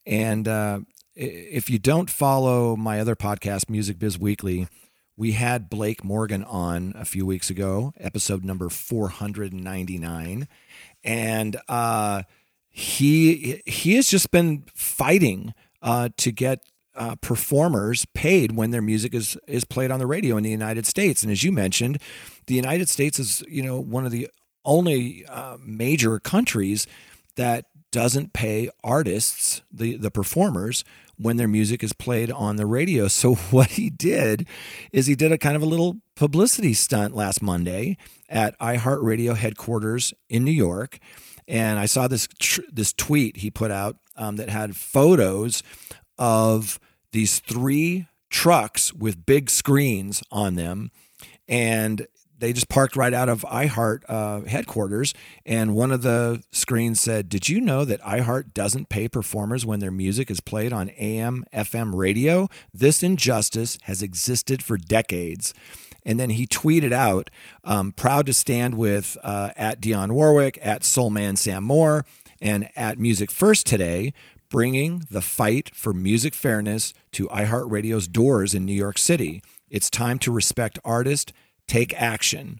And 0.06 0.48
uh, 0.48 0.80
if 1.14 1.68
you 1.68 1.78
don't 1.78 2.08
follow 2.08 2.76
my 2.76 2.98
other 2.98 3.14
podcast, 3.14 3.68
Music 3.68 3.98
Biz 3.98 4.18
Weekly, 4.18 4.68
we 5.14 5.32
had 5.32 5.68
Blake 5.68 6.02
Morgan 6.02 6.42
on 6.44 6.94
a 6.96 7.04
few 7.04 7.26
weeks 7.26 7.50
ago, 7.50 7.92
episode 8.00 8.42
number 8.42 8.70
499. 8.70 10.48
And 11.04 11.56
uh, 11.68 12.22
he 12.70 13.62
he 13.66 13.96
has 13.96 14.08
just 14.08 14.30
been 14.30 14.64
fighting 14.74 15.52
uh, 15.82 16.08
to 16.16 16.32
get 16.32 16.64
uh, 16.94 17.16
performers 17.16 18.06
paid 18.14 18.56
when 18.56 18.70
their 18.70 18.82
music 18.82 19.14
is 19.14 19.36
is 19.46 19.64
played 19.64 19.90
on 19.90 19.98
the 19.98 20.06
radio 20.06 20.38
in 20.38 20.42
the 20.42 20.50
United 20.50 20.86
States. 20.86 21.22
And 21.22 21.30
as 21.30 21.44
you 21.44 21.52
mentioned, 21.52 21.98
the 22.46 22.54
United 22.54 22.88
States 22.88 23.18
is 23.18 23.44
you 23.46 23.62
know 23.62 23.78
one 23.78 24.06
of 24.06 24.10
the 24.10 24.28
only 24.66 25.24
uh, 25.26 25.56
major 25.64 26.18
countries 26.18 26.86
that 27.36 27.66
doesn't 27.90 28.34
pay 28.34 28.68
artists 28.84 29.62
the 29.72 29.96
the 29.96 30.10
performers 30.10 30.84
when 31.16 31.38
their 31.38 31.48
music 31.48 31.82
is 31.82 31.94
played 31.94 32.30
on 32.30 32.56
the 32.56 32.66
radio. 32.66 33.08
So 33.16 33.34
what 33.34 33.70
he 33.70 33.88
did 33.88 34.46
is 34.92 35.06
he 35.06 35.14
did 35.14 35.32
a 35.32 35.38
kind 35.38 35.56
of 35.56 35.62
a 35.62 35.66
little 35.66 35.96
publicity 36.14 36.74
stunt 36.74 37.14
last 37.14 37.40
Monday 37.40 37.96
at 38.28 38.58
iHeartRadio 38.58 39.34
headquarters 39.34 40.12
in 40.28 40.44
New 40.44 40.52
York, 40.52 40.98
and 41.48 41.78
I 41.78 41.86
saw 41.86 42.08
this 42.08 42.28
tr- 42.38 42.68
this 42.70 42.92
tweet 42.92 43.38
he 43.38 43.50
put 43.50 43.70
out 43.70 43.96
um, 44.16 44.36
that 44.36 44.50
had 44.50 44.76
photos 44.76 45.62
of 46.18 46.78
these 47.12 47.38
three 47.38 48.06
trucks 48.28 48.92
with 48.92 49.24
big 49.24 49.48
screens 49.48 50.22
on 50.30 50.56
them, 50.56 50.90
and 51.48 52.06
they 52.38 52.52
just 52.52 52.68
parked 52.68 52.96
right 52.96 53.14
out 53.14 53.28
of 53.28 53.42
iHeart 53.42 54.02
uh, 54.08 54.40
headquarters. 54.42 55.14
And 55.44 55.74
one 55.74 55.90
of 55.90 56.02
the 56.02 56.42
screens 56.52 57.00
said, 57.00 57.28
Did 57.28 57.48
you 57.48 57.60
know 57.60 57.84
that 57.84 58.00
iHeart 58.02 58.54
doesn't 58.54 58.88
pay 58.88 59.08
performers 59.08 59.64
when 59.64 59.80
their 59.80 59.90
music 59.90 60.30
is 60.30 60.40
played 60.40 60.72
on 60.72 60.90
AM, 60.90 61.44
FM 61.52 61.94
radio? 61.94 62.48
This 62.72 63.02
injustice 63.02 63.78
has 63.82 64.02
existed 64.02 64.62
for 64.62 64.76
decades. 64.76 65.54
And 66.04 66.20
then 66.20 66.30
he 66.30 66.46
tweeted 66.46 66.92
out, 66.92 67.30
um, 67.64 67.92
proud 67.92 68.26
to 68.26 68.32
stand 68.32 68.76
with 68.76 69.16
uh, 69.24 69.50
at 69.56 69.80
Dionne 69.80 70.12
Warwick, 70.12 70.58
at 70.62 70.82
Soulman 70.82 71.36
Sam 71.36 71.64
Moore, 71.64 72.04
and 72.40 72.68
at 72.76 72.98
Music 72.98 73.30
First 73.30 73.66
today, 73.66 74.12
bringing 74.48 75.02
the 75.10 75.20
fight 75.20 75.74
for 75.74 75.92
music 75.92 76.34
fairness 76.34 76.94
to 77.12 77.26
iHeartRadio's 77.28 78.06
doors 78.06 78.54
in 78.54 78.64
New 78.64 78.72
York 78.72 78.98
City. 78.98 79.42
It's 79.68 79.90
time 79.90 80.18
to 80.20 80.30
respect 80.30 80.78
artists, 80.84 81.32
take 81.66 81.94
action. 82.00 82.58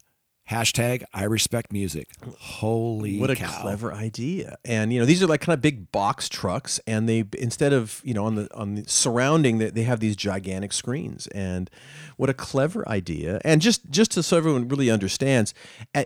Hashtag 0.49 1.03
I 1.13 1.25
respect 1.25 1.73
music. 1.73 2.09
Holy 2.39 3.19
What 3.19 3.31
a 3.31 3.35
cow. 3.35 3.63
clever 3.63 3.93
idea! 3.93 4.59
And 4.65 4.93
you 4.93 5.01
know, 5.01 5.05
these 5.05 5.21
are 5.21 5.27
like 5.27 5.41
kind 5.41 5.55
of 5.55 5.61
big 5.61 5.91
box 5.91 6.29
trucks, 6.29 6.79
and 6.87 7.09
they 7.09 7.25
instead 7.37 7.73
of 7.73 8.01
you 8.05 8.15
know 8.15 8.25
on 8.25 8.37
the 8.37 8.55
on 8.55 8.77
the 8.77 8.85
surrounding, 8.87 9.59
they, 9.59 9.71
they 9.71 9.83
have 9.83 9.99
these 9.99 10.15
gigantic 10.15 10.73
screens. 10.73 11.27
And 11.35 11.69
what 12.17 12.31
a 12.31 12.33
clever 12.35 12.89
idea! 12.89 13.41
And 13.45 13.61
just 13.61 13.91
just 13.91 14.13
to 14.13 14.23
so 14.23 14.37
everyone 14.37 14.69
really 14.69 14.89
understands, 14.89 15.53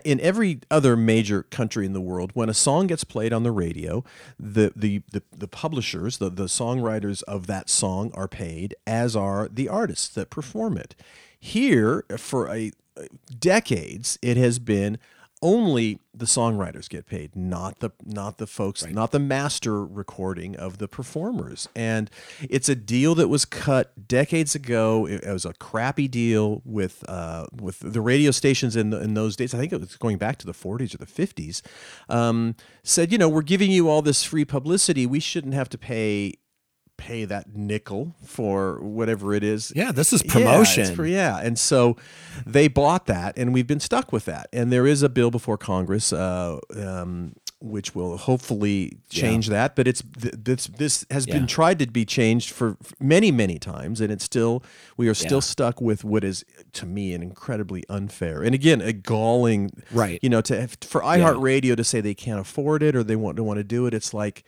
in 0.03 0.19
every 0.21 0.61
other 0.71 0.97
major 0.97 1.43
country 1.43 1.85
in 1.85 1.93
the 1.93 2.01
world, 2.01 2.31
when 2.33 2.49
a 2.49 2.55
song 2.55 2.87
gets 2.87 3.03
played 3.03 3.33
on 3.33 3.43
the 3.43 3.51
radio, 3.51 4.03
the 4.39 4.73
the 4.75 5.03
the, 5.11 5.21
the 5.37 5.47
publishers, 5.47 6.17
the 6.17 6.31
the 6.31 6.45
songwriters 6.45 7.21
of 7.27 7.45
that 7.45 7.69
song 7.69 8.09
are 8.15 8.27
paid, 8.27 8.73
as 8.87 9.15
are 9.15 9.47
the 9.47 9.69
artists 9.69 10.07
that 10.15 10.31
perform 10.31 10.79
it. 10.79 10.95
Here, 11.39 12.05
for 12.17 12.49
a 12.49 12.71
decades, 13.39 14.17
it 14.21 14.37
has 14.37 14.59
been 14.59 14.97
only 15.43 15.99
the 16.13 16.25
songwriters 16.25 16.87
get 16.87 17.07
paid, 17.07 17.35
not 17.35 17.79
the 17.79 17.89
not 18.05 18.37
the 18.37 18.45
folks, 18.45 18.85
not 18.85 19.11
the 19.11 19.19
master 19.19 19.83
recording 19.83 20.55
of 20.55 20.77
the 20.77 20.87
performers. 20.87 21.67
And 21.75 22.11
it's 22.47 22.69
a 22.69 22.75
deal 22.75 23.15
that 23.15 23.27
was 23.27 23.45
cut 23.45 24.07
decades 24.07 24.53
ago. 24.53 25.07
It, 25.07 25.23
it 25.23 25.33
was 25.33 25.45
a 25.45 25.53
crappy 25.53 26.07
deal 26.07 26.61
with 26.63 27.03
uh, 27.09 27.47
with 27.59 27.79
the 27.79 28.01
radio 28.01 28.29
stations 28.29 28.75
in 28.75 28.91
the, 28.91 29.01
in 29.01 29.15
those 29.15 29.35
days. 29.35 29.53
I 29.53 29.57
think 29.57 29.73
it 29.73 29.79
was 29.79 29.95
going 29.97 30.17
back 30.17 30.37
to 30.39 30.45
the 30.45 30.53
40s 30.53 30.93
or 30.93 30.97
the 30.97 31.05
50s. 31.05 31.61
Um, 32.07 32.55
said, 32.83 33.11
you 33.11 33.17
know, 33.17 33.29
we're 33.29 33.41
giving 33.41 33.71
you 33.71 33.89
all 33.89 34.03
this 34.03 34.23
free 34.23 34.45
publicity. 34.45 35.07
We 35.07 35.19
shouldn't 35.19 35.55
have 35.55 35.69
to 35.69 35.77
pay 35.77 36.35
pay 37.01 37.25
that 37.25 37.55
nickel 37.55 38.13
for 38.23 38.79
whatever 38.81 39.33
it 39.33 39.43
is 39.43 39.73
Yeah, 39.75 39.91
this 39.91 40.13
is 40.13 40.21
promotion. 40.21 40.83
it's 40.83 40.91
for- 40.91 41.05
Yeah, 41.05 41.39
and 41.41 41.57
so 41.57 41.97
they 42.45 42.67
bought 42.67 43.07
that, 43.07 43.37
and 43.37 43.53
we've 43.53 43.65
been 43.67 43.79
stuck 43.79 44.11
with 44.13 44.25
that. 44.25 44.47
And 44.53 44.71
there 44.71 44.85
is 44.85 45.01
a 45.01 45.09
bill 45.09 45.31
before 45.31 45.57
Congress, 45.57 46.13
uh, 46.13 46.59
um, 46.77 47.33
which 47.59 47.93
will 47.95 48.17
hopefully 48.17 48.97
change 49.09 49.47
that. 49.49 49.75
But 49.75 49.87
it's 49.87 50.03
th- 50.21 50.33
this 50.37 50.67
this 50.67 51.05
has 51.11 51.25
Yeah. 51.27 51.33
been 51.35 51.47
tried 51.47 51.77
to 51.79 51.87
be 51.87 52.05
changed 52.05 52.49
for 52.51 52.77
for 52.81 52.95
many 52.99 53.31
many 53.31 53.57
times, 53.59 53.99
and 54.01 54.11
it's 54.11 54.23
still 54.23 54.63
we 54.97 55.07
are 55.07 55.13
still 55.15 55.37
Yeah. 55.37 55.53
stuck 55.55 55.81
with 55.81 56.03
what 56.03 56.23
is 56.23 56.43
to 56.73 56.85
me 56.85 57.13
an 57.13 57.21
incredibly 57.23 57.83
unfair 57.89 58.41
and 58.43 58.53
again 58.55 58.79
a 58.81 58.93
galling. 58.93 59.71
Right. 59.91 60.19
You 60.21 60.29
know, 60.29 60.41
to 60.41 60.67
for 60.81 61.01
iHeartRadio 61.01 61.75
to 61.77 61.83
say 61.83 61.99
they 62.01 62.13
can't 62.15 62.39
afford 62.39 62.81
it 62.83 62.95
or 62.95 63.03
they 63.03 63.15
want 63.15 63.37
to 63.37 63.43
want 63.43 63.57
to 63.57 63.63
do 63.63 63.85
it, 63.87 63.93
it's 63.93 64.13
like. 64.13 64.43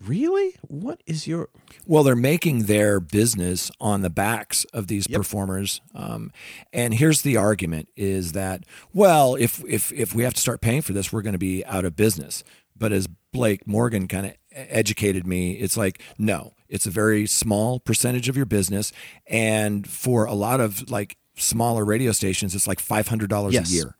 Really? 0.00 0.54
What 0.62 1.02
is 1.06 1.26
your 1.26 1.48
Well, 1.86 2.02
they're 2.02 2.16
making 2.16 2.64
their 2.64 2.98
business 2.98 3.70
on 3.80 4.00
the 4.02 4.10
backs 4.10 4.64
of 4.72 4.86
these 4.86 5.06
performers. 5.06 5.80
Um, 5.94 6.32
and 6.72 6.94
here's 6.94 7.22
the 7.22 7.36
argument: 7.36 7.88
is 7.96 8.32
that 8.32 8.64
well, 8.94 9.34
if 9.34 9.62
if 9.68 9.92
if 9.92 10.14
we 10.14 10.22
have 10.24 10.34
to 10.34 10.40
start 10.40 10.60
paying 10.60 10.82
for 10.82 10.92
this, 10.92 11.12
we're 11.12 11.22
going 11.22 11.34
to 11.34 11.38
be 11.38 11.64
out 11.66 11.84
of 11.84 11.94
business. 11.94 12.42
But 12.76 12.90
as 12.92 13.06
Blake 13.32 13.66
Morgan 13.66 14.08
kind 14.08 14.26
of 14.26 14.32
educated 14.50 15.26
me, 15.26 15.52
it's 15.52 15.76
like 15.76 16.00
no, 16.18 16.54
it's 16.68 16.86
a 16.86 16.90
very 16.90 17.26
small 17.26 17.78
percentage 17.78 18.28
of 18.28 18.36
your 18.36 18.46
business, 18.46 18.92
and 19.26 19.86
for 19.86 20.24
a 20.24 20.34
lot 20.34 20.60
of 20.60 20.90
like 20.90 21.16
smaller 21.36 21.84
radio 21.84 22.12
stations, 22.12 22.54
it's 22.54 22.66
like 22.66 22.80
five 22.80 23.08
hundred 23.08 23.28
dollars 23.30 23.54
Yes. 23.54 23.70
a 23.70 23.74
year. 23.74 23.96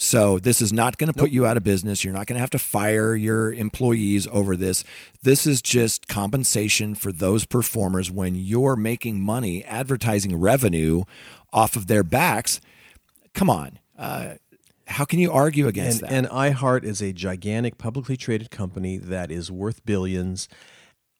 So 0.00 0.38
this 0.38 0.62
is 0.62 0.72
not 0.72 0.96
going 0.96 1.12
to 1.12 1.18
put 1.18 1.32
you 1.32 1.44
out 1.44 1.56
of 1.56 1.64
business. 1.64 2.04
You're 2.04 2.14
not 2.14 2.28
going 2.28 2.36
to 2.36 2.40
have 2.40 2.50
to 2.50 2.58
fire 2.58 3.16
your 3.16 3.52
employees 3.52 4.28
over 4.28 4.54
this. 4.56 4.84
This 5.24 5.44
is 5.44 5.60
just 5.60 6.06
compensation 6.06 6.94
for 6.94 7.10
those 7.10 7.44
performers 7.44 8.08
when 8.08 8.36
you're 8.36 8.76
making 8.76 9.20
money, 9.20 9.64
advertising 9.64 10.38
revenue 10.38 11.02
off 11.52 11.74
of 11.74 11.88
their 11.88 12.04
backs. 12.04 12.60
Come 13.34 13.50
on. 13.50 13.80
Uh, 13.98 14.34
how 14.86 15.04
can 15.04 15.18
you 15.18 15.32
argue 15.32 15.66
against 15.66 16.02
and, 16.02 16.26
that? 16.26 16.32
and 16.32 16.54
iHeart 16.56 16.84
is 16.84 17.02
a 17.02 17.12
gigantic 17.12 17.76
publicly 17.76 18.16
traded 18.16 18.52
company 18.52 18.98
that 18.98 19.32
is 19.32 19.50
worth 19.50 19.84
billions. 19.84 20.48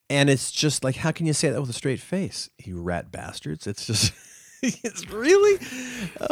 And 0.08 0.30
it's 0.30 0.52
just 0.52 0.84
like, 0.84 0.96
how 0.96 1.10
can 1.10 1.26
you 1.26 1.32
say 1.32 1.50
that 1.50 1.60
with 1.60 1.68
a 1.68 1.74
straight 1.74 2.00
face? 2.00 2.48
You 2.64 2.80
rat 2.80 3.10
bastards. 3.10 3.66
It's 3.66 3.86
just, 3.86 4.12
it's 4.62 5.10
really. 5.10 5.58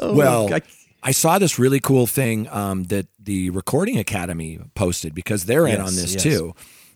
Oh, 0.01 0.15
well, 0.15 0.55
I- 0.55 0.63
I 1.07 1.13
saw 1.13 1.39
this 1.39 1.57
really 1.57 1.79
cool 1.79 2.09
thing 2.09 2.49
um, 2.49 2.83
that 2.85 3.07
the 3.17 3.51
Recording 3.51 3.97
Academy 3.97 4.59
posted 4.75 5.15
because 5.15 5.45
they're 5.45 5.69
in 5.69 5.81
on 5.81 5.95
this 5.95 6.15
yes. 6.15 6.23
too. 6.25 6.53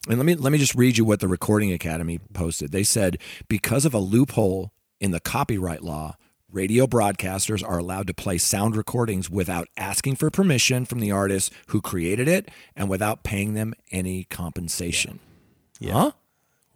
And 0.08 0.18
let 0.18 0.26
me 0.26 0.34
let 0.34 0.50
me 0.50 0.58
just 0.58 0.74
read 0.74 0.98
you 0.98 1.04
what 1.04 1.20
the 1.20 1.28
Recording 1.28 1.72
Academy 1.72 2.18
posted. 2.32 2.72
They 2.72 2.82
said 2.82 3.18
because 3.46 3.84
of 3.84 3.94
a 3.94 4.00
loophole 4.00 4.72
in 4.98 5.12
the 5.12 5.20
copyright 5.20 5.84
law, 5.84 6.16
radio 6.50 6.88
broadcasters 6.88 7.62
are 7.64 7.78
allowed 7.78 8.08
to 8.08 8.14
play 8.14 8.36
sound 8.36 8.74
recordings 8.74 9.30
without 9.30 9.68
asking 9.76 10.16
for 10.16 10.28
permission 10.28 10.84
from 10.86 10.98
the 10.98 11.12
artist 11.12 11.52
who 11.68 11.80
created 11.80 12.26
it 12.26 12.50
and 12.74 12.90
without 12.90 13.22
paying 13.22 13.54
them 13.54 13.74
any 13.92 14.24
compensation. 14.24 15.20
Yeah. 15.78 15.92
Huh? 15.92 16.10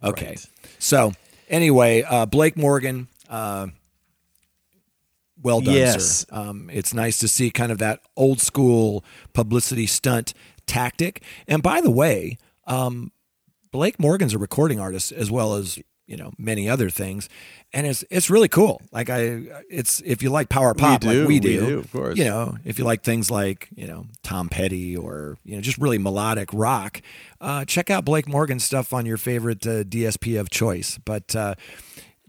Okay. 0.01 0.27
Right. 0.27 0.49
So 0.79 1.11
anyway, 1.49 2.03
uh, 2.03 2.27
Blake 2.27 2.55
Morgan. 2.55 3.09
Uh, 3.29 3.67
well 5.45 5.61
done, 5.61 5.75
Yes. 5.75 6.25
sir. 6.27 6.35
Um, 6.35 6.69
it's 6.73 6.93
nice 6.93 7.17
to 7.19 7.27
see 7.29 7.51
kind 7.51 7.71
of 7.71 7.77
that 7.77 8.01
old 8.17 8.41
school 8.41 9.05
publicity 9.33 9.85
stunt 9.87 10.33
tactic. 10.65 11.23
And 11.47 11.63
by 11.63 11.79
the 11.79 11.91
way, 11.91 12.37
um, 12.67 13.11
Blake 13.71 13.99
Morgan's 13.99 14.33
a 14.33 14.37
recording 14.37 14.79
artist 14.79 15.11
as 15.11 15.29
well 15.31 15.55
as 15.55 15.79
you 16.07 16.15
know 16.17 16.31
many 16.37 16.69
other 16.69 16.89
things, 16.91 17.27
and 17.73 17.87
it's 17.87 18.03
it's 18.11 18.29
really 18.29 18.47
cool. 18.47 18.79
Like 18.91 19.09
I, 19.09 19.41
it's 19.69 20.01
if 20.05 20.21
you 20.21 20.29
like 20.29 20.49
power 20.49 20.73
pop 20.75 21.01
do, 21.01 21.07
like 21.07 21.17
we 21.17 21.25
we 21.25 21.39
do, 21.39 21.65
do, 21.65 21.79
of 21.79 21.91
course. 21.91 22.17
You 22.17 22.25
know, 22.25 22.57
if 22.63 22.77
you 22.77 22.85
like 22.85 23.01
things 23.03 23.31
like 23.31 23.69
you 23.75 23.87
know 23.87 24.05
Tom 24.23 24.47
Petty 24.47 24.95
or 24.95 25.37
you 25.43 25.55
know 25.55 25.61
just 25.61 25.79
really 25.79 25.97
melodic 25.97 26.49
rock, 26.53 27.01
uh, 27.41 27.65
check 27.65 27.89
out 27.89 28.05
Blake 28.05 28.27
Morgan's 28.27 28.63
stuff 28.63 28.93
on 28.93 29.05
your 29.07 29.17
favorite 29.17 29.65
uh, 29.65 29.83
DSP 29.83 30.39
of 30.39 30.49
choice. 30.51 30.99
But 31.03 31.35
uh, 31.35 31.55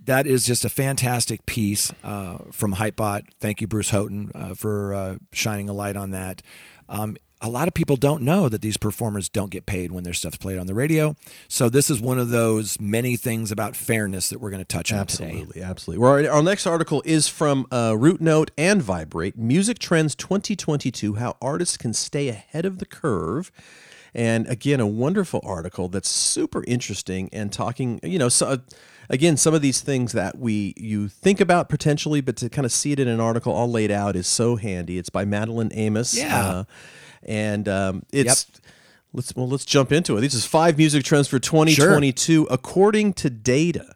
that 0.07 0.27
is 0.27 0.47
just 0.47 0.65
a 0.65 0.69
fantastic 0.69 1.45
piece 1.47 1.93
uh, 2.03 2.39
from 2.51 2.75
Hypebot. 2.75 3.27
Thank 3.39 3.61
you, 3.61 3.67
Bruce 3.67 3.91
Houghton, 3.91 4.33
uh, 4.35 4.55
for 4.55 4.95
uh, 4.95 5.17
shining 5.33 5.69
a 5.69 5.73
light 5.73 5.97
on 5.97 6.11
that. 6.13 6.43
Um, 6.89 7.17
a 7.43 7.51
lot 7.51 7.69
of 7.69 7.75
people 7.75 7.97
don't 7.97 8.23
know 8.23 8.49
that 8.49 8.63
these 8.63 8.77
performers 8.77 9.29
don't 9.29 9.51
get 9.51 9.67
paid 9.67 9.93
when 9.93 10.05
their 10.05 10.15
stuff's 10.15 10.39
played 10.39 10.59
on 10.59 10.67
the 10.67 10.75
radio. 10.75 11.15
So 11.49 11.69
this 11.69 11.91
is 11.91 12.01
one 12.01 12.19
of 12.19 12.31
those 12.31 12.81
many 12.81 13.17
things 13.17 13.53
about 13.53 13.77
fairness 13.77 14.31
that 14.31 14.41
we're 14.41 14.51
going 14.51 14.65
to 14.65 14.65
touch 14.65 14.93
on 14.93 15.07
today. 15.07 15.27
Absolutely, 15.27 15.63
absolutely. 15.63 16.07
Our, 16.07 16.37
our 16.37 16.43
next 16.43 16.67
article 16.67 17.03
is 17.05 17.29
from 17.29 17.67
uh, 17.71 17.95
Root 17.99 18.23
Note 18.23 18.53
and 18.57 18.83
Viberate 18.83 19.37
Music 19.37 19.79
Trends 19.79 20.15
2022 20.15 21.17
How 21.17 21.37
Artists 21.43 21.77
Can 21.77 21.93
Stay 21.93 22.29
Ahead 22.29 22.65
of 22.65 22.79
the 22.79 22.87
Curve. 22.87 23.53
And 24.17 24.49
again, 24.49 24.81
a 24.81 24.87
wonderful 24.87 25.41
article 25.45 25.89
that's 25.89 26.09
super 26.09 26.65
interesting 26.67 27.29
and 27.35 27.53
talking, 27.53 28.01
you 28.03 28.19
know, 28.19 28.31
so, 28.31 28.61
again, 29.11 29.37
some 29.37 29.53
of 29.53 29.61
these 29.61 29.83
things 29.83 30.13
that 30.13 30.39
we 30.39 30.73
you 30.79 31.09
think 31.09 31.39
about 31.39 31.69
potentially, 31.69 32.23
but 32.23 32.35
to 32.39 32.49
kind 32.49 32.65
of 32.65 32.73
see 32.73 32.93
it 32.93 32.99
in 32.99 33.09
an 33.09 33.21
article 33.21 33.53
all 33.53 33.71
laid 33.71 33.91
out 33.91 34.17
is 34.17 34.27
so 34.27 34.57
handy. 34.57 34.97
It's 34.97 35.11
by 35.11 35.27
Madeline 35.27 35.71
Amos. 35.75 36.17
Yeah. 36.17 36.41
Uh, 36.45 36.65
and 37.25 37.69
um, 37.69 38.05
it's. 38.11 38.47
Let's 39.13 39.35
well, 39.37 39.49
let's 39.49 39.65
jump 39.65 39.93
into 39.93 40.17
it. 40.17 40.21
This 40.23 40.35
is 40.35 40.45
five 40.45 40.77
music 40.77 41.03
trends 41.05 41.29
for 41.29 41.39
2022 41.39 42.49
according 42.51 43.13
to 43.15 43.31
data. 43.31 43.95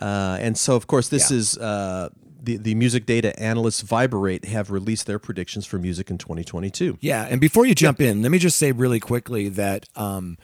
Uh, 0.00 0.38
and 0.40 0.56
so, 0.56 0.76
of 0.76 0.86
course, 0.86 1.08
this 1.08 1.30
Yeah. 1.30 1.36
is 1.36 1.58
uh, 1.58 2.08
the 2.42 2.56
the 2.56 2.74
music 2.74 3.06
data 3.06 3.38
analysts 3.40 3.82
Viberate 3.82 4.46
have 4.46 4.70
released 4.70 5.06
their 5.06 5.18
predictions 5.18 5.64
for 5.66 5.78
music 5.78 6.10
in 6.10 6.18
2022. 6.18 6.98
Yeah, 7.00 7.26
and 7.28 7.40
before 7.40 7.66
you 7.66 7.74
jump 7.74 8.00
in, 8.00 8.22
let 8.22 8.30
me 8.30 8.38
just 8.38 8.56
say 8.56 8.72
really 8.72 9.00
quickly 9.00 9.48
that 9.50 9.88
um, 9.96 10.38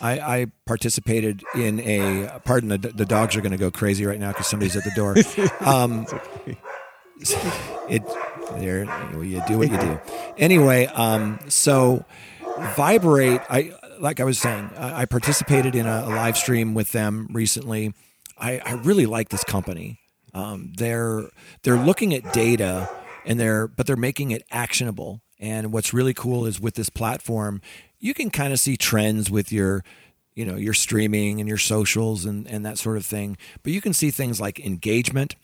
I, 0.00 0.18
I 0.20 0.46
participated 0.66 1.44
in 1.54 1.80
a. 1.80 2.40
Pardon 2.44 2.68
the 2.70 2.78
the 2.78 3.04
dogs 3.04 3.36
are 3.36 3.40
going 3.40 3.52
to 3.52 3.58
go 3.58 3.70
crazy 3.70 4.06
right 4.06 4.18
now 4.18 4.32
because 4.32 4.46
somebody's 4.46 4.76
at 4.76 4.84
the 4.84 4.92
door. 4.94 5.16
Um, 5.60 6.06
it 7.88 8.02
there 8.56 8.84
you 9.22 9.42
do 9.46 9.58
what 9.58 9.70
you 9.70 9.78
do. 9.78 10.00
Anyway, 10.36 10.86
um, 10.86 11.38
so 11.48 12.04
viberate. 12.74 13.40
I 13.48 13.72
like 14.00 14.18
I 14.18 14.24
was 14.24 14.38
saying, 14.38 14.70
I, 14.76 15.02
I 15.02 15.04
participated 15.04 15.74
in 15.74 15.86
a, 15.86 16.04
a 16.06 16.10
live 16.10 16.36
stream 16.36 16.74
with 16.74 16.92
them 16.92 17.28
recently. 17.30 17.94
I, 18.38 18.60
I 18.64 18.72
really 18.72 19.06
like 19.06 19.28
this 19.28 19.44
company. 19.44 20.00
Um, 20.34 20.72
they're 20.76 21.28
they're 21.62 21.76
looking 21.76 22.14
at 22.14 22.32
data 22.32 22.88
and 23.24 23.38
they're 23.38 23.68
but 23.68 23.86
they're 23.86 23.96
making 23.96 24.30
it 24.30 24.44
actionable. 24.50 25.20
And 25.38 25.72
what's 25.72 25.92
really 25.92 26.14
cool 26.14 26.46
is 26.46 26.60
with 26.60 26.74
this 26.74 26.88
platform, 26.88 27.60
you 27.98 28.14
can 28.14 28.30
kind 28.30 28.52
of 28.52 28.60
see 28.60 28.76
trends 28.76 29.30
with 29.30 29.52
your 29.52 29.84
you 30.34 30.44
know 30.44 30.56
your 30.56 30.74
streaming 30.74 31.40
and 31.40 31.48
your 31.48 31.58
socials 31.58 32.24
and, 32.24 32.46
and 32.46 32.64
that 32.64 32.78
sort 32.78 32.96
of 32.96 33.04
thing. 33.04 33.36
But 33.62 33.72
you 33.72 33.80
can 33.80 33.92
see 33.92 34.10
things 34.10 34.40
like 34.40 34.58
engagement 34.60 35.36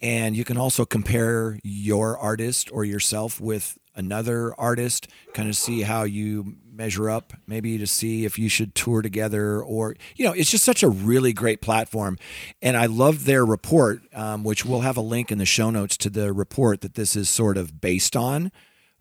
and 0.00 0.36
you 0.36 0.44
can 0.44 0.58
also 0.58 0.84
compare 0.84 1.58
your 1.62 2.18
artist 2.18 2.70
or 2.70 2.84
yourself 2.84 3.40
with 3.40 3.78
another 3.94 4.54
artist, 4.60 5.08
kind 5.32 5.48
of 5.48 5.56
see 5.56 5.82
how 5.82 6.04
you 6.04 6.56
measure 6.76 7.08
up, 7.08 7.32
maybe 7.46 7.78
to 7.78 7.86
see 7.86 8.24
if 8.24 8.38
you 8.38 8.48
should 8.48 8.74
tour 8.74 9.02
together 9.02 9.62
or, 9.62 9.96
you 10.14 10.24
know, 10.24 10.32
it's 10.32 10.50
just 10.50 10.64
such 10.64 10.82
a 10.82 10.88
really 10.88 11.32
great 11.32 11.60
platform. 11.60 12.18
And 12.60 12.76
I 12.76 12.86
love 12.86 13.24
their 13.24 13.44
report, 13.44 14.02
um, 14.14 14.44
which 14.44 14.64
we'll 14.64 14.80
have 14.80 14.96
a 14.96 15.02
link 15.02 15.32
in 15.32 15.38
the 15.38 15.46
show 15.46 15.70
notes 15.70 15.96
to 15.98 16.10
the 16.10 16.32
report 16.32 16.82
that 16.82 16.94
this 16.94 17.16
is 17.16 17.28
sort 17.28 17.56
of 17.56 17.80
based 17.80 18.16
on. 18.16 18.52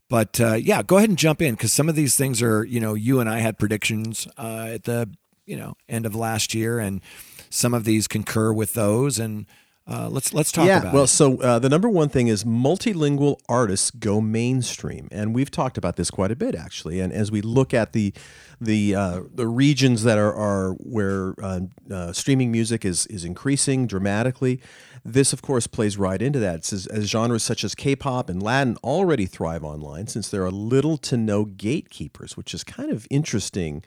But 0.10 0.40
uh, 0.40 0.54
yeah, 0.54 0.84
go 0.84 0.98
ahead 0.98 1.10
and 1.10 1.18
jump 1.18 1.42
in 1.42 1.56
because 1.56 1.74
some 1.74 1.90
of 1.90 1.96
these 1.96 2.16
things 2.16 2.42
are, 2.42 2.64
you 2.64 2.80
know, 2.80 2.94
you 2.94 3.20
and 3.20 3.30
I 3.30 3.40
had 3.40 3.58
predictions 3.58 4.28
uh, 4.38 4.70
at 4.74 4.84
the, 4.84 5.10
you 5.46 5.58
know, 5.58 5.76
end 5.90 6.06
of 6.06 6.16
last 6.16 6.54
year, 6.54 6.80
and 6.80 7.02
some 7.50 7.74
of 7.74 7.84
these 7.84 8.08
concur 8.08 8.54
with 8.54 8.74
those. 8.74 9.20
And 9.20 9.46
uh, 9.88 10.10
let's 10.10 10.34
let's 10.34 10.52
talk 10.52 10.66
yeah, 10.66 10.80
about 10.80 10.94
well, 10.94 11.04
it. 11.04 11.08
so 11.08 11.40
uh, 11.42 11.60
the 11.60 11.70
number 11.70 11.88
one 11.88 12.10
thing 12.10 12.28
is 12.28 12.44
multilingual 12.44 13.40
artists 13.48 13.92
go 13.92 14.20
mainstream, 14.20 15.08
and 15.12 15.36
we've 15.36 15.52
talked 15.52 15.78
about 15.78 15.96
this 15.96 16.10
quite 16.10 16.32
a 16.32 16.36
bit 16.36 16.56
actually. 16.56 17.00
And 17.00 17.14
as 17.14 17.32
we 17.32 17.42
look 17.42 17.72
at 17.72 17.94
the 17.94 18.12
the 18.60 18.96
uh, 18.96 19.22
the 19.32 19.48
regions 19.48 20.04
that 20.04 20.18
are, 20.18 20.34
are 20.34 20.72
where 20.74 21.36
uh, 21.42 21.62
uh, 21.92 22.14
streaming 22.14 22.52
music 22.52 22.84
is 22.84 23.06
is 23.08 23.24
increasing 23.24 23.86
dramatically, 23.86 24.60
this 25.04 25.34
of 25.34 25.44
course 25.44 25.68
plays 25.68 26.00
right 26.00 26.20
into 26.20 26.40
that. 26.40 26.56
It's 26.56 26.74
as, 26.74 26.88
as 26.88 27.08
genres 27.08 27.44
such 27.44 27.64
as 27.64 27.76
K-pop 27.76 28.28
and 28.28 28.42
Latin 28.42 28.78
already 28.84 29.28
thrive 29.28 29.64
online 29.64 30.08
since 30.08 30.30
there 30.30 30.44
are 30.44 30.52
little 30.52 30.98
to 30.98 31.16
no 31.16 31.46
gatekeepers, 31.46 32.36
which 32.36 32.56
is 32.56 32.64
kind 32.64 32.92
of 32.92 33.06
interesting. 33.12 33.84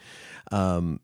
Um, 0.53 1.01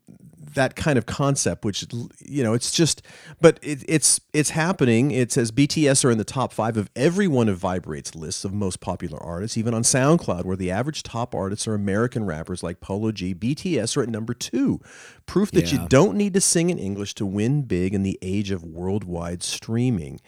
that 0.53 0.75
kind 0.75 0.97
of 0.97 1.05
concept, 1.05 1.65
which 1.65 1.85
you 2.23 2.43
know, 2.43 2.53
it's 2.53 2.71
just, 2.71 3.01
but 3.41 3.59
it, 3.61 3.83
it's 3.87 4.19
it's 4.33 4.51
happening. 4.51 5.11
It 5.11 5.31
says 5.31 5.51
BTS 5.51 6.05
are 6.05 6.11
in 6.11 6.17
the 6.17 6.23
top 6.23 6.53
five 6.53 6.77
of 6.77 6.89
every 6.95 7.27
one 7.27 7.49
of 7.49 7.57
Viberate's 7.57 8.15
lists 8.15 8.45
of 8.45 8.53
most 8.53 8.79
popular 8.79 9.21
artists, 9.21 9.57
even 9.57 9.73
on 9.73 9.83
SoundCloud, 9.83 10.45
where 10.45 10.55
the 10.55 10.71
average 10.71 11.03
top 11.03 11.33
artists 11.33 11.67
are 11.67 11.73
American 11.73 12.25
rappers 12.25 12.63
like 12.63 12.79
Polo 12.79 13.11
G. 13.11 13.33
BTS 13.33 13.97
are 13.97 14.03
at 14.03 14.09
number 14.09 14.33
two, 14.33 14.79
proof 15.25 15.51
that 15.51 15.71
Yeah. 15.71 15.81
you 15.83 15.87
don't 15.89 16.15
need 16.15 16.33
to 16.35 16.41
sing 16.41 16.69
in 16.69 16.77
English 16.77 17.13
to 17.15 17.25
win 17.25 17.63
big 17.63 17.93
in 17.93 18.03
the 18.03 18.19
age 18.21 18.51
of 18.51 18.63
worldwide 18.63 19.43
streaming. 19.43 20.19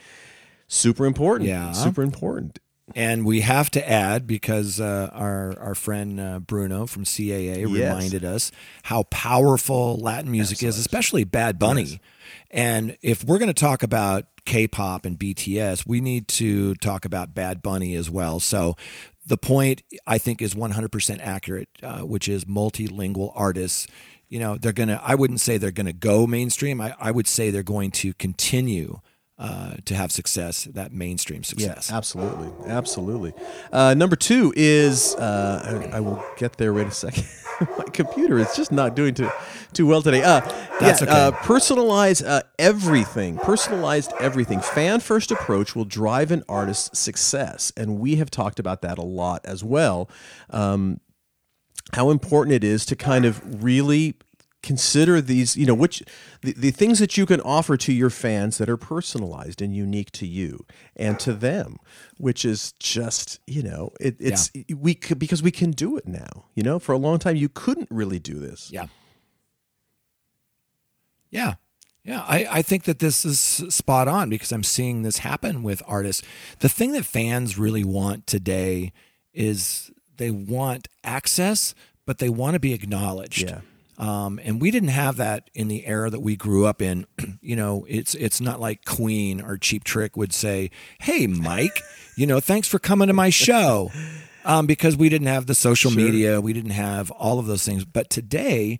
Super 0.67 1.05
important. 1.05 1.49
Yeah. 1.49 1.71
super 1.71 2.01
important. 2.01 2.59
And 2.95 3.25
we 3.25 3.41
have 3.41 3.69
to 3.71 3.89
add 3.89 4.25
because 4.27 4.79
uh, 4.79 5.09
our 5.13 5.53
our 5.59 5.75
friend 5.75 6.19
uh, 6.19 6.39
Bruno 6.39 6.85
from 6.85 7.03
CAA 7.03 7.57
Yes. 7.59 7.67
reminded 7.67 8.23
us 8.23 8.51
how 8.83 9.03
powerful 9.03 9.97
Latin 9.97 10.31
music 10.31 10.63
is, 10.63 10.77
especially 10.79 11.23
Bad 11.25 11.59
Bunny. 11.59 11.99
And 12.49 12.97
if 13.01 13.23
we're 13.25 13.39
going 13.39 13.47
to 13.47 13.53
talk 13.53 13.83
about 13.83 14.25
K-pop 14.45 15.05
and 15.05 15.19
BTS, 15.19 15.85
we 15.85 15.99
need 15.99 16.29
to 16.29 16.75
talk 16.75 17.03
about 17.03 17.35
Bad 17.35 17.61
Bunny 17.61 17.93
as 17.93 18.09
well. 18.09 18.39
So 18.39 18.75
the 19.25 19.37
point 19.37 19.83
I 20.05 20.17
think 20.17 20.41
is 20.41 20.53
100% 20.55 21.19
accurate, 21.21 21.67
uh, 21.83 21.99
which 21.99 22.29
is 22.29 22.45
multilingual 22.45 23.33
artists. 23.35 23.87
You 24.29 24.39
know, 24.39 24.57
they're 24.57 24.73
going 24.73 24.89
to. 24.89 25.01
I 25.03 25.15
wouldn't 25.15 25.41
say 25.41 25.57
they're 25.57 25.71
going 25.71 25.85
to 25.87 25.93
go 25.93 26.25
mainstream. 26.25 26.79
I, 26.79 26.95
I 26.99 27.11
would 27.11 27.27
say 27.27 27.49
they're 27.49 27.63
going 27.63 27.91
to 27.91 28.13
continue 28.13 28.99
uh, 29.39 29.75
to 29.85 29.93
have 29.93 30.11
success, 30.11 30.63
that 30.65 30.91
mainstream 30.91 31.43
success. 31.43 31.89
Yeah, 31.89 31.97
absolutely, 31.97 32.49
absolutely. 32.65 33.33
Uh, 33.71 33.93
number 33.93 34.15
two 34.15 34.51
is 34.55 35.15
uh, 35.15 35.89
I, 35.91 35.97
I 35.97 35.99
will 35.99 36.23
get 36.37 36.57
there 36.57 36.73
wait 36.73 36.87
a 36.87 36.91
second. 36.91 37.25
My 37.77 37.85
computer 37.85 38.37
is 38.39 38.55
just 38.55 38.71
not 38.71 38.95
doing 38.95 39.13
too 39.13 39.29
too 39.73 39.85
well 39.85 40.01
today. 40.01 40.23
Uh, 40.23 40.41
That's 40.79 41.01
yeah, 41.01 41.07
okay. 41.07 41.11
uh, 41.11 41.31
personalize 41.43 42.25
uh, 42.25 42.41
everything. 42.57 43.37
Personalized 43.37 44.11
everything. 44.19 44.59
Fan 44.59 44.99
first 44.99 45.31
approach 45.31 45.75
will 45.75 45.85
drive 45.85 46.31
an 46.31 46.43
artist's 46.49 46.97
success, 46.97 47.71
and 47.77 47.99
we 47.99 48.15
have 48.15 48.31
talked 48.31 48.59
about 48.59 48.81
that 48.81 48.97
a 48.97 49.03
lot 49.03 49.45
as 49.45 49.63
well. 49.63 50.09
Um, 50.49 50.99
how 51.93 52.09
important 52.09 52.53
it 52.53 52.63
is 52.63 52.85
to 52.87 52.95
kind 52.95 53.25
of 53.25 53.63
really 53.63 54.15
consider 54.63 55.21
these 55.21 55.55
you 55.55 55.65
know 55.65 55.73
which 55.75 56.01
the, 56.41 56.51
the 56.53 56.71
things 56.71 56.99
that 56.99 57.15
you 57.15 57.25
can 57.25 57.39
offer 57.41 57.77
to 57.77 57.93
your 57.93 58.09
fans 58.09 58.57
that 58.57 58.67
are 58.67 58.75
personalized 58.77 59.61
and 59.61 59.75
unique 59.75 60.11
to 60.11 60.25
you 60.25 60.65
and 60.95 61.19
to 61.19 61.31
them 61.31 61.77
which 62.17 62.43
is 62.43 62.73
just 62.79 63.39
you 63.45 63.61
know 63.61 63.91
it, 63.99 64.15
it's 64.19 64.51
we 64.75 64.95
could 64.95 65.19
because 65.19 65.43
we 65.43 65.51
can 65.51 65.71
do 65.71 65.95
it 65.95 66.07
now 66.07 66.45
you 66.55 66.63
know 66.63 66.79
for 66.79 66.91
a 66.91 66.97
long 66.97 67.19
time 67.19 67.35
you 67.35 67.47
couldn't 67.47 67.87
really 67.91 68.19
do 68.19 68.39
this 68.39 68.69
Yeah. 68.71 68.87
Yeah. 71.29 71.55
Yeah. 72.03 72.23
I, 72.27 72.47
I 72.49 72.61
think 72.61 72.85
that 72.85 72.99
this 72.99 73.25
is 73.25 73.39
spot 73.39 74.07
on 74.07 74.29
because 74.29 74.51
I'm 74.51 74.63
seeing 74.63 75.03
this 75.03 75.19
happen 75.19 75.61
with 75.61 75.83
artists. 75.85 76.23
The 76.59 76.69
thing 76.69 76.93
that 76.93 77.05
fans 77.05 77.57
really 77.57 77.83
want 77.83 78.27
today 78.27 78.93
is 79.33 79.91
they 80.15 80.31
want 80.31 80.87
access, 81.03 81.75
but 82.05 82.19
they 82.19 82.29
want 82.29 82.53
to 82.53 82.59
be 82.59 82.73
acknowledged. 82.73 83.49
Yeah. 83.49 83.59
Um, 83.97 84.39
and 84.43 84.61
we 84.61 84.69
didn't 84.69 84.89
have 84.89 85.17
that 85.17 85.49
in 85.55 85.69
the 85.69 85.87
era 85.87 86.09
that 86.09 86.19
we 86.19 86.35
grew 86.35 86.65
up 86.65 86.81
in. 86.81 87.07
you 87.41 87.55
know, 87.55 87.85
it's 87.89 88.13
it's 88.15 88.39
not 88.39 88.59
like 88.59 88.85
Queen 88.85 89.41
or 89.41 89.57
Cheap 89.57 89.83
Trick 89.83 90.15
would 90.15 90.33
say, 90.33 90.69
"Hey, 90.99 91.25
Mike, 91.27 91.81
you 92.15 92.27
know, 92.27 92.39
thanks 92.39 92.67
for 92.67 92.79
coming 92.79 93.07
to 93.07 93.13
my 93.13 93.29
show," 93.29 93.91
um, 94.45 94.67
because 94.67 94.95
we 94.95 95.09
didn't 95.09 95.27
have 95.27 95.47
the 95.47 95.55
social 95.55 95.91
media, 95.91 96.39
we 96.39 96.53
didn't 96.53 96.71
have 96.71 97.09
all 97.11 97.39
of 97.39 97.47
those 97.47 97.65
things. 97.65 97.85
But 97.85 98.09
today, 98.09 98.79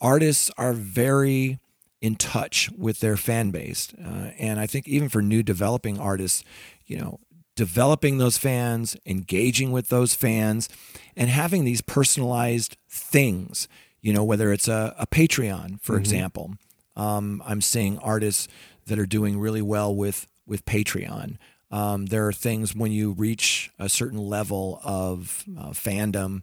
artists 0.00 0.50
are 0.56 0.72
very 0.72 1.58
in 2.00 2.16
touch 2.16 2.70
with 2.76 3.00
their 3.00 3.16
fan 3.16 3.50
base, 3.50 3.92
uh, 3.94 4.30
and 4.38 4.58
I 4.58 4.66
think 4.66 4.88
even 4.88 5.10
for 5.10 5.20
new 5.20 5.42
developing 5.42 5.98
artists, 5.98 6.42
you 6.86 6.96
know, 6.96 7.20
developing 7.54 8.18
those 8.18 8.38
fans, 8.38 8.96
engaging 9.06 9.72
with 9.72 9.88
those 9.88 10.14
fans, 10.14 10.68
and 11.16 11.30
having 11.30 11.64
these 11.64 11.80
personalized 11.80 12.76
things. 12.88 13.68
You 14.04 14.12
know, 14.12 14.22
whether 14.22 14.52
it's 14.52 14.68
a, 14.68 14.94
a 14.98 15.06
Patreon, 15.06 15.80
for 15.80 15.96
example. 15.96 16.52
Um, 16.94 17.42
I'm 17.46 17.62
seeing 17.62 17.98
artists 17.98 18.48
that 18.86 18.98
are 18.98 19.06
doing 19.06 19.38
really 19.38 19.62
well 19.62 19.96
with 19.96 20.26
with 20.46 20.66
Patreon. 20.66 21.38
Um, 21.70 22.06
there 22.06 22.28
are 22.28 22.32
things 22.32 22.76
when 22.76 22.92
you 22.92 23.12
reach 23.12 23.70
a 23.78 23.88
certain 23.88 24.18
level 24.18 24.78
of 24.84 25.44
uh, 25.58 25.70
fandom, 25.70 26.42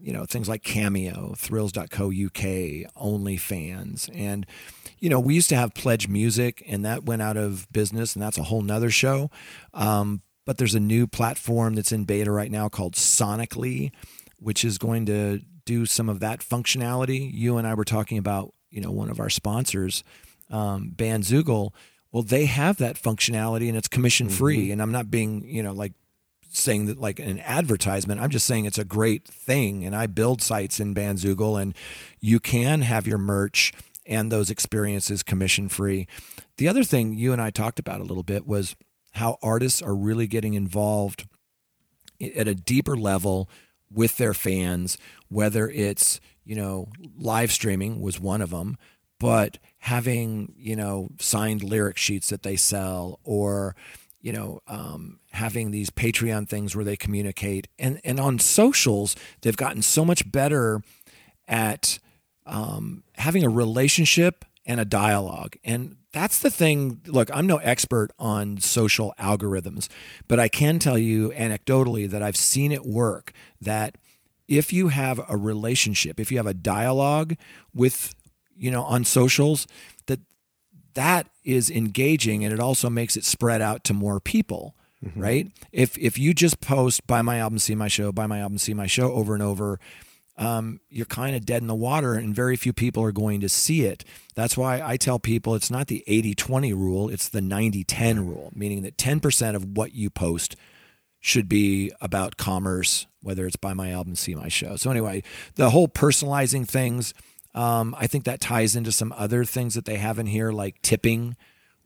you 0.00 0.10
know, 0.10 0.24
things 0.24 0.48
like 0.48 0.62
Cameo, 0.62 1.34
Thrills.co.uk, 1.36 1.90
OnlyFans, 1.92 4.10
and 4.16 4.46
you 4.98 5.10
know, 5.10 5.20
we 5.20 5.34
used 5.34 5.50
to 5.50 5.56
have 5.56 5.74
Pledge 5.74 6.08
Music, 6.08 6.64
and 6.66 6.82
that 6.86 7.04
went 7.04 7.20
out 7.20 7.36
of 7.36 7.70
business, 7.70 8.14
and 8.14 8.22
that's 8.22 8.38
a 8.38 8.44
whole 8.44 8.62
nother 8.62 8.90
show. 8.90 9.30
Um, 9.74 10.22
but 10.46 10.56
there's 10.56 10.74
a 10.74 10.80
new 10.80 11.06
platform 11.06 11.74
that's 11.74 11.92
in 11.92 12.04
beta 12.04 12.32
right 12.32 12.50
now 12.50 12.70
called 12.70 12.94
Sonically, 12.94 13.92
which 14.38 14.64
is 14.64 14.78
going 14.78 15.04
to 15.06 15.42
do 15.66 15.84
some 15.84 16.08
of 16.08 16.20
that 16.20 16.40
functionality. 16.40 17.30
You 17.30 17.58
and 17.58 17.66
I 17.66 17.74
were 17.74 17.84
talking 17.84 18.16
about, 18.16 18.54
you 18.70 18.80
know, 18.80 18.90
one 18.90 19.10
of 19.10 19.20
our 19.20 19.28
sponsors, 19.28 20.02
um, 20.50 20.92
Bandzoogle. 20.96 21.72
Well, 22.10 22.22
they 22.22 22.46
have 22.46 22.78
that 22.78 22.96
functionality, 22.96 23.68
and 23.68 23.76
it's 23.76 23.88
commission 23.88 24.30
free. 24.30 24.70
And 24.70 24.80
I'm 24.80 24.92
not 24.92 25.10
being, 25.10 25.46
you 25.46 25.62
know, 25.62 25.72
like 25.72 25.92
saying 26.50 26.86
that 26.86 26.98
like 26.98 27.18
an 27.18 27.40
advertisement. 27.40 28.20
I'm 28.20 28.30
just 28.30 28.46
saying 28.46 28.64
it's 28.64 28.78
a 28.78 28.84
great 28.84 29.26
thing. 29.26 29.84
And 29.84 29.94
I 29.94 30.06
build 30.06 30.40
sites 30.40 30.80
in 30.80 30.94
Bandzoogle, 30.94 31.60
and 31.60 31.74
you 32.20 32.40
can 32.40 32.80
have 32.80 33.06
your 33.06 33.18
merch 33.18 33.74
and 34.06 34.32
those 34.32 34.50
experiences 34.50 35.22
commission 35.22 35.68
free. 35.68 36.06
The 36.56 36.68
other 36.68 36.84
thing 36.84 37.12
you 37.12 37.32
and 37.32 37.42
I 37.42 37.50
talked 37.50 37.78
about 37.78 38.00
a 38.00 38.04
little 38.04 38.22
bit 38.22 38.46
was 38.46 38.76
how 39.12 39.36
artists 39.42 39.82
are 39.82 39.94
really 39.94 40.26
getting 40.26 40.54
involved 40.54 41.26
at 42.20 42.48
a 42.48 42.54
deeper 42.54 42.96
level 42.96 43.48
with 43.92 44.16
their 44.16 44.34
fans, 44.34 44.98
whether 45.28 45.68
it's, 45.68 46.20
you 46.44 46.54
know, 46.54 46.88
live 47.18 47.52
streaming 47.52 48.00
was 48.00 48.20
one 48.20 48.40
of 48.40 48.50
them, 48.50 48.76
but 49.18 49.58
having, 49.78 50.52
you 50.56 50.76
know, 50.76 51.08
signed 51.18 51.62
lyric 51.62 51.96
sheets 51.96 52.28
that 52.28 52.42
they 52.42 52.56
sell 52.56 53.18
or, 53.24 53.74
you 54.20 54.32
know, 54.32 54.60
um, 54.66 55.18
having 55.32 55.70
these 55.70 55.90
Patreon 55.90 56.48
things 56.48 56.74
where 56.74 56.84
they 56.84 56.96
communicate. 56.96 57.68
And, 57.78 58.00
and 58.04 58.18
on 58.18 58.38
socials, 58.38 59.16
they've 59.40 59.56
gotten 59.56 59.82
so 59.82 60.04
much 60.04 60.30
better 60.30 60.82
at 61.48 61.98
um, 62.44 63.04
having 63.14 63.44
a 63.44 63.48
relationship 63.48 64.44
and 64.64 64.80
a 64.80 64.84
dialogue. 64.84 65.56
And 65.64 65.96
that's 66.16 66.38
the 66.38 66.50
thing. 66.50 67.02
Look, 67.06 67.28
I'm 67.30 67.46
no 67.46 67.58
expert 67.58 68.10
on 68.18 68.56
social 68.56 69.12
algorithms, 69.20 69.90
but 70.26 70.40
I 70.40 70.48
can 70.48 70.78
tell 70.78 70.96
you 70.96 71.28
anecdotally 71.36 72.08
that 72.08 72.22
I've 72.22 72.38
seen 72.38 72.72
it 72.72 72.86
work. 72.86 73.32
That 73.60 73.98
if 74.48 74.72
you 74.72 74.88
have 74.88 75.20
a 75.28 75.36
relationship, 75.36 76.18
if 76.18 76.32
you 76.32 76.38
have 76.38 76.46
a 76.46 76.54
dialogue 76.54 77.36
with, 77.74 78.14
you 78.56 78.70
know, 78.70 78.82
on 78.84 79.04
socials, 79.04 79.66
that 80.06 80.20
that 80.94 81.28
is 81.44 81.70
engaging 81.70 82.46
and 82.46 82.54
it 82.54 82.60
also 82.60 82.88
makes 82.88 83.18
it 83.18 83.24
spread 83.24 83.60
out 83.60 83.84
to 83.84 83.92
more 83.92 84.18
people. 84.18 84.74
Mm-hmm. 85.04 85.20
Right. 85.20 85.52
If 85.70 85.98
if 85.98 86.18
you 86.18 86.32
just 86.32 86.62
post 86.62 87.06
buy 87.06 87.20
my 87.20 87.40
album, 87.40 87.58
see 87.58 87.74
my 87.74 87.88
show, 87.88 88.10
buy 88.10 88.26
my 88.26 88.40
album, 88.40 88.56
see 88.56 88.72
my 88.72 88.86
show 88.86 89.12
over 89.12 89.34
and 89.34 89.42
over, 89.42 89.78
um, 90.38 90.80
you're 90.90 91.06
kind 91.06 91.34
of 91.34 91.46
dead 91.46 91.62
in 91.62 91.68
the 91.68 91.74
water 91.74 92.14
and 92.14 92.34
very 92.34 92.56
few 92.56 92.72
people 92.72 93.02
are 93.02 93.12
going 93.12 93.40
to 93.40 93.48
see 93.48 93.84
it. 93.84 94.04
That's 94.34 94.56
why 94.56 94.82
I 94.82 94.96
tell 94.96 95.18
people 95.18 95.54
it's 95.54 95.70
not 95.70 95.86
the 95.86 96.04
80 96.06 96.34
20 96.34 96.72
rule, 96.74 97.08
it's 97.08 97.28
the 97.28 97.40
90 97.40 97.84
10 97.84 98.26
rule, 98.26 98.52
meaning 98.54 98.82
that 98.82 98.96
10% 98.98 99.54
of 99.54 99.76
what 99.76 99.94
you 99.94 100.10
post 100.10 100.56
should 101.20 101.48
be 101.48 101.90
about 102.00 102.36
commerce, 102.36 103.06
whether 103.22 103.46
it's 103.46 103.56
buy 103.56 103.74
my 103.74 103.90
album, 103.90 104.14
see 104.14 104.34
my 104.34 104.48
show. 104.48 104.76
So, 104.76 104.90
anyway, 104.90 105.22
the 105.56 105.70
whole 105.70 105.88
personalizing 105.88 106.68
things, 106.68 107.14
um, 107.54 107.96
I 107.98 108.06
think 108.06 108.24
that 108.24 108.40
ties 108.40 108.76
into 108.76 108.92
some 108.92 109.12
other 109.16 109.44
things 109.44 109.74
that 109.74 109.86
they 109.86 109.96
have 109.96 110.18
in 110.18 110.26
here, 110.26 110.52
like 110.52 110.80
tipping 110.82 111.36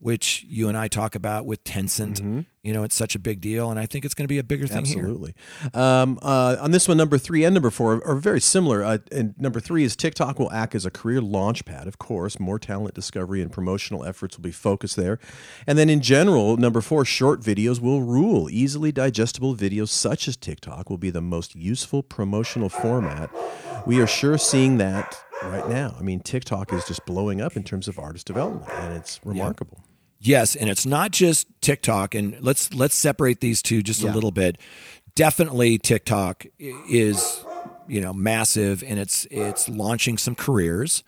which 0.01 0.45
you 0.49 0.69
and 0.69 0.77
I 0.77 0.89
talk 0.89 1.15
about 1.15 1.47
with 1.47 1.63
Tencent. 1.63 2.47
You 2.63 2.75
know, 2.75 2.83
it's 2.83 2.95
such 2.95 3.15
a 3.15 3.19
big 3.19 3.41
deal, 3.41 3.71
and 3.71 3.81
I 3.81 3.87
think 3.87 4.05
it's 4.05 4.13
going 4.13 4.25
to 4.25 4.29
be 4.29 4.39
a 4.39 4.45
bigger 4.45 4.67
thing 4.67 4.85
here. 4.85 4.99
Absolutely. 4.99 5.35
Um, 5.73 6.19
uh, 6.21 6.57
on 6.61 6.73
this 6.73 6.89
one, 6.89 6.99
number 6.99 7.17
three 7.17 7.45
and 7.45 7.55
number 7.55 7.71
four 7.71 8.07
are 8.07 8.17
very 8.17 8.41
similar. 8.41 8.85
Uh, 8.85 8.99
and 9.11 9.35
number 9.39 9.61
three 9.61 9.83
is 9.83 9.97
TikTok 9.97 10.39
will 10.39 10.51
act 10.53 10.75
as 10.75 10.85
a 10.85 10.91
career 10.91 11.23
launch 11.23 11.65
pad, 11.65 11.87
of 11.87 11.99
course. 11.99 12.39
More 12.39 12.59
talent 12.59 12.95
discovery 12.95 13.41
and 13.41 13.51
promotional 13.51 14.05
efforts 14.05 14.37
will 14.37 14.43
be 14.43 14.51
focused 14.51 14.97
there. 14.97 15.19
And 15.67 15.79
then 15.79 15.89
in 15.89 16.03
general, 16.03 16.59
number 16.59 16.83
four, 16.83 17.07
short 17.07 17.41
videos 17.41 17.81
will 17.81 18.03
rule. 18.03 18.51
Easily 18.51 18.93
digestible 18.93 19.57
videos 19.57 19.89
such 19.89 20.29
as 20.29 20.37
TikTok 20.37 20.91
will 20.91 20.99
be 20.99 21.11
the 21.11 21.23
most 21.23 21.55
useful 21.55 22.03
promotional 22.03 22.69
format. 22.69 23.31
We 23.87 24.01
are 24.01 24.07
sure 24.07 24.37
seeing 24.37 24.77
that 24.79 25.17
right 25.43 25.67
now. 25.69 25.97
I 25.99 26.03
mean, 26.03 26.21
TikTok 26.21 26.75
is 26.75 26.85
just 26.85 27.07
blowing 27.07 27.41
up 27.41 27.57
in 27.57 27.65
terms 27.65 27.89
of 27.89 27.99
artist 27.99 28.27
development, 28.27 28.71
and 28.71 28.95
it's 28.95 29.19
remarkable. 29.25 29.83
Yes, 30.21 30.55
and 30.55 30.69
it's 30.69 30.85
not 30.85 31.13
just 31.13 31.49
TikTok. 31.63 32.15
And 32.15 32.37
let's 32.41 32.73
let's 32.75 32.95
separate 32.95 33.41
these 33.41 33.63
two 33.63 33.83
just 33.83 34.03
a 34.03 34.13
little 34.13 34.31
bit. 34.31 34.59
Definitely, 35.15 35.79
TikTok 35.79 36.45
is 36.59 37.45
you 37.89 38.01
know 38.01 38.13
massive, 38.13 38.85
and 38.87 38.99
it's 38.99 39.27
it's 39.31 39.69
launching 39.69 40.19
some 40.19 40.35
careers. 40.35 41.03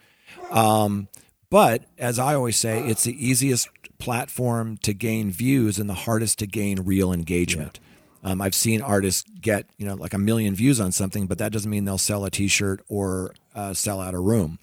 Um, 0.50 1.08
but 1.50 1.84
as 1.98 2.18
I 2.18 2.34
always 2.34 2.56
say, 2.56 2.82
it's 2.86 3.04
the 3.04 3.26
easiest 3.26 3.68
platform 3.98 4.78
to 4.78 4.94
gain 4.94 5.30
views 5.30 5.78
and 5.78 5.88
the 5.88 5.94
hardest 5.94 6.38
to 6.40 6.46
gain 6.46 6.80
real 6.80 7.12
engagement. 7.12 7.78
Um, 8.24 8.40
I've 8.40 8.54
seen 8.54 8.80
artists 8.80 9.24
get 9.40 9.66
you 9.76 9.86
know 9.86 9.94
like 9.94 10.14
a 10.14 10.18
million 10.18 10.54
views 10.54 10.80
on 10.80 10.90
something, 10.90 11.26
but 11.26 11.36
that 11.38 11.52
doesn't 11.52 11.70
mean 11.70 11.84
they'll 11.84 11.98
sell 11.98 12.24
a 12.24 12.30
T-shirt 12.30 12.82
or 12.88 13.34
uh, 13.54 13.74
sell 13.74 14.00
out 14.00 14.14
a 14.14 14.18
room. 14.18 14.58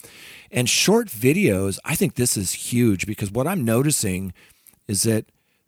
And 0.51 0.69
short 0.69 1.07
videos, 1.07 1.77
I 1.85 1.95
think 1.95 2.15
this 2.15 2.35
is 2.35 2.51
huge 2.53 3.05
because 3.05 3.31
what 3.31 3.47
I'm 3.47 3.63
noticing 3.63 4.33
is 4.87 5.03
that 5.03 5.25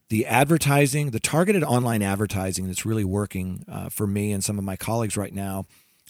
the 0.10 0.26
advertising, 0.26 1.12
the 1.12 1.20
targeted 1.20 1.64
online 1.64 2.02
advertising 2.02 2.68
that's 2.68 2.86
really 2.86 3.06
working 3.06 3.64
uh, 3.70 3.90
for 3.90 4.06
me 4.06 4.32
and 4.32 4.44
some 4.44 4.58
of 4.58 4.64
my 4.64 4.76
colleagues 4.76 5.16
right 5.16 5.34
now 5.34 5.66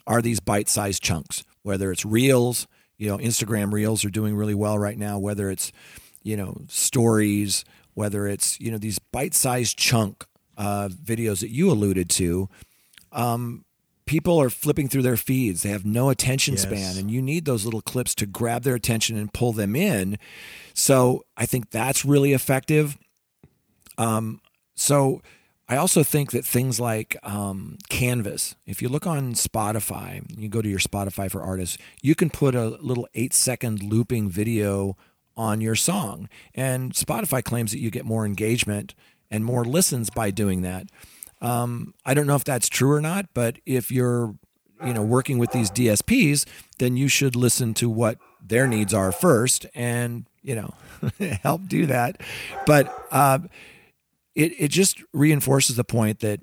are 0.07 0.21
these 0.21 0.39
bite-sized 0.39 1.03
chunks. 1.03 1.43
Whether 1.63 1.91
it's 1.91 2.05
reels, 2.05 2.67
you 2.97 3.07
know, 3.07 3.17
Instagram 3.17 3.71
reels 3.71 4.03
are 4.03 4.09
doing 4.09 4.35
really 4.35 4.55
well 4.55 4.79
right 4.79 4.97
now. 4.97 5.19
Whether 5.19 5.51
it's 5.51 5.71
you 6.23 6.35
know 6.37 6.57
stories, 6.67 7.63
whether 7.93 8.27
it's 8.27 8.59
you 8.59 8.71
know 8.71 8.77
these 8.77 8.99
bite-sized 8.99 9.77
chunk 9.77 10.25
uh, 10.57 10.89
videos 10.89 11.41
that 11.41 11.49
you 11.49 11.69
alluded 11.69 12.09
to, 12.11 12.49
um, 13.11 13.65
people 14.11 14.41
are 14.41 14.49
flipping 14.49 14.89
through 14.89 15.03
their 15.03 15.15
feeds. 15.15 15.63
They 15.63 15.69
have 15.69 15.85
no 15.85 16.09
attention 16.09 16.55
Yes. 16.55 16.63
span, 16.63 16.97
and 16.97 17.09
you 17.09 17.21
need 17.21 17.45
those 17.45 17.63
little 17.63 17.81
clips 17.81 18.13
to 18.15 18.25
grab 18.25 18.63
their 18.63 18.75
attention 18.75 19.15
and 19.15 19.31
pull 19.33 19.53
them 19.53 19.73
in. 19.73 20.17
So 20.73 21.23
I 21.37 21.45
think 21.45 21.69
that's 21.69 22.03
really 22.03 22.33
effective. 22.33 22.97
Um, 23.97 24.41
so 24.75 25.21
I 25.69 25.77
also 25.77 26.03
think 26.03 26.31
that 26.31 26.43
things 26.43 26.77
like 26.77 27.15
um, 27.23 27.77
Canvas, 27.89 28.55
if 28.65 28.81
you 28.81 28.89
look 28.89 29.07
on 29.07 29.33
Spotify, 29.33 30.21
you 30.37 30.49
go 30.49 30.61
to 30.61 30.67
your 30.67 30.79
Spotify 30.79 31.31
for 31.31 31.41
artists, 31.41 31.77
you 32.01 32.13
can 32.13 32.29
put 32.29 32.53
a 32.53 32.67
little 32.81 33.07
eight 33.13 33.33
second 33.33 33.81
looping 33.81 34.29
video 34.29 34.97
on 35.37 35.61
your 35.61 35.75
song. 35.75 36.27
And 36.53 36.91
Spotify 36.91 37.41
claims 37.41 37.71
that 37.71 37.79
you 37.79 37.89
get 37.89 38.03
more 38.03 38.25
engagement 38.25 38.93
and 39.29 39.45
more 39.45 39.63
listens 39.63 40.09
by 40.09 40.31
doing 40.31 40.63
that. 40.63 40.87
Um, 41.41 41.93
I 42.05 42.13
don't 42.13 42.27
know 42.27 42.35
if 42.35 42.43
that's 42.43 42.69
true 42.69 42.91
or 42.91 43.01
not, 43.01 43.27
but 43.33 43.57
if 43.65 43.91
you're 43.91 44.35
you 44.85 44.93
know 44.93 45.03
working 45.03 45.37
with 45.37 45.51
these 45.51 45.69
DSPs, 45.71 46.45
then 46.79 46.97
you 46.97 47.07
should 47.07 47.35
listen 47.35 47.73
to 47.75 47.89
what 47.89 48.17
their 48.45 48.67
needs 48.67 48.93
are 48.93 49.11
first, 49.11 49.65
and 49.73 50.25
you 50.41 50.55
know 50.55 50.73
help 51.43 51.67
do 51.67 51.85
that. 51.87 52.21
But 52.65 52.93
uh, 53.11 53.39
it 54.35 54.53
it 54.59 54.67
just 54.69 55.01
reinforces 55.13 55.75
the 55.75 55.83
point 55.83 56.19
that 56.19 56.41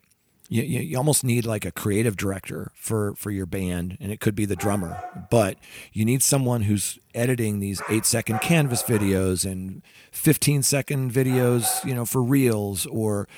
you, 0.51 0.63
you, 0.63 0.97
almost 0.97 1.25
need 1.25 1.45
like 1.45 1.67
a 1.67 1.71
creative 1.71 2.17
director 2.17 2.73
for 2.75 3.15
for 3.17 3.31
your 3.31 3.45
band, 3.47 3.99
and 4.01 4.11
it 4.11 4.19
could 4.19 4.35
be 4.35 4.47
the 4.47 4.57
drummer, 4.57 5.03
but 5.31 5.59
you 5.93 6.05
need 6.05 6.23
someone 6.23 6.63
who's 6.63 6.99
editing 7.15 7.61
these 7.61 7.83
eight 7.91 8.07
second 8.07 8.41
canvas 8.41 8.83
videos 8.83 9.51
and 9.51 9.83
15 10.11 10.63
second 10.63 11.13
videos, 11.13 11.85
you 11.85 11.95
know, 11.95 12.07
for 12.07 12.23
reels 12.23 12.87
or 12.87 13.29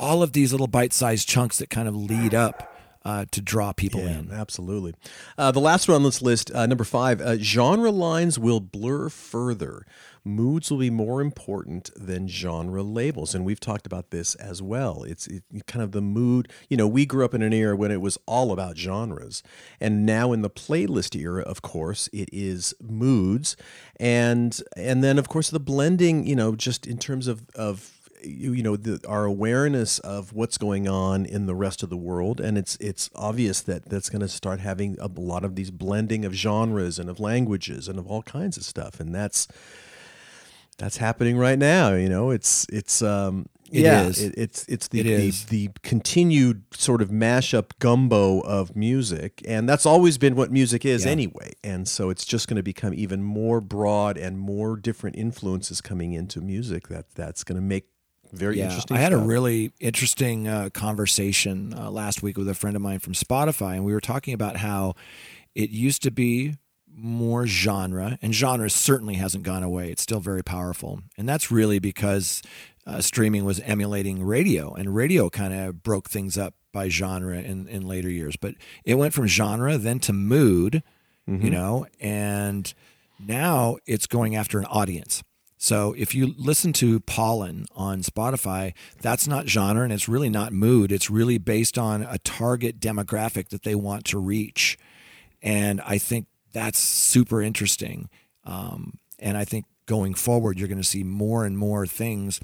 all 0.00 0.22
of 0.22 0.32
these 0.32 0.50
little 0.52 0.66
bite 0.66 0.92
sized 0.92 1.28
chunks 1.28 1.58
that 1.58 1.70
kind 1.70 1.86
of 1.86 1.94
lead 1.94 2.34
up 2.34 2.66
uh, 3.04 3.24
to 3.30 3.40
draw 3.40 3.72
people 3.72 4.00
Yeah, 4.00 4.18
in. 4.18 4.30
absolutely. 4.32 4.94
Uh, 5.38 5.50
the 5.52 5.60
last 5.60 5.88
one 5.88 5.94
on 5.96 6.02
this 6.02 6.20
list, 6.20 6.50
uh, 6.54 6.66
number 6.66 6.84
five, 6.84 7.20
uh, 7.20 7.36
genre 7.38 7.90
lines 7.90 8.38
will 8.38 8.60
blur 8.60 9.08
further. 9.08 9.86
Moods 10.22 10.70
will 10.70 10.78
be 10.78 10.90
more 10.90 11.22
important 11.22 11.90
than 11.96 12.28
genre 12.28 12.82
labels, 12.82 13.34
and 13.34 13.42
we've 13.46 13.58
talked 13.58 13.86
about 13.86 14.10
this 14.10 14.34
as 14.34 14.60
well. 14.60 15.02
It's 15.02 15.26
it, 15.28 15.44
kind 15.66 15.82
of 15.82 15.92
the 15.92 16.02
mood. 16.02 16.52
You 16.68 16.76
know, 16.76 16.86
we 16.86 17.06
grew 17.06 17.24
up 17.24 17.32
in 17.32 17.40
an 17.40 17.54
era 17.54 17.74
when 17.74 17.90
it 17.90 18.02
was 18.02 18.18
all 18.26 18.52
about 18.52 18.76
genres, 18.76 19.42
and 19.80 20.04
now 20.04 20.32
in 20.32 20.42
the 20.42 20.50
playlist 20.50 21.18
era, 21.18 21.40
of 21.42 21.62
course, 21.62 22.10
it 22.12 22.28
is 22.34 22.74
moods, 22.82 23.56
and 23.98 24.60
and 24.76 25.02
then 25.02 25.18
of 25.18 25.26
course 25.26 25.48
the 25.48 25.58
blending. 25.58 26.26
You 26.26 26.36
know, 26.36 26.54
just 26.54 26.86
in 26.86 26.98
terms 26.98 27.26
of 27.26 27.48
of 27.54 27.99
you, 28.24 28.52
you 28.52 28.62
know 28.62 28.76
the, 28.76 29.00
our 29.08 29.24
awareness 29.24 29.98
of 30.00 30.32
what's 30.32 30.58
going 30.58 30.88
on 30.88 31.26
in 31.26 31.46
the 31.46 31.54
rest 31.54 31.82
of 31.82 31.90
the 31.90 31.96
world 31.96 32.40
and 32.40 32.56
it's 32.58 32.76
it's 32.80 33.10
obvious 33.14 33.60
that 33.62 33.84
that's 33.86 34.08
going 34.10 34.20
to 34.20 34.28
start 34.28 34.60
having 34.60 34.96
a 35.00 35.08
lot 35.08 35.44
of 35.44 35.54
these 35.54 35.70
blending 35.70 36.24
of 36.24 36.32
genres 36.32 36.98
and 36.98 37.08
of 37.10 37.20
languages 37.20 37.88
and 37.88 37.98
of 37.98 38.06
all 38.06 38.22
kinds 38.22 38.56
of 38.56 38.64
stuff 38.64 39.00
and 39.00 39.14
that's 39.14 39.46
that's 40.78 40.96
happening 40.98 41.36
right 41.36 41.58
now 41.58 41.94
you 41.94 42.08
know 42.08 42.30
it's 42.30 42.66
it's 42.72 43.02
um 43.02 43.46
It 43.72 43.82
yeah, 43.84 44.06
is. 44.08 44.20
It, 44.20 44.34
it's 44.36 44.64
it's 44.66 44.88
the, 44.88 45.00
It 45.00 45.04
the 45.04 45.30
the 45.48 45.70
continued 45.82 46.62
sort 46.74 47.00
of 47.02 47.10
mashup 47.10 47.70
gumbo 47.78 48.40
of 48.40 48.74
music, 48.74 49.42
and 49.46 49.68
that's 49.68 49.86
always 49.86 50.18
been 50.18 50.34
what 50.34 50.50
music 50.50 50.84
is 50.84 51.04
Yeah. 51.04 51.12
anyway. 51.12 51.52
And 51.62 51.86
so 51.86 52.10
it's 52.10 52.24
just 52.24 52.48
going 52.48 52.56
to 52.56 52.64
become 52.64 52.92
even 52.94 53.22
more 53.22 53.60
broad 53.60 54.18
and 54.18 54.38
more 54.40 54.76
different 54.76 55.16
influences 55.16 55.80
coming 55.80 56.14
into 56.14 56.40
music. 56.40 56.88
That 56.88 57.10
that's 57.14 57.44
going 57.44 57.60
to 57.62 57.66
make 57.74 57.86
very 58.32 58.58
yeah, 58.58 58.64
interesting. 58.64 58.96
I 58.96 59.00
had 59.00 59.12
a 59.12 59.18
really 59.18 59.72
interesting 59.80 60.48
uh, 60.48 60.70
conversation 60.70 61.74
uh, 61.74 61.90
last 61.90 62.22
week 62.22 62.36
with 62.36 62.48
a 62.48 62.54
friend 62.54 62.76
of 62.76 62.82
mine 62.82 62.98
from 62.98 63.12
Spotify, 63.12 63.74
and 63.74 63.84
we 63.84 63.92
were 63.92 64.00
talking 64.00 64.34
about 64.34 64.56
how 64.56 64.94
it 65.54 65.70
used 65.70 66.02
to 66.02 66.10
be 66.10 66.54
more 66.92 67.46
genre, 67.46 68.18
and 68.20 68.34
genre 68.34 68.68
certainly 68.68 69.14
hasn't 69.14 69.44
gone 69.44 69.62
away. 69.62 69.90
It's 69.90 70.02
still 70.02 70.20
very 70.20 70.42
powerful, 70.42 71.00
and 71.16 71.28
that's 71.28 71.50
really 71.50 71.78
because 71.78 72.42
uh, 72.86 73.00
streaming 73.00 73.44
was 73.44 73.60
emulating 73.60 74.22
radio, 74.22 74.74
and 74.74 74.94
radio 74.94 75.30
kind 75.30 75.54
of 75.54 75.82
broke 75.82 76.08
things 76.08 76.36
up 76.38 76.54
by 76.72 76.88
genre 76.88 77.38
in, 77.38 77.66
in 77.68 77.86
later 77.86 78.08
years. 78.08 78.36
But 78.36 78.54
it 78.84 78.94
went 78.94 79.14
from 79.14 79.26
genre 79.26 79.76
then 79.78 79.98
to 80.00 80.12
mood, 80.12 80.82
you 81.26 81.50
know, 81.50 81.86
and 82.00 82.72
now 83.24 83.76
it's 83.86 84.06
going 84.06 84.34
after 84.34 84.58
an 84.58 84.64
audience. 84.66 85.22
So 85.62 85.94
if 85.98 86.14
you 86.14 86.34
listen 86.38 86.72
to 86.74 87.00
Pollen 87.00 87.66
on 87.76 88.00
Spotify, 88.00 88.72
that's 89.02 89.28
not 89.28 89.46
genre 89.46 89.84
and 89.84 89.92
it's 89.92 90.08
really 90.08 90.30
not 90.30 90.54
mood. 90.54 90.90
It's 90.90 91.10
really 91.10 91.36
based 91.36 91.76
on 91.76 92.00
a 92.00 92.16
target 92.16 92.80
demographic 92.80 93.50
that 93.50 93.62
they 93.62 93.74
want 93.74 94.06
to 94.06 94.18
reach. 94.18 94.78
And 95.42 95.82
I 95.82 95.98
think 95.98 96.28
that's 96.54 96.78
super 96.78 97.42
interesting. 97.42 98.08
Um, 98.46 98.94
and 99.18 99.36
I 99.36 99.44
think 99.44 99.66
going 99.84 100.14
forward, 100.14 100.58
you're 100.58 100.66
going 100.66 100.78
to 100.80 100.84
see 100.84 101.04
more 101.04 101.44
and 101.44 101.58
more 101.58 101.86
things. 101.86 102.40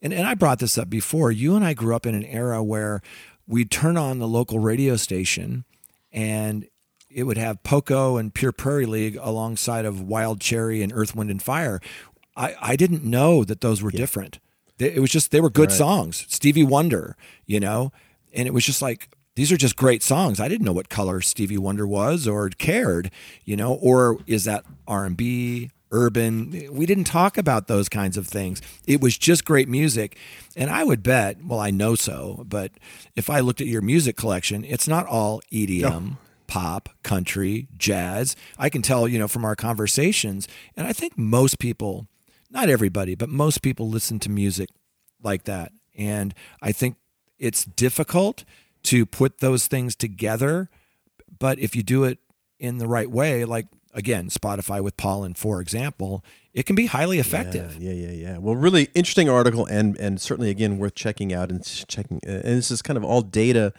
And, 0.00 0.14
and 0.14 0.26
I 0.26 0.32
brought 0.32 0.58
this 0.58 0.78
up 0.78 0.88
before. 0.88 1.30
You 1.30 1.56
and 1.56 1.66
I 1.66 1.74
grew 1.74 1.94
up 1.94 2.06
in 2.06 2.14
an 2.14 2.24
era 2.24 2.64
where 2.64 3.02
we'd 3.46 3.70
turn 3.70 3.98
on 3.98 4.20
the 4.20 4.26
local 4.26 4.58
radio 4.58 4.96
station 4.96 5.66
and 6.10 6.66
it 7.10 7.24
would 7.24 7.38
have 7.38 7.62
Poco 7.62 8.16
and 8.16 8.34
Pure 8.34 8.52
Prairie 8.52 8.86
League 8.86 9.18
alongside 9.20 9.84
of 9.84 10.00
Wild 10.00 10.40
Cherry 10.40 10.82
and 10.82 10.92
Earth, 10.92 11.14
Wind, 11.14 11.30
and 11.30 11.42
Fire. 11.42 11.80
I, 12.36 12.54
I 12.60 12.76
didn't 12.76 13.04
know 13.04 13.44
that 13.44 13.60
those 13.60 13.82
were 13.82 13.90
different. 13.90 14.38
They- 14.78 14.92
It 14.94 15.00
was 15.00 15.10
just, 15.10 15.30
they 15.30 15.40
were 15.40 15.50
good 15.50 15.70
songs. 15.76 16.26
Stevie 16.28 16.64
Wonder, 16.64 17.16
you 17.46 17.60
know? 17.60 17.92
And 18.32 18.46
it 18.48 18.52
was 18.54 18.64
just 18.64 18.82
like, 18.82 19.08
these 19.36 19.50
are 19.52 19.56
just 19.56 19.76
great 19.76 20.02
songs. 20.02 20.38
I 20.40 20.48
didn't 20.48 20.64
know 20.64 20.72
what 20.72 20.88
color 20.88 21.20
Stevie 21.20 21.58
Wonder 21.58 21.86
was 21.86 22.26
or 22.28 22.48
cared, 22.50 23.10
you 23.44 23.56
know, 23.56 23.74
or 23.74 24.18
is 24.26 24.44
that 24.44 24.64
R&B, 24.86 25.70
urban? 25.90 26.68
We 26.72 26.86
didn't 26.86 27.04
talk 27.04 27.36
about 27.38 27.66
those 27.66 27.88
kinds 27.88 28.16
of 28.16 28.26
things. 28.26 28.60
It 28.86 29.00
was 29.00 29.16
just 29.18 29.44
great 29.44 29.68
music. 29.68 30.16
And 30.56 30.70
I 30.70 30.84
would 30.84 31.02
bet, 31.02 31.44
well, 31.44 31.58
I 31.60 31.70
know 31.70 31.94
so, 31.94 32.44
but 32.48 32.72
if 33.16 33.28
I 33.30 33.40
looked 33.40 33.60
at 33.60 33.66
your 33.66 33.82
music 33.82 34.16
collection, 34.16 34.64
it's 34.64 34.86
not 34.88 35.06
all 35.06 35.40
EDM. 35.52 36.16
pop, 36.46 36.88
country, 37.02 37.66
jazz. 37.76 38.36
I 38.58 38.68
can 38.68 38.82
tell, 38.82 39.08
you 39.08 39.18
know, 39.18 39.26
from 39.28 39.44
our 39.44 39.56
conversations, 39.56 40.46
and 40.76 40.86
I 40.86 40.92
think 40.92 41.16
most 41.18 41.58
people, 41.58 42.06
not 42.54 42.70
everybody, 42.70 43.14
but 43.14 43.28
most 43.28 43.60
people 43.60 43.88
listen 43.88 44.18
to 44.20 44.30
music 44.30 44.70
like 45.22 45.44
that. 45.44 45.72
And 45.96 46.32
I 46.62 46.72
think 46.72 46.96
it's 47.38 47.64
difficult 47.64 48.44
to 48.84 49.04
put 49.04 49.38
those 49.38 49.66
things 49.66 49.96
together, 49.96 50.70
but 51.38 51.58
if 51.58 51.74
you 51.74 51.82
do 51.82 52.04
it 52.04 52.18
in 52.58 52.78
the 52.78 52.86
right 52.86 53.10
way, 53.10 53.44
like 53.44 53.66
again, 53.92 54.28
Spotify 54.28 54.82
with 54.82 54.96
Pollen, 54.96 55.34
for 55.34 55.60
example, 55.60 56.24
it 56.52 56.66
can 56.66 56.76
be 56.76 56.86
highly 56.86 57.18
effective. 57.18 57.76
Yeah, 57.78 57.92
yeah, 57.92 58.12
yeah. 58.12 58.38
Well, 58.38 58.54
really 58.54 58.88
interesting 58.94 59.28
article, 59.28 59.66
and 59.66 59.96
and 59.98 60.20
certainly 60.20 60.50
again 60.50 60.78
worth 60.78 60.94
checking 60.94 61.32
out 61.32 61.50
and 61.50 61.64
checking. 61.88 62.20
Uh, 62.26 62.30
and 62.32 62.58
this 62.58 62.70
is 62.70 62.82
kind 62.82 62.96
of 62.96 63.04
all 63.04 63.22
data. 63.22 63.72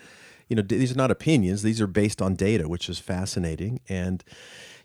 You 0.49 0.55
know, 0.55 0.61
these 0.61 0.91
are 0.91 0.97
not 0.97 1.11
opinions; 1.11 1.63
these 1.63 1.80
are 1.82 1.88
based 1.88 2.21
on 2.21 2.36
data, 2.36 2.67
which 2.67 2.89
is 2.89 2.99
fascinating. 2.99 3.80
And 3.88 4.23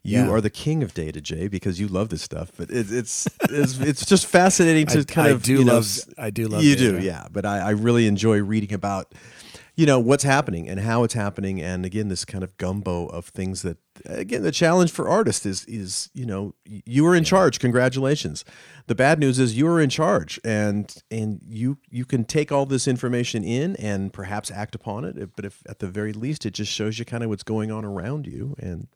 you 0.02 0.18
Yeah. 0.20 0.30
are 0.30 0.40
the 0.40 0.50
king 0.50 0.82
of 0.82 0.94
data, 0.94 1.20
Jay, 1.20 1.46
because 1.48 1.78
you 1.78 1.86
love 1.88 2.08
this 2.08 2.22
stuff. 2.22 2.50
But 2.56 2.70
it, 2.70 2.90
it's 2.90 3.28
it's 3.48 3.78
it's 3.80 4.06
just 4.06 4.26
fascinating 4.26 4.86
to 4.94 5.00
I- 5.00 5.04
kind 5.04 5.28
I 5.28 5.30
of 5.32 5.42
do 5.42 5.54
you 5.58 5.64
know, 5.64 5.74
love- 5.74 5.98
I 6.18 6.30
do 6.30 6.48
love 6.48 6.62
you 6.64 6.76
do, 6.76 6.98
yeah. 6.98 7.26
But 7.30 7.44
I, 7.46 7.58
I 7.58 7.70
really 7.70 8.06
enjoy 8.06 8.42
reading 8.42 8.72
about 8.72 9.12
you 9.76 9.86
know 9.86 10.00
what's 10.00 10.24
happening 10.24 10.68
and 10.68 10.80
how 10.80 11.04
it's 11.04 11.14
happening 11.14 11.62
and 11.62 11.86
again 11.86 12.08
this 12.08 12.24
kind 12.26 12.44
of 12.44 12.54
gumbo 12.58 13.06
of 13.06 13.26
things 13.26 13.62
that 13.62 13.78
again 14.04 14.42
the 14.42 14.50
challenge 14.50 14.90
for 14.90 15.08
artists 15.08 15.46
is 15.46 15.64
is 15.66 16.10
you 16.12 16.26
know 16.26 16.54
you 16.66 17.06
are 17.06 17.14
in 17.14 17.24
charge 17.24 17.58
congratulations 17.60 18.44
the 18.88 18.94
bad 18.96 19.18
news 19.18 19.38
is 19.38 19.56
you 19.56 19.66
are 19.68 19.80
in 19.80 19.88
charge 19.88 20.38
and 20.44 20.96
and 21.10 21.40
you 21.48 21.78
you 21.88 22.04
can 22.04 22.24
take 22.24 22.50
all 22.52 22.66
this 22.66 22.86
information 22.88 23.42
in 23.44 23.74
and 23.76 24.12
perhaps 24.12 24.50
act 24.50 24.74
upon 24.74 25.04
it 25.04 25.34
but 25.36 25.44
if 25.46 25.62
at 25.66 25.78
the 25.78 25.86
very 25.86 26.12
least 26.12 26.44
it 26.44 26.50
just 26.52 26.70
shows 26.72 26.98
you 26.98 27.04
kind 27.06 27.22
of 27.22 27.30
what's 27.30 27.44
going 27.44 27.70
on 27.70 27.84
around 27.84 28.26
you 28.26 28.54
and 28.58 28.88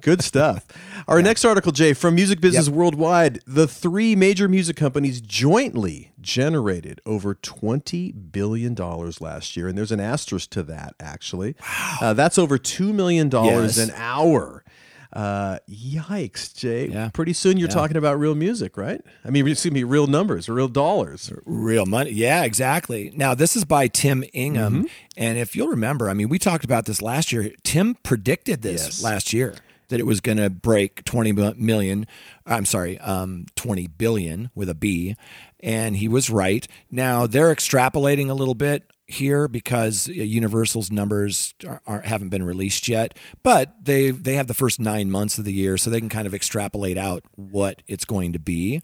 Good 0.00 0.22
stuff. 0.22 0.66
Our 1.08 1.22
next 1.22 1.44
article, 1.44 1.72
Jay, 1.72 1.92
from 1.94 2.14
Music 2.16 2.40
Business 2.40 2.68
Worldwide. 2.68 3.40
The 3.46 3.66
three 3.68 4.14
major 4.16 4.48
music 4.48 4.76
companies 4.76 5.20
jointly 5.20 6.12
generated 6.20 7.00
over 7.06 7.34
$20 7.34 8.12
billion 8.32 8.74
last 8.74 9.56
year. 9.56 9.68
And 9.68 9.78
there's 9.78 9.92
an 9.92 10.00
asterisk 10.00 10.50
to 10.50 10.62
that, 10.64 10.94
actually. 11.00 11.54
Wow. 11.60 11.96
Uh, 12.02 12.12
that's 12.12 12.38
over 12.38 12.58
$2 12.58 12.92
million 12.92 13.30
Yes. 13.30 13.78
an 13.78 13.92
hour. 13.96 14.64
Uh, 15.12 15.58
yikes, 15.70 16.52
Jay. 16.56 16.88
Yeah. 16.88 17.08
Pretty 17.14 17.32
soon 17.32 17.56
you're 17.56 17.68
talking 17.68 17.96
about 17.96 18.18
real 18.18 18.34
music, 18.34 18.76
right? 18.76 19.00
I 19.24 19.30
mean, 19.30 19.46
excuse 19.46 19.72
me, 19.72 19.84
real 19.84 20.08
numbers, 20.08 20.48
real 20.48 20.66
dollars. 20.66 21.32
Real 21.46 21.86
money. 21.86 22.10
Yeah, 22.10 22.42
exactly. 22.42 23.12
Now, 23.14 23.32
this 23.32 23.54
is 23.54 23.64
by 23.64 23.86
Tim 23.86 24.24
Ingham. 24.34 24.74
Mm-hmm. 24.74 24.86
And 25.16 25.38
if 25.38 25.54
you'll 25.54 25.68
remember, 25.68 26.10
I 26.10 26.14
mean, 26.14 26.28
we 26.28 26.40
talked 26.40 26.64
about 26.64 26.86
this 26.86 27.00
last 27.00 27.30
year. 27.32 27.52
Tim 27.62 27.94
predicted 28.02 28.62
this 28.62 28.84
Yes. 28.86 29.02
last 29.04 29.32
year 29.32 29.54
that 29.88 30.00
it 30.00 30.06
was 30.06 30.20
going 30.20 30.38
to 30.38 30.50
break 30.50 31.04
20 31.04 31.32
million. 31.56 32.06
I'm 32.46 32.64
sorry, 32.64 32.98
um, 33.00 33.46
20 33.56 33.86
billion 33.88 34.50
with 34.54 34.68
a 34.68 34.74
B. 34.74 35.16
And 35.60 35.96
he 35.96 36.08
was 36.08 36.30
right. 36.30 36.66
Now, 36.90 37.26
they're 37.26 37.54
extrapolating 37.54 38.28
a 38.28 38.34
little 38.34 38.54
bit 38.54 38.90
here 39.06 39.48
because 39.48 40.08
uh, 40.08 40.12
Universal's 40.12 40.90
numbers 40.90 41.54
are, 41.66 41.80
aren't, 41.86 42.06
haven't 42.06 42.30
been 42.30 42.42
released 42.42 42.88
yet, 42.88 43.16
but 43.42 43.74
they 43.82 44.10
they 44.10 44.34
have 44.34 44.46
the 44.46 44.54
first 44.54 44.80
nine 44.80 45.10
months 45.10 45.36
of 45.36 45.44
the 45.44 45.52
year, 45.52 45.76
so 45.76 45.90
they 45.90 46.00
can 46.00 46.08
kind 46.08 46.26
of 46.26 46.34
extrapolate 46.34 46.96
out 46.96 47.22
what 47.34 47.82
it's 47.86 48.06
going 48.06 48.32
to 48.32 48.38
be, 48.38 48.80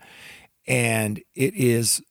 and 0.67 1.23
it 1.35 1.55
is 1.55 2.03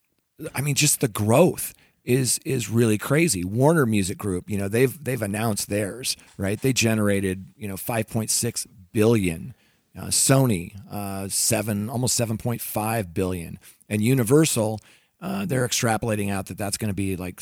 I 0.56 0.62
mean, 0.62 0.76
just 0.76 1.02
the 1.02 1.08
growth 1.08 1.74
is 2.04 2.40
is 2.46 2.70
really 2.70 2.98
crazy. 2.98 3.44
Warner 3.44 3.86
Music 3.86 4.18
Group, 4.18 4.50
you 4.50 4.58
know, 4.58 4.68
they've 4.68 5.04
they've 5.04 5.22
announced 5.22 5.70
theirs, 5.70 6.16
right? 6.38 6.60
They 6.60 6.74
generated, 6.74 7.46
you 7.56 7.68
know, 7.68 7.76
5.6 7.76 8.68
billion. 8.92 9.54
Uh, 9.98 10.06
Sony, 10.06 10.80
uh, 10.90 11.28
seven, 11.28 11.90
almost 11.90 12.18
7.5 12.20 13.14
billion, 13.14 13.60
and 13.90 14.02
Universal, 14.02 14.80
uh, 15.20 15.46
they're 15.46 15.68
extrapolating 15.68 16.32
out 16.32 16.46
that 16.46 16.58
that's 16.58 16.78
going 16.78 16.90
to 16.90 16.94
be 16.96 17.16
like, 17.18 17.42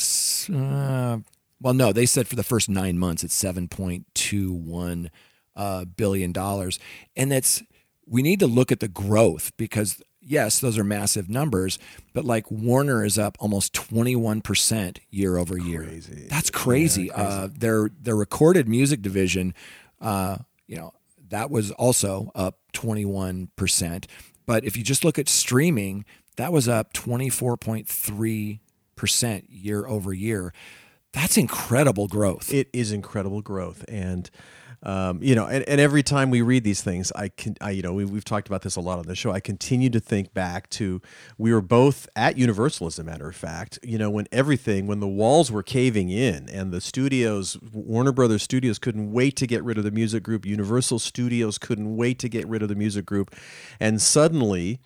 uh, 0.51 1.17
well, 1.61 1.73
no, 1.73 1.91
they 1.91 2.05
said 2.05 2.27
for 2.27 2.35
the 2.35 2.43
first 2.43 2.69
nine 2.69 2.97
months 2.97 3.23
it's 3.23 3.39
7.21 3.43 5.09
uh, 5.55 5.85
billion 5.85 6.31
dollars, 6.31 6.79
and 7.15 7.31
that's 7.31 7.63
we 8.05 8.21
need 8.21 8.39
to 8.39 8.47
look 8.47 8.71
at 8.71 8.79
the 8.79 8.87
growth 8.87 9.51
because 9.57 10.01
yes, 10.21 10.59
those 10.59 10.77
are 10.77 10.83
massive 10.83 11.29
numbers, 11.29 11.79
but 12.13 12.25
like 12.25 12.49
Warner 12.51 13.03
is 13.03 13.17
up 13.17 13.37
almost 13.39 13.73
21% 13.73 14.99
year 15.09 15.37
over 15.37 15.57
year. 15.57 15.83
Crazy. 15.83 16.27
That's 16.29 16.49
crazy. 16.49 17.11
Uh, 17.11 17.49
their 17.51 17.89
their 17.99 18.15
recorded 18.15 18.67
music 18.67 19.01
division, 19.01 19.53
uh, 19.99 20.37
you 20.67 20.75
know, 20.75 20.93
that 21.29 21.49
was 21.49 21.71
also 21.71 22.31
up 22.35 22.59
21%. 22.73 24.05
But 24.45 24.63
if 24.63 24.77
you 24.77 24.83
just 24.83 25.03
look 25.03 25.19
at 25.19 25.27
streaming, 25.27 26.05
that 26.37 26.53
was 26.53 26.67
up 26.67 26.93
24.3% 26.93 28.59
year 29.49 29.87
over 29.87 30.13
year. 30.13 30.53
That's 31.13 31.37
incredible 31.37 32.07
growth. 32.07 32.53
It 32.53 32.69
is 32.73 32.91
incredible 32.91 33.41
growth, 33.41 33.83
and 33.87 34.29
um, 34.87 35.19
you 35.21 35.35
know, 35.35 35.45
and, 35.45 35.67
and 35.67 35.81
every 35.81 36.01
time 36.01 36.29
we 36.29 36.41
read 36.41 36.63
these 36.63 36.81
things, 36.81 37.11
I 37.13 37.27
can, 37.27 37.57
I, 37.59 37.71
you 37.71 37.81
know, 37.81 37.93
we, 37.93 38.05
we've 38.05 38.23
talked 38.23 38.47
about 38.47 38.61
this 38.61 38.77
a 38.77 38.79
lot 38.79 38.99
on 38.99 39.05
the 39.05 39.15
show. 39.15 39.31
I 39.31 39.41
continue 39.41 39.89
to 39.89 39.99
think 39.99 40.33
back 40.33 40.69
to 40.71 41.01
we 41.37 41.53
were 41.53 41.61
both 41.61 42.07
at 42.15 42.37
Universal, 42.37 42.87
as 42.87 42.97
a 42.97 43.03
matter 43.03 43.27
of 43.27 43.35
fact. 43.35 43.79
You 43.83 43.97
know, 43.97 44.09
when 44.09 44.27
everything, 44.31 44.87
when 44.87 45.01
the 45.01 45.07
walls 45.07 45.51
were 45.51 45.61
caving 45.61 46.09
in, 46.09 46.47
and 46.47 46.71
the 46.71 46.79
studios, 46.79 47.57
Warner 47.73 48.13
Brothers 48.13 48.43
Studios, 48.43 48.79
couldn't 48.79 49.11
wait 49.11 49.35
to 49.35 49.45
get 49.45 49.61
rid 49.61 49.77
of 49.77 49.83
the 49.83 49.91
music 49.91 50.23
group. 50.23 50.45
Universal 50.45 50.99
Studios 50.99 51.57
couldn't 51.57 51.97
wait 51.97 52.17
to 52.19 52.29
get 52.29 52.47
rid 52.47 52.63
of 52.63 52.69
the 52.69 52.75
music 52.75 53.05
group, 53.05 53.35
and 53.81 54.01
suddenly 54.01 54.79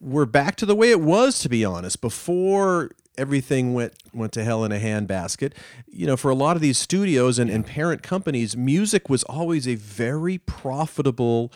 we're 0.00 0.26
back 0.26 0.56
to 0.56 0.66
the 0.66 0.74
way 0.74 0.90
it 0.90 1.00
was 1.00 1.38
to 1.40 1.48
be 1.48 1.64
honest 1.64 2.00
before 2.00 2.90
everything 3.18 3.74
went 3.74 3.92
went 4.14 4.32
to 4.32 4.44
hell 4.44 4.64
in 4.64 4.72
a 4.72 4.78
handbasket. 4.78 5.52
You 5.86 6.06
know 6.06 6.16
for 6.16 6.30
a 6.30 6.34
lot 6.34 6.56
of 6.56 6.62
these 6.62 6.78
studios 6.78 7.38
and, 7.38 7.50
and 7.50 7.66
parent 7.66 8.02
companies 8.02 8.56
music 8.56 9.10
was 9.10 9.24
always 9.24 9.68
a 9.68 9.74
very 9.74 10.38
profitable 10.38 11.52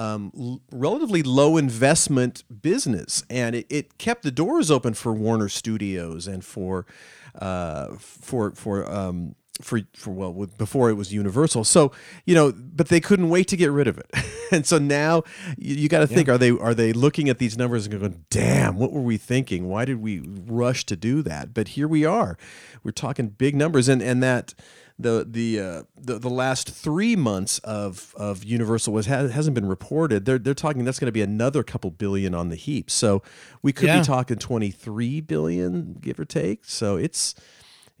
um, 0.00 0.32
l- 0.36 0.60
relatively 0.72 1.22
low 1.22 1.58
investment 1.58 2.42
business. 2.62 3.22
And 3.28 3.54
it, 3.54 3.66
it 3.68 3.98
kept 3.98 4.22
the 4.22 4.30
doors 4.30 4.70
open 4.70 4.94
for 4.94 5.12
warner 5.12 5.48
studios 5.48 6.26
and 6.26 6.44
for 6.44 6.86
uh, 7.34 7.94
for 7.98 8.52
for 8.52 8.90
um, 8.90 9.34
for 9.60 9.80
for 9.94 10.10
well 10.10 10.32
with, 10.32 10.56
before 10.58 10.90
it 10.90 10.94
was 10.94 11.12
universal 11.12 11.64
so 11.64 11.92
you 12.24 12.34
know 12.34 12.52
but 12.52 12.88
they 12.88 13.00
couldn't 13.00 13.28
wait 13.28 13.46
to 13.48 13.56
get 13.56 13.70
rid 13.70 13.86
of 13.86 13.98
it 13.98 14.10
and 14.52 14.66
so 14.66 14.78
now 14.78 15.22
you, 15.58 15.74
you 15.74 15.88
got 15.88 16.00
to 16.00 16.06
think 16.06 16.28
are 16.28 16.38
they 16.38 16.50
are 16.50 16.74
they 16.74 16.92
looking 16.92 17.28
at 17.28 17.38
these 17.38 17.56
numbers 17.58 17.86
and 17.86 18.00
going 18.00 18.24
damn 18.30 18.76
what 18.76 18.92
were 18.92 19.02
we 19.02 19.16
thinking 19.16 19.68
why 19.68 19.84
did 19.84 20.00
we 20.00 20.20
rush 20.46 20.84
to 20.86 20.96
do 20.96 21.22
that 21.22 21.52
but 21.54 21.68
here 21.68 21.86
we 21.88 22.04
are 22.04 22.36
we're 22.82 22.90
talking 22.90 23.28
big 23.28 23.54
numbers 23.54 23.88
and 23.88 24.00
and 24.02 24.22
that 24.22 24.54
the 24.98 25.26
the 25.26 25.58
uh, 25.58 25.82
the, 25.98 26.18
the 26.18 26.28
last 26.28 26.68
three 26.68 27.16
months 27.16 27.58
of 27.60 28.14
of 28.18 28.44
Universal 28.44 28.92
was 28.92 29.06
ha- 29.06 29.28
hasn't 29.28 29.54
been 29.54 29.64
reported. 29.66 30.26
They're 30.26 30.38
they're 30.38 30.52
talking 30.52 30.84
that's 30.84 30.98
going 30.98 31.06
to 31.06 31.12
be 31.12 31.22
another 31.22 31.62
couple 31.62 31.90
billion 31.90 32.34
on 32.34 32.50
the 32.50 32.54
heap. 32.54 32.90
So 32.90 33.22
we 33.62 33.72
could 33.72 33.86
Yeah. 33.86 34.00
be 34.00 34.04
talking 34.04 34.36
twenty 34.36 34.70
three 34.70 35.22
billion, 35.22 35.94
give 35.94 36.20
or 36.20 36.26
take. 36.26 36.66
So 36.66 36.96
it's 36.96 37.34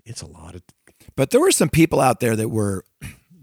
it's 0.04 0.20
a 0.20 0.26
lot 0.26 0.54
of 0.54 0.62
But 1.20 1.28
there 1.28 1.40
were 1.42 1.50
some 1.50 1.68
people 1.68 2.00
out 2.00 2.20
there 2.20 2.34
that 2.34 2.48
were 2.48 2.82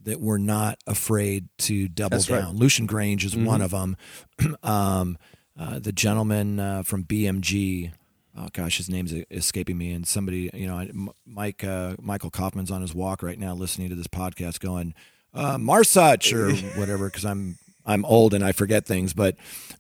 that 0.05 0.19
were 0.19 0.39
not 0.39 0.80
afraid 0.88 1.47
to 1.59 1.88
double 1.88 2.17
That's 2.17 2.28
right. 2.28 2.41
down. 2.41 2.55
Lucian 2.55 2.88
Grainge 2.88 3.23
is 3.23 3.38
one 3.38 3.61
of 3.61 3.69
them. 3.69 3.95
um, 4.63 5.15
uh, 5.55 5.78
the 5.78 5.91
gentleman 5.91 6.59
uh, 6.59 6.82
from 6.82 7.03
BMG. 7.03 7.91
Oh 8.36 8.47
gosh, 8.51 8.78
his 8.78 8.89
name's 8.89 9.13
escaping 9.30 9.78
me. 9.78 9.91
And 9.91 10.07
somebody, 10.07 10.49
you 10.55 10.65
know, 10.65 11.11
Mike 11.28 11.63
uh, 11.63 11.97
Michael 12.01 12.32
Kaufman's 12.32 12.71
on 12.71 12.82
his 12.82 12.95
walk 12.95 13.21
right 13.21 13.38
now, 13.38 13.53
listening 13.53 13.89
to 13.89 13.95
this 13.95 14.07
podcast, 14.07 14.59
going 14.59 14.95
uh, 15.36 15.59
Marsuch 15.59 16.34
or 16.34 16.55
whatever, 16.80 17.05
because 17.05 17.25
I'm 17.25 17.59
I'm 17.88 18.05
old 18.05 18.33
and 18.33 18.43
I 18.43 18.51
forget 18.51 18.85
things. 18.85 19.13
But 19.13 19.35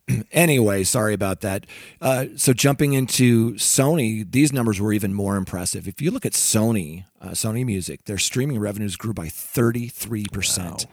anyway, 0.31 0.83
sorry 0.83 1.13
about 1.13 1.41
that. 1.41 1.65
Uh, 2.01 2.27
so 2.37 2.53
jumping 2.53 2.93
into 2.93 3.53
Sony, 3.55 4.29
these 4.29 4.53
numbers 4.53 4.79
were 4.79 4.93
even 4.93 5.13
more 5.13 5.35
impressive. 5.35 5.87
If 5.87 6.01
you 6.01 6.09
look 6.09 6.25
at 6.25 6.31
Sony, 6.31 7.05
uh, 7.21 7.29
Sony 7.29 7.65
Music, 7.65 8.05
their 8.05 8.17
streaming 8.17 8.59
revenues 8.59 8.95
grew 8.95 9.13
by 9.13 9.27
33%. 9.27 10.85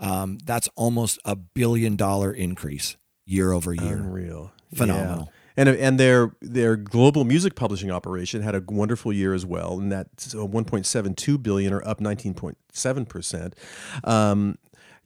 Um, 0.00 0.38
that's 0.44 0.68
almost 0.74 1.20
a 1.24 1.36
billion 1.36 1.96
dollar 1.96 2.32
increase 2.32 2.96
year 3.26 3.52
over 3.52 3.72
year. 3.72 3.96
Unreal. 3.98 4.52
Phenomenal. 4.74 5.26
Yeah. 5.26 5.30
And, 5.56 5.68
and 5.68 6.00
their 6.00 6.32
their 6.40 6.74
global 6.74 7.22
music 7.22 7.54
publishing 7.54 7.88
operation 7.88 8.42
had 8.42 8.56
a 8.56 8.62
wonderful 8.66 9.12
year 9.12 9.34
as 9.34 9.46
well, 9.46 9.78
and 9.78 9.92
that's 9.92 10.34
uh, 10.34 10.38
1.72 10.38 11.40
billion, 11.40 11.72
or 11.72 11.86
up 11.86 12.00
19.7 12.00 13.08
percent. 13.08 13.54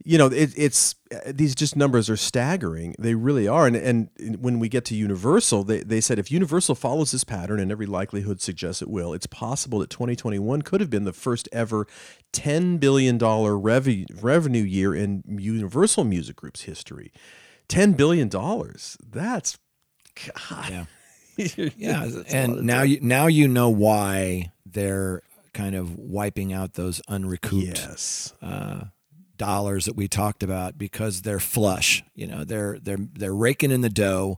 You 0.05 0.17
know, 0.17 0.27
it, 0.27 0.53
it's 0.55 0.95
uh, 1.13 1.19
these 1.33 1.53
just 1.53 1.75
numbers 1.75 2.09
are 2.09 2.15
staggering. 2.17 2.95
They 2.97 3.15
really 3.15 3.47
are. 3.47 3.67
And 3.67 3.75
and 3.75 4.09
when 4.41 4.57
we 4.59 4.69
get 4.69 4.85
to 4.85 4.95
Universal, 4.95 5.65
they, 5.65 5.81
they 5.81 5.99
said 6.01 6.17
if 6.19 6.31
Universal 6.31 6.75
follows 6.75 7.11
this 7.11 7.23
pattern, 7.25 7.59
and 7.59 7.71
every 7.71 7.85
likelihood 7.85 8.39
suggests 8.41 8.81
it 8.81 8.89
will, 8.89 9.13
it's 9.13 9.27
possible 9.27 9.79
that 9.79 9.89
2021 9.89 10.61
could 10.61 10.79
have 10.79 10.89
been 10.89 11.03
the 11.03 11.13
first 11.13 11.49
ever 11.51 11.85
10 12.31 12.77
billion 12.77 13.17
dollar 13.17 13.57
revenue 13.59 14.05
revenue 14.21 14.63
year 14.63 14.95
in 14.95 15.23
Universal 15.27 16.05
Music 16.05 16.37
Group's 16.37 16.61
history. 16.61 17.11
10 17.67 17.93
billion 17.93 18.29
dollars. 18.29 18.97
That's 19.05 19.57
God. 20.49 20.69
Yeah. 20.69 20.85
yeah, 21.77 22.09
and 22.29 22.63
now 22.63 22.81
you 22.81 22.99
now 23.01 23.27
you 23.27 23.47
know 23.47 23.69
why 23.69 24.51
they're 24.65 25.21
kind 25.53 25.73
of 25.75 25.97
wiping 25.97 26.51
out 26.51 26.73
those 26.73 27.01
unrecouped 27.07 27.63
Yes. 27.63 28.33
uh, 28.41 28.85
dollars 29.39 29.85
that 29.85 29.95
we 29.95 30.07
talked 30.07 30.43
about 30.43 30.77
because 30.77 31.23
they're 31.23 31.39
flush. 31.39 32.03
You 32.13 32.27
know, 32.27 32.43
they're 32.43 32.77
they're 32.77 32.99
they're 33.13 33.33
raking 33.33 33.71
in 33.71 33.81
the 33.81 33.89
dough, 33.89 34.37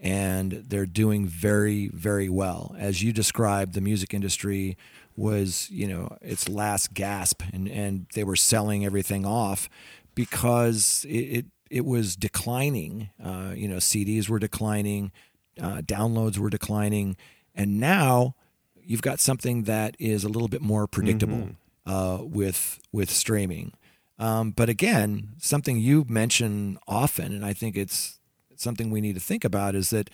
and 0.00 0.64
they're 0.66 0.86
doing 0.86 1.26
very 1.26 1.86
very 1.88 2.28
well. 2.28 2.74
As 2.76 3.00
you 3.04 3.12
described, 3.12 3.74
the 3.74 3.80
music 3.80 4.12
industry 4.12 4.76
was 5.16 5.70
you 5.70 5.86
know 5.86 6.16
its 6.20 6.48
last 6.48 6.94
gasp, 6.94 7.42
and 7.52 7.68
and 7.68 8.06
they 8.14 8.24
were 8.24 8.36
selling 8.36 8.84
everything 8.84 9.24
off 9.24 9.68
because 10.16 11.06
it 11.08 11.12
it, 11.12 11.46
it 11.70 11.84
was 11.84 12.16
declining. 12.16 13.10
Uh, 13.22 13.52
you 13.54 13.68
know, 13.68 13.76
CDs 13.76 14.28
were 14.28 14.40
declining, 14.40 15.12
uh, 15.60 15.82
downloads 15.82 16.38
were 16.38 16.50
declining, 16.50 17.16
and 17.54 17.78
now 17.78 18.34
you've 18.74 19.02
got 19.02 19.20
something 19.20 19.64
that 19.64 19.94
is 19.98 20.24
a 20.24 20.28
little 20.28 20.48
bit 20.48 20.62
more 20.62 20.86
predictable 20.86 21.50
uh, 21.86 22.18
with 22.22 22.80
with 22.92 23.10
streaming. 23.10 23.72
Um, 24.18 24.50
but 24.50 24.68
again, 24.68 25.34
something 25.38 25.78
you 25.78 26.04
mention 26.08 26.78
often, 26.88 27.32
and 27.32 27.44
I 27.44 27.52
think 27.52 27.76
it's 27.76 28.18
something 28.56 28.90
we 28.90 29.00
need 29.00 29.14
to 29.14 29.20
think 29.20 29.44
about, 29.44 29.74
is 29.74 29.90
that 29.90 30.10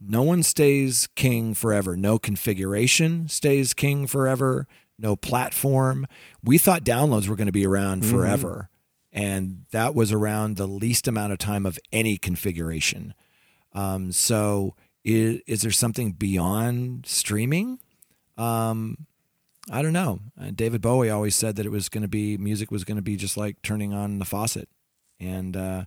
no 0.00 0.22
one 0.22 0.42
stays 0.42 1.08
king 1.16 1.54
forever. 1.54 1.96
No 1.96 2.18
configuration 2.18 3.28
stays 3.28 3.74
king 3.74 4.06
forever. 4.06 4.66
No 4.98 5.16
platform. 5.16 6.06
We 6.42 6.58
thought 6.58 6.84
downloads 6.84 7.28
were 7.28 7.36
going 7.36 7.46
to 7.46 7.52
be 7.52 7.66
around 7.66 8.04
forever, 8.06 8.70
and 9.12 9.64
that 9.72 9.94
was 9.94 10.12
around 10.12 10.56
the 10.56 10.68
least 10.68 11.08
amount 11.08 11.32
of 11.32 11.38
time 11.38 11.66
of 11.66 11.78
any 11.92 12.16
configuration. 12.16 13.14
Um, 13.72 14.12
so, 14.12 14.74
is, 15.04 15.40
is 15.46 15.62
there 15.62 15.70
something 15.70 16.12
beyond 16.12 17.06
streaming? 17.06 17.78
Um, 18.38 19.06
I 19.70 19.82
don't 19.82 19.92
know. 19.92 20.20
Uh, 20.40 20.50
David 20.54 20.80
Bowie 20.80 21.10
always 21.10 21.34
said 21.34 21.56
that 21.56 21.66
it 21.66 21.72
was 21.72 21.88
going 21.88 22.02
to 22.02 22.08
be 22.08 22.36
music 22.36 22.70
was 22.70 22.84
going 22.84 22.96
to 22.96 23.02
be 23.02 23.16
just 23.16 23.36
like 23.36 23.60
turning 23.62 23.92
on 23.92 24.18
the 24.18 24.24
faucet, 24.24 24.68
and 25.18 25.56
uh, 25.56 25.84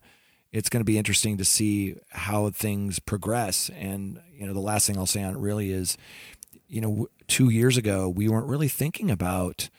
it's 0.51 0.69
going 0.69 0.81
to 0.81 0.85
be 0.85 0.97
interesting 0.97 1.37
to 1.37 1.45
see 1.45 1.95
how 2.09 2.49
things 2.49 2.99
progress. 2.99 3.69
And 3.69 4.19
you 4.33 4.45
know, 4.45 4.53
the 4.53 4.59
last 4.59 4.85
thing 4.85 4.97
I'll 4.97 5.05
say 5.05 5.23
on 5.23 5.35
it 5.35 5.39
really 5.39 5.71
is, 5.71 5.97
you 6.67 6.81
know, 6.81 7.07
two 7.27 7.49
years 7.49 7.77
ago 7.77 8.09
we 8.09 8.27
weren't 8.27 8.47
really 8.47 8.67
thinking 8.67 9.09
about 9.09 9.69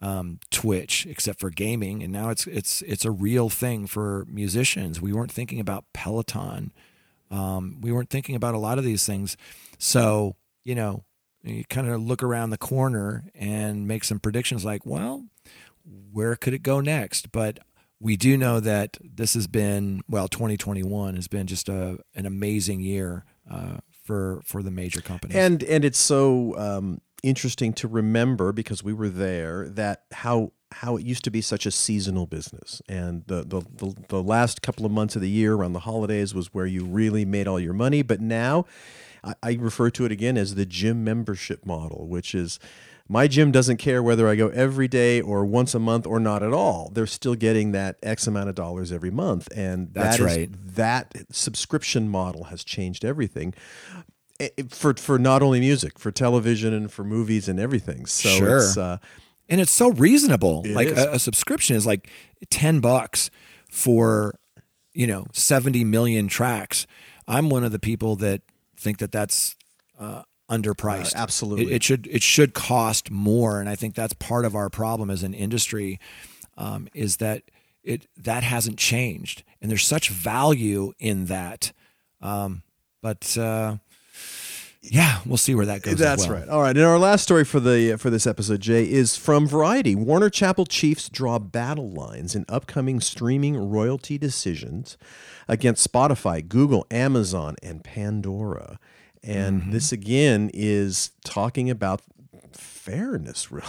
um, 0.00 0.38
Twitch 0.50 1.06
except 1.06 1.40
for 1.40 1.50
gaming, 1.50 2.02
and 2.02 2.12
now 2.12 2.30
it's 2.30 2.46
it's 2.46 2.82
it's 2.82 3.04
a 3.04 3.10
real 3.10 3.48
thing 3.48 3.86
for 3.86 4.26
musicians. 4.28 5.00
We 5.00 5.12
weren't 5.12 5.32
thinking 5.32 5.58
about 5.58 5.84
Peloton. 5.92 6.72
Um, 7.32 7.78
we 7.80 7.90
weren't 7.92 8.10
thinking 8.10 8.34
about 8.34 8.54
a 8.54 8.58
lot 8.58 8.78
of 8.78 8.84
these 8.84 9.04
things. 9.04 9.36
So 9.78 10.36
you 10.64 10.74
know, 10.74 11.04
you 11.42 11.64
kind 11.64 11.88
of 11.88 12.02
look 12.02 12.22
around 12.22 12.50
the 12.50 12.58
corner 12.58 13.24
and 13.34 13.86
make 13.88 14.04
some 14.04 14.18
predictions 14.18 14.64
like, 14.64 14.84
well, 14.84 15.26
where 16.12 16.36
could 16.36 16.54
it 16.54 16.62
go 16.62 16.80
next? 16.80 17.32
But 17.32 17.60
we 17.98 18.16
do 18.16 18.36
know 18.36 18.60
that 18.60 18.98
this 19.02 19.34
has 19.34 19.46
been 19.46 20.02
well, 20.08 20.28
2021 20.28 21.16
has 21.16 21.28
been 21.28 21.46
just 21.46 21.68
a 21.68 21.98
an 22.14 22.26
amazing 22.26 22.80
year 22.80 23.24
uh, 23.50 23.78
for 24.04 24.40
for 24.44 24.62
the 24.62 24.70
major 24.70 25.00
companies. 25.00 25.36
And 25.36 25.62
and 25.62 25.84
it's 25.84 25.98
so 25.98 26.56
um, 26.58 27.00
interesting 27.22 27.72
to 27.74 27.88
remember 27.88 28.52
because 28.52 28.82
we 28.82 28.92
were 28.92 29.08
there 29.08 29.68
that 29.68 30.04
how 30.12 30.52
how 30.72 30.96
it 30.96 31.04
used 31.04 31.24
to 31.24 31.30
be 31.30 31.40
such 31.40 31.66
a 31.66 31.70
seasonal 31.70 32.26
business, 32.26 32.80
and 32.88 33.24
the 33.26 33.42
the 33.42 33.60
the, 33.60 33.94
the 34.08 34.22
last 34.22 34.62
couple 34.62 34.86
of 34.86 34.92
months 34.92 35.16
of 35.16 35.22
the 35.22 35.28
year 35.28 35.54
around 35.54 35.72
the 35.72 35.80
holidays 35.80 36.34
was 36.34 36.54
where 36.54 36.66
you 36.66 36.84
really 36.84 37.24
made 37.24 37.46
all 37.48 37.60
your 37.60 37.72
money. 37.72 38.02
But 38.02 38.20
now, 38.20 38.66
I, 39.24 39.34
I 39.42 39.52
refer 39.60 39.90
to 39.90 40.04
it 40.04 40.12
again 40.12 40.36
as 40.36 40.54
the 40.54 40.66
gym 40.66 41.04
membership 41.04 41.64
model, 41.66 42.06
which 42.08 42.34
is. 42.34 42.58
My 43.12 43.26
gym 43.26 43.50
doesn't 43.50 43.78
care 43.78 44.04
whether 44.04 44.28
I 44.28 44.36
go 44.36 44.50
every 44.50 44.86
day 44.86 45.20
or 45.20 45.44
once 45.44 45.74
a 45.74 45.80
month 45.80 46.06
or 46.06 46.20
not 46.20 46.44
at 46.44 46.52
all. 46.52 46.92
They're 46.94 47.08
still 47.08 47.34
getting 47.34 47.72
that 47.72 47.96
X 48.04 48.28
amount 48.28 48.50
of 48.50 48.54
dollars 48.54 48.92
every 48.92 49.10
month, 49.10 49.48
and 49.52 49.92
That's 49.92 50.18
that 50.18 50.22
is- 50.30 50.36
right. 50.36 50.50
that 50.76 51.12
subscription 51.32 52.08
model 52.08 52.44
has 52.44 52.62
changed 52.62 53.04
everything 53.04 53.52
eh, 54.38 54.50
for 54.68 54.94
for 54.94 55.18
not 55.18 55.42
only 55.42 55.58
music, 55.58 55.98
for 55.98 56.12
television 56.12 56.72
and 56.72 56.92
for 56.92 57.02
movies 57.02 57.48
and 57.48 57.58
everything. 57.58 58.06
So 58.06 58.28
Sure. 58.28 58.58
it's 58.58 58.76
uh, 58.76 58.98
and 59.48 59.60
it's 59.60 59.72
so 59.72 59.90
reasonable. 59.90 60.62
It 60.64 60.70
like 60.76 60.88
a, 60.90 61.14
a 61.14 61.18
subscription 61.18 61.74
is 61.74 61.84
like 61.84 62.08
ten 62.48 62.78
bucks 62.78 63.28
for 63.68 64.38
you 64.94 65.08
know 65.08 65.26
seventy 65.32 65.82
million 65.82 66.28
tracks. 66.28 66.86
I'm 67.26 67.50
one 67.50 67.64
of 67.64 67.72
the 67.72 67.80
people 67.80 68.14
that 68.16 68.42
think 68.80 68.98
that 68.98 69.12
that's 69.12 69.56
uh, 69.98 70.22
underpriced. 70.50 71.14
Uh, 71.14 71.18
absolutely. 71.18 71.66
it, 71.66 71.76
it 71.76 71.82
should 71.82 72.06
it 72.08 72.22
should 72.22 72.54
cost 72.54 73.10
more, 73.10 73.60
and 73.60 73.68
I 73.68 73.76
think 73.76 73.94
that's 73.94 74.14
part 74.14 74.44
of 74.44 74.54
our 74.54 74.68
problem 74.68 75.10
as 75.10 75.22
an 75.22 75.34
industry 75.34 76.00
um, 76.56 76.88
is 76.94 77.18
that 77.18 77.42
it 77.82 78.06
that 78.16 78.42
hasn't 78.42 78.78
changed, 78.78 79.42
and 79.60 79.70
there's 79.70 79.86
such 79.86 80.08
value 80.08 80.92
in 80.98 81.26
that. 81.26 81.72
Um, 82.20 82.62
but 83.02 83.36
uh, 83.38 83.76
yeah, 84.82 85.20
we'll 85.26 85.36
see 85.36 85.54
where 85.54 85.66
that 85.66 85.82
goes. 85.82 85.94
as 85.94 85.98
That's 86.00 86.26
well. 86.26 86.38
right. 86.38 86.48
All 86.48 86.60
right. 86.62 86.76
And 86.76 86.84
our 86.86 86.98
last 86.98 87.22
story 87.22 87.44
for 87.44 87.60
the 87.60 87.96
for 87.98 88.08
this 88.10 88.26
episode, 88.26 88.60
Jay, 88.60 88.90
is 88.90 89.16
from 89.16 89.46
Variety. 89.46 89.94
Warner 89.94 90.30
Chappell 90.30 90.64
Chiefs 90.66 91.08
draw 91.08 91.38
battle 91.38 91.90
lines 91.90 92.34
in 92.34 92.44
upcoming 92.48 93.00
streaming 93.00 93.56
royalty 93.56 94.16
decisions 94.18 94.96
against 95.48 95.90
Spotify, 95.90 96.46
Google, 96.46 96.86
Amazon, 96.90 97.56
and 97.62 97.84
Pandora. 97.84 98.78
And 99.22 99.62
Mm-hmm. 99.62 99.70
this 99.72 99.92
again 99.92 100.50
is 100.54 101.10
talking 101.24 101.68
about 101.68 102.00
fairness, 102.52 103.52
really. 103.52 103.66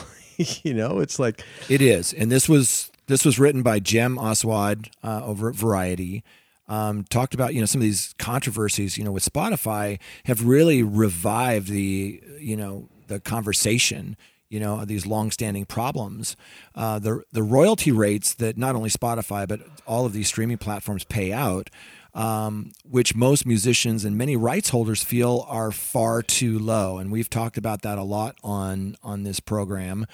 you 0.64 0.74
know, 0.74 1.00
it's 1.00 1.20
like 1.20 1.44
It 1.70 1.82
is, 1.82 2.14
and 2.14 2.32
this 2.32 2.48
was 2.48 2.90
this 3.08 3.26
was 3.26 3.38
written 3.38 3.62
by 3.64 3.80
Jem 3.80 4.18
Aswad 4.18 4.90
uh, 5.04 5.22
over 5.26 5.50
at 5.50 5.56
Variety. 5.56 6.24
Um, 6.72 7.04
talked 7.04 7.34
about 7.34 7.54
you 7.54 7.60
know 7.60 7.66
some 7.66 7.82
of 7.82 7.84
these 7.84 8.16
controversies 8.18 8.98
you 8.98 9.04
know 9.04 9.12
with 9.12 9.26
Spotify 9.26 10.00
have 10.24 10.46
really 10.46 10.84
revived 10.84 11.68
the 11.68 12.24
you 12.40 12.56
know 12.56 12.88
the 13.08 13.20
conversation 13.20 14.16
you 14.50 14.60
know 14.60 14.86
these 14.86 15.06
longstanding 15.06 15.66
problems. 15.66 16.38
Uh, 16.74 16.98
the 16.98 17.24
the 17.34 17.44
royalty 17.44 17.92
rates 17.92 18.34
that 18.36 18.58
not 18.58 18.76
only 18.76 18.90
Spotify 18.90 19.46
but 19.46 19.60
all 19.86 20.06
of 20.06 20.14
these 20.14 20.30
streaming 20.30 20.58
platforms 20.58 21.04
pay 21.04 21.34
out 21.34 21.70
um, 22.14 22.72
which 22.84 23.16
most 23.16 23.46
musicians 23.46 24.04
and 24.04 24.18
many 24.18 24.36
rights 24.36 24.70
holders 24.70 25.04
feel 25.04 25.46
are 25.48 25.72
far 25.72 26.22
too 26.22 26.60
low. 26.60 26.98
And 26.98 27.12
we've 27.12 27.30
talked 27.30 27.58
about 27.58 27.84
that 27.84 27.98
a 27.98 28.04
lot 28.04 28.36
on 28.44 28.96
on 29.04 29.24
this 29.24 29.40
program. 29.40 30.06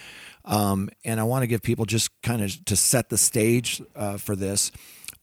Um, 0.45 0.89
and 1.03 1.19
I 1.19 1.23
want 1.23 1.43
to 1.43 1.47
give 1.47 1.61
people 1.61 1.85
just 1.85 2.09
kind 2.21 2.43
of 2.43 2.65
to 2.65 2.75
set 2.75 3.09
the 3.09 3.17
stage 3.17 3.81
uh, 3.95 4.17
for 4.17 4.35
this. 4.35 4.71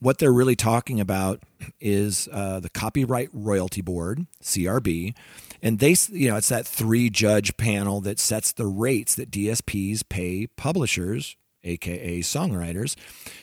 What 0.04 0.18
they're 0.18 0.34
really 0.34 0.54
talking 0.54 1.00
about 1.00 1.42
is 1.80 2.28
uh, 2.30 2.60
the 2.60 2.68
Copyright 2.68 3.30
Royalty 3.32 3.80
Board, 3.80 4.26
CRB, 4.42 5.14
and 5.62 5.78
they, 5.78 5.96
you 6.10 6.28
know, 6.28 6.36
it's 6.36 6.50
that 6.50 6.66
three 6.66 7.08
judge 7.08 7.56
panel 7.56 8.02
that 8.02 8.20
sets 8.20 8.52
the 8.52 8.66
rates 8.66 9.14
that 9.14 9.30
DSPs 9.30 10.06
pay 10.06 10.46
publishers 10.58 11.36
aka 11.62 12.20
songwriters. 12.20 12.96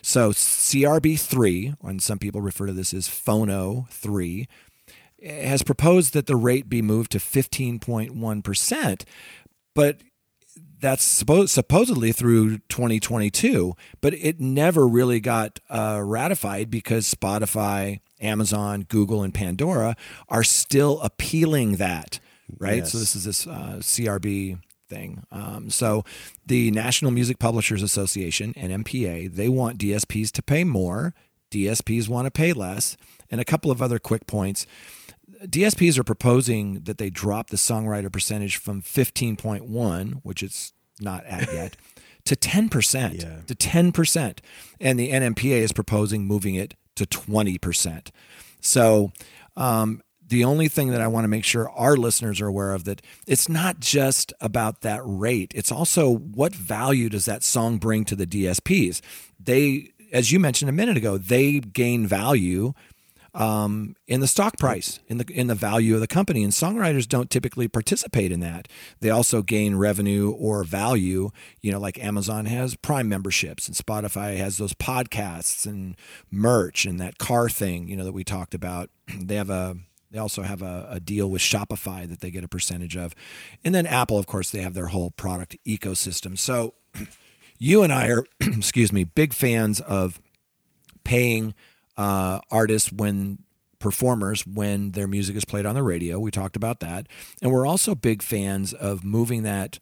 So 0.04 0.34
CRB 0.34 1.20
three, 1.20 1.74
and 1.82 2.00
some 2.00 2.20
people 2.20 2.42
refer 2.42 2.68
to 2.68 2.74
this 2.74 2.94
as 2.94 3.08
Phono 3.08 3.90
three, 3.90 4.48
has 5.20 5.64
proposed 5.64 6.14
that 6.14 6.28
the 6.28 6.36
rate 6.36 6.70
be 6.70 6.84
moved 6.84 7.12
to 7.14 7.20
fifteen 7.20 7.80
point 7.80 8.14
one 8.14 8.44
percent, 8.44 9.04
but 9.74 9.98
that's 10.82 11.04
supposed 11.04 11.52
supposedly 11.52 12.12
through 12.12 12.58
2022, 12.70 13.76
but 14.02 14.14
it 14.16 14.40
never 14.40 14.88
really 14.88 15.20
got 15.20 15.60
uh, 15.70 16.02
ratified 16.04 16.70
because 16.70 17.12
Spotify, 17.14 18.00
Amazon, 18.20 18.86
Google, 18.90 19.24
and 19.24 19.34
Pandora 19.34 19.96
are 20.28 20.44
still 20.44 21.00
appealing 21.02 21.78
that, 21.78 22.20
right? 22.58 22.86
So 22.88 22.98
this 22.98 23.16
is 23.16 23.24
this 23.24 23.48
uh, 23.48 23.78
CRB 23.80 24.60
thing. 24.90 25.24
Um, 25.32 25.70
so 25.70 26.04
the 26.46 26.72
National 26.72 27.12
Music 27.12 27.40
Publishers 27.40 27.82
Association, 27.84 28.54
NMPA, 28.56 29.34
they 29.34 29.48
want 29.48 29.78
DSPs 29.78 30.32
to 30.32 30.44
pay 30.44 30.64
more. 30.64 31.14
DSPs 31.52 32.10
want 32.10 32.26
to 32.26 32.32
pay 32.32 32.54
less, 32.54 32.98
and 33.30 33.40
a 33.40 33.46
couple 33.46 33.72
of 33.72 33.82
other 33.82 34.00
quick 34.00 34.26
points. 34.26 34.66
DSPs 35.44 35.98
are 35.98 36.04
proposing 36.04 36.82
that 36.84 36.98
they 36.98 37.10
drop 37.10 37.50
the 37.50 37.58
songwriter 37.58 38.12
percentage 38.12 38.58
from 38.58 38.82
15.1, 38.82 40.22
which 40.24 40.44
it's 40.44 40.74
not 41.00 41.26
at 41.26 41.52
yet, 41.54 41.78
to 42.26 42.36
10%. 42.36 43.22
Yeah. 43.22 43.42
To 43.48 43.56
10%. 43.56 44.40
And 44.80 45.00
the 45.00 45.12
NMPA 45.12 45.58
is 45.58 45.72
proposing 45.72 46.26
moving 46.26 46.56
it 46.56 46.76
to 46.96 47.06
20%. 47.06 48.10
So, 48.62 49.12
um, 49.58 50.02
the 50.28 50.46
only 50.46 50.70
thing 50.70 50.92
that 50.92 51.02
I 51.02 51.08
want 51.08 51.26
to 51.26 51.28
make 51.28 51.44
sure 51.44 51.70
our 51.72 51.98
listeners 51.98 52.40
are 52.40 52.48
aware 52.48 52.74
of 52.74 52.86
that 52.86 53.02
it's 53.28 53.50
not 53.50 53.82
just 53.82 54.32
about 54.40 54.80
that 54.80 55.02
rate. 55.04 55.52
It's 55.54 55.74
also 55.74 56.16
what 56.16 56.56
value 56.56 57.10
does 57.10 57.26
that 57.26 57.44
song 57.44 57.80
bring 57.80 58.06
to 58.06 58.16
the 58.16 58.26
DSPs? 58.26 59.02
They, 59.38 59.92
as 60.14 60.32
you 60.32 60.40
mentioned 60.40 60.70
a 60.70 60.74
minute 60.74 60.96
ago, 60.96 61.18
they 61.18 61.60
gain 61.60 62.08
value 62.08 62.74
um, 63.34 63.96
in 64.08 64.20
the 64.20 64.28
stock 64.28 64.58
price, 64.58 65.00
in 65.08 65.18
the 65.18 65.26
in 65.32 65.48
the 65.48 65.56
value 65.56 65.96
of 65.96 66.02
the 66.02 66.08
company, 66.08 66.44
and 66.44 66.52
songwriters 66.52 67.08
don't 67.08 67.30
typically 67.30 67.68
participate 67.68 68.32
in 68.32 68.42
that. 68.42 68.68
They 69.00 69.10
also 69.10 69.42
gain 69.42 69.76
revenue 69.76 70.32
or 70.32 70.64
value. 70.64 71.32
You 71.62 71.72
know, 71.72 71.80
like 71.80 72.04
Amazon 72.04 72.46
has 72.46 72.76
Prime 72.76 73.08
memberships, 73.08 73.68
and 73.68 73.76
Spotify 73.76 74.38
has 74.38 74.58
those 74.58 74.74
podcasts 74.74 75.66
and 75.66 75.96
merch 76.30 76.86
and 76.86 77.00
that 77.00 77.18
car 77.18 77.50
thing. 77.50 77.88
You 77.88 77.96
know 77.96 78.04
that 78.06 78.14
we 78.14 78.24
talked 78.24 78.54
about. 78.54 78.90
They 79.22 79.36
have 79.36 79.50
a 79.50 79.78
they 80.12 80.20
also 80.20 80.42
have 80.42 80.62
a, 80.62 80.88
a, 80.90 81.00
deal 81.00 81.30
with 81.30 81.42
Shopify 81.42 82.08
that 82.08 82.20
they 82.20 82.32
get 82.32 82.44
a 82.44 82.48
percentage 82.48 82.98
of. 82.98 83.16
And 83.64 83.74
then 83.74 83.86
Apple, 83.86 84.18
of 84.18 84.28
course, 84.28 84.52
they 84.52 84.62
have 84.62 84.74
their 84.74 84.88
whole 84.88 85.12
product 85.12 85.56
ecosystem. 85.66 86.38
So 86.38 86.74
you 87.58 87.82
and 87.82 87.94
I 87.94 88.10
are, 88.10 88.26
excuse 88.42 88.92
me, 88.92 89.06
big 89.06 89.34
fans 89.34 89.80
of 89.80 90.20
paying 91.06 91.54
uh, 91.98 92.40
artists 92.50 92.92
when 92.92 93.40
performers 93.80 94.46
when 94.46 94.92
their 94.92 95.08
music 95.08 95.36
is 95.36 95.44
played 95.44 95.66
on 95.66 95.76
the 95.76 95.84
radio. 95.84 96.20
We 96.20 96.32
talked 96.32 96.56
about 96.56 96.80
that. 96.82 97.08
And 97.42 97.52
we're 97.52 97.66
also 97.66 97.96
big 97.96 98.22
fans 98.22 98.74
of 98.74 99.04
moving 99.04 99.44
that 99.44 99.80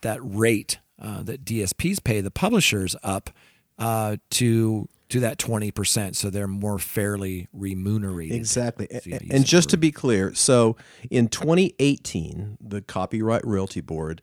that 0.00 0.20
rate 0.22 0.78
uh, 1.00 1.22
that 1.24 1.44
DSPs 1.44 2.02
pay 2.02 2.20
the 2.20 2.30
publishers 2.30 2.96
up 3.02 3.30
uh, 3.78 4.16
to 4.30 4.88
to 5.08 5.20
that 5.20 5.36
20% 5.36 6.16
so 6.16 6.30
they're 6.30 6.48
more 6.48 6.78
fairly 6.78 7.46
remunerated. 7.52 8.34
Exactly. 8.34 8.88
So 8.90 9.00
And, 9.10 9.32
and 9.32 9.46
just 9.46 9.68
to 9.70 9.76
be 9.76 9.92
clear, 9.92 10.32
so 10.32 10.76
in 11.10 11.28
2018, 11.28 12.56
the 12.58 12.80
Copyright 12.80 13.44
Royalty 13.44 13.82
Board 13.82 14.22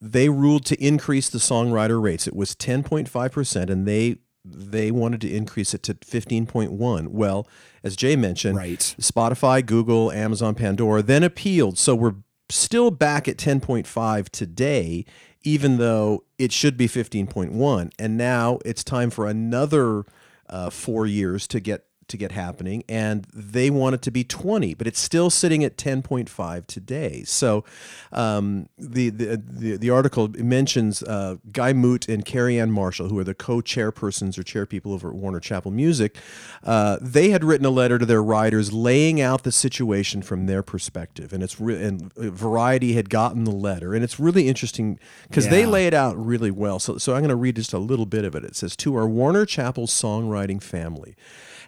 they 0.00 0.30
ruled 0.30 0.64
to 0.64 0.82
increase 0.82 1.28
the 1.28 1.38
songwriter 1.38 2.02
rates. 2.02 2.26
It 2.26 2.34
was 2.34 2.54
10.5% 2.54 3.70
and 3.70 3.86
they 3.86 4.16
they 4.52 4.90
wanted 4.90 5.20
to 5.22 5.30
increase 5.34 5.74
it 5.74 5.82
to 5.84 5.94
15.1. 5.94 7.08
Well, 7.08 7.46
as 7.82 7.96
Jay 7.96 8.16
mentioned, 8.16 8.56
Right. 8.56 8.78
Spotify, 9.00 9.64
Google, 9.64 10.10
Amazon, 10.12 10.54
Pandora 10.54 11.02
then 11.02 11.22
appealed. 11.22 11.78
So 11.78 11.94
we're 11.94 12.16
still 12.48 12.90
back 12.90 13.28
at 13.28 13.36
10.5 13.36 14.28
today 14.30 15.04
even 15.42 15.78
though 15.78 16.24
it 16.38 16.52
should 16.52 16.76
be 16.76 16.86
15.1 16.86 17.90
and 17.98 18.16
now 18.16 18.58
it's 18.64 18.84
time 18.84 19.08
for 19.08 19.26
another 19.26 20.04
uh, 20.48 20.68
4 20.68 21.06
years 21.06 21.46
to 21.46 21.60
get 21.60 21.86
to 22.10 22.16
get 22.16 22.32
happening 22.32 22.84
and 22.88 23.26
they 23.32 23.70
want 23.70 23.94
it 23.94 24.02
to 24.02 24.10
be 24.10 24.22
20 24.24 24.74
but 24.74 24.86
it's 24.86 25.00
still 25.00 25.30
sitting 25.30 25.64
at 25.64 25.76
10.5 25.76 26.66
today. 26.66 27.22
So 27.24 27.64
um, 28.12 28.68
the, 28.78 29.10
the, 29.10 29.36
the 29.36 29.76
the 29.76 29.90
article 29.90 30.28
mentions 30.38 31.02
uh, 31.02 31.36
Guy 31.52 31.72
Moot 31.72 32.08
and 32.08 32.24
Carianne 32.24 32.70
Marshall 32.70 33.08
who 33.08 33.18
are 33.18 33.24
the 33.24 33.34
co-chairpersons 33.34 34.38
or 34.38 34.42
chairpeople 34.42 34.92
over 34.92 35.10
at 35.10 35.14
Warner 35.14 35.40
Chappell 35.40 35.70
Music 35.70 36.16
uh, 36.64 36.98
they 37.00 37.30
had 37.30 37.44
written 37.44 37.66
a 37.66 37.70
letter 37.70 37.98
to 37.98 38.06
their 38.06 38.22
writers 38.22 38.72
laying 38.72 39.20
out 39.20 39.42
the 39.42 39.52
situation 39.52 40.22
from 40.22 40.46
their 40.46 40.62
perspective 40.62 41.32
and 41.32 41.42
it's 41.42 41.60
re- 41.60 41.82
and 41.82 42.12
Variety 42.14 42.92
had 42.94 43.08
gotten 43.08 43.44
the 43.44 43.50
letter 43.50 43.94
and 43.94 44.04
it's 44.04 44.20
really 44.20 44.48
interesting 44.48 44.98
because 45.28 45.48
they 45.48 45.66
lay 45.66 45.86
it 45.86 45.94
out 45.94 46.16
really 46.16 46.50
well. 46.50 46.78
So, 46.78 46.98
so 46.98 47.14
I'm 47.14 47.20
going 47.20 47.30
to 47.30 47.36
read 47.36 47.56
just 47.56 47.72
a 47.72 47.78
little 47.78 48.06
bit 48.06 48.24
of 48.24 48.34
it. 48.34 48.44
It 48.44 48.56
says 48.56 48.76
to 48.76 48.94
our 48.96 49.06
Warner 49.06 49.46
Chappell 49.46 49.86
songwriting 49.86 50.62
family 50.62 51.14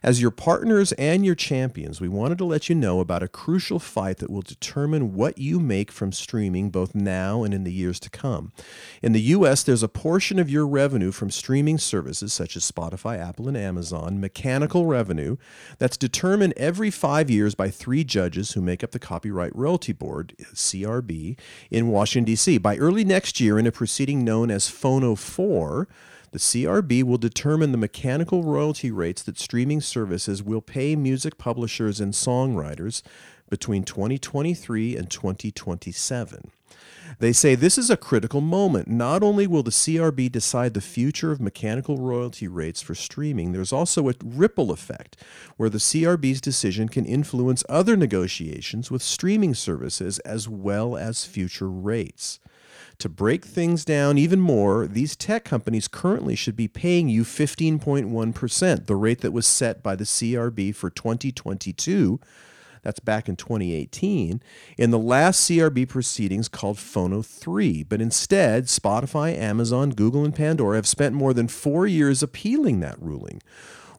as 0.02 0.20
your 0.20 0.30
partners 0.30 0.92
and 0.92 1.24
your 1.24 1.34
champions, 1.34 2.00
we 2.00 2.08
wanted 2.08 2.38
to 2.38 2.44
let 2.44 2.68
you 2.68 2.74
know 2.74 3.00
about 3.00 3.22
a 3.22 3.28
crucial 3.28 3.78
fight 3.78 4.18
that 4.18 4.30
will 4.30 4.42
determine 4.42 5.14
what 5.14 5.38
you 5.38 5.60
make 5.60 5.92
from 5.92 6.12
streaming 6.12 6.70
both 6.70 6.94
now 6.94 7.44
and 7.44 7.54
in 7.54 7.64
the 7.64 7.72
years 7.72 8.00
to 8.00 8.10
come. 8.10 8.52
In 9.00 9.12
the 9.12 9.20
US, 9.20 9.62
there's 9.62 9.82
a 9.82 9.88
portion 9.88 10.38
of 10.38 10.50
your 10.50 10.66
revenue 10.66 11.12
from 11.12 11.30
streaming 11.30 11.78
services 11.78 12.32
such 12.32 12.56
as 12.56 12.70
Spotify, 12.70 13.18
Apple, 13.18 13.48
and 13.48 13.56
Amazon, 13.56 14.20
mechanical 14.20 14.86
revenue, 14.86 15.36
that's 15.78 15.96
determined 15.96 16.54
every 16.56 16.90
five 16.90 17.30
years 17.30 17.54
by 17.54 17.70
three 17.70 18.04
judges 18.04 18.52
who 18.52 18.60
make 18.60 18.82
up 18.82 18.90
the 18.90 18.98
Copyright 18.98 19.54
Royalty 19.54 19.92
Board, 19.92 20.34
CRB, 20.52 21.38
in 21.70 21.88
Washington, 21.88 22.24
D.C. 22.24 22.58
By 22.58 22.76
early 22.76 23.04
next 23.04 23.40
year, 23.40 23.58
in 23.58 23.66
a 23.66 23.72
proceeding 23.72 24.24
known 24.24 24.50
as 24.50 24.68
Phono 24.68 25.16
4, 25.16 25.88
the 26.32 26.38
CRB 26.38 27.02
will 27.04 27.18
determine 27.18 27.72
the 27.72 27.78
mechanical 27.78 28.42
royalty 28.42 28.90
rates 28.90 29.22
that 29.22 29.38
streaming 29.38 29.82
services 29.82 30.42
will 30.42 30.62
pay 30.62 30.96
music 30.96 31.36
publishers 31.38 32.00
and 32.00 32.14
songwriters 32.14 33.02
between 33.50 33.84
2023 33.84 34.96
and 34.96 35.10
2027. 35.10 36.50
They 37.18 37.34
say 37.34 37.54
this 37.54 37.76
is 37.76 37.90
a 37.90 37.98
critical 37.98 38.40
moment. 38.40 38.88
Not 38.88 39.22
only 39.22 39.46
will 39.46 39.62
the 39.62 39.70
CRB 39.70 40.32
decide 40.32 40.72
the 40.72 40.80
future 40.80 41.32
of 41.32 41.40
mechanical 41.40 41.98
royalty 41.98 42.48
rates 42.48 42.80
for 42.80 42.94
streaming, 42.94 43.52
there's 43.52 43.72
also 43.72 44.08
a 44.08 44.14
ripple 44.24 44.70
effect 44.70 45.16
where 45.58 45.68
the 45.68 45.76
CRB's 45.76 46.40
decision 46.40 46.88
can 46.88 47.04
influence 47.04 47.62
other 47.68 47.94
negotiations 47.94 48.90
with 48.90 49.02
streaming 49.02 49.54
services 49.54 50.18
as 50.20 50.48
well 50.48 50.96
as 50.96 51.26
future 51.26 51.68
rates. 51.68 52.40
To 52.98 53.08
break 53.08 53.44
things 53.44 53.84
down 53.84 54.18
even 54.18 54.40
more, 54.40 54.86
these 54.86 55.16
tech 55.16 55.44
companies 55.44 55.88
currently 55.88 56.36
should 56.36 56.56
be 56.56 56.68
paying 56.68 57.08
you 57.08 57.24
15.1%, 57.24 58.86
the 58.86 58.96
rate 58.96 59.20
that 59.20 59.32
was 59.32 59.46
set 59.46 59.82
by 59.82 59.96
the 59.96 60.04
CRB 60.04 60.74
for 60.74 60.90
2022. 60.90 62.20
That's 62.82 63.00
back 63.00 63.28
in 63.28 63.36
2018, 63.36 64.42
in 64.76 64.90
the 64.90 64.98
last 64.98 65.48
CRB 65.48 65.88
proceedings 65.88 66.48
called 66.48 66.78
Phono 66.78 67.24
3. 67.24 67.84
But 67.84 68.00
instead, 68.00 68.64
Spotify, 68.64 69.38
Amazon, 69.38 69.90
Google, 69.90 70.24
and 70.24 70.34
Pandora 70.34 70.76
have 70.76 70.88
spent 70.88 71.14
more 71.14 71.32
than 71.32 71.46
four 71.46 71.86
years 71.86 72.22
appealing 72.22 72.80
that 72.80 73.00
ruling. 73.00 73.40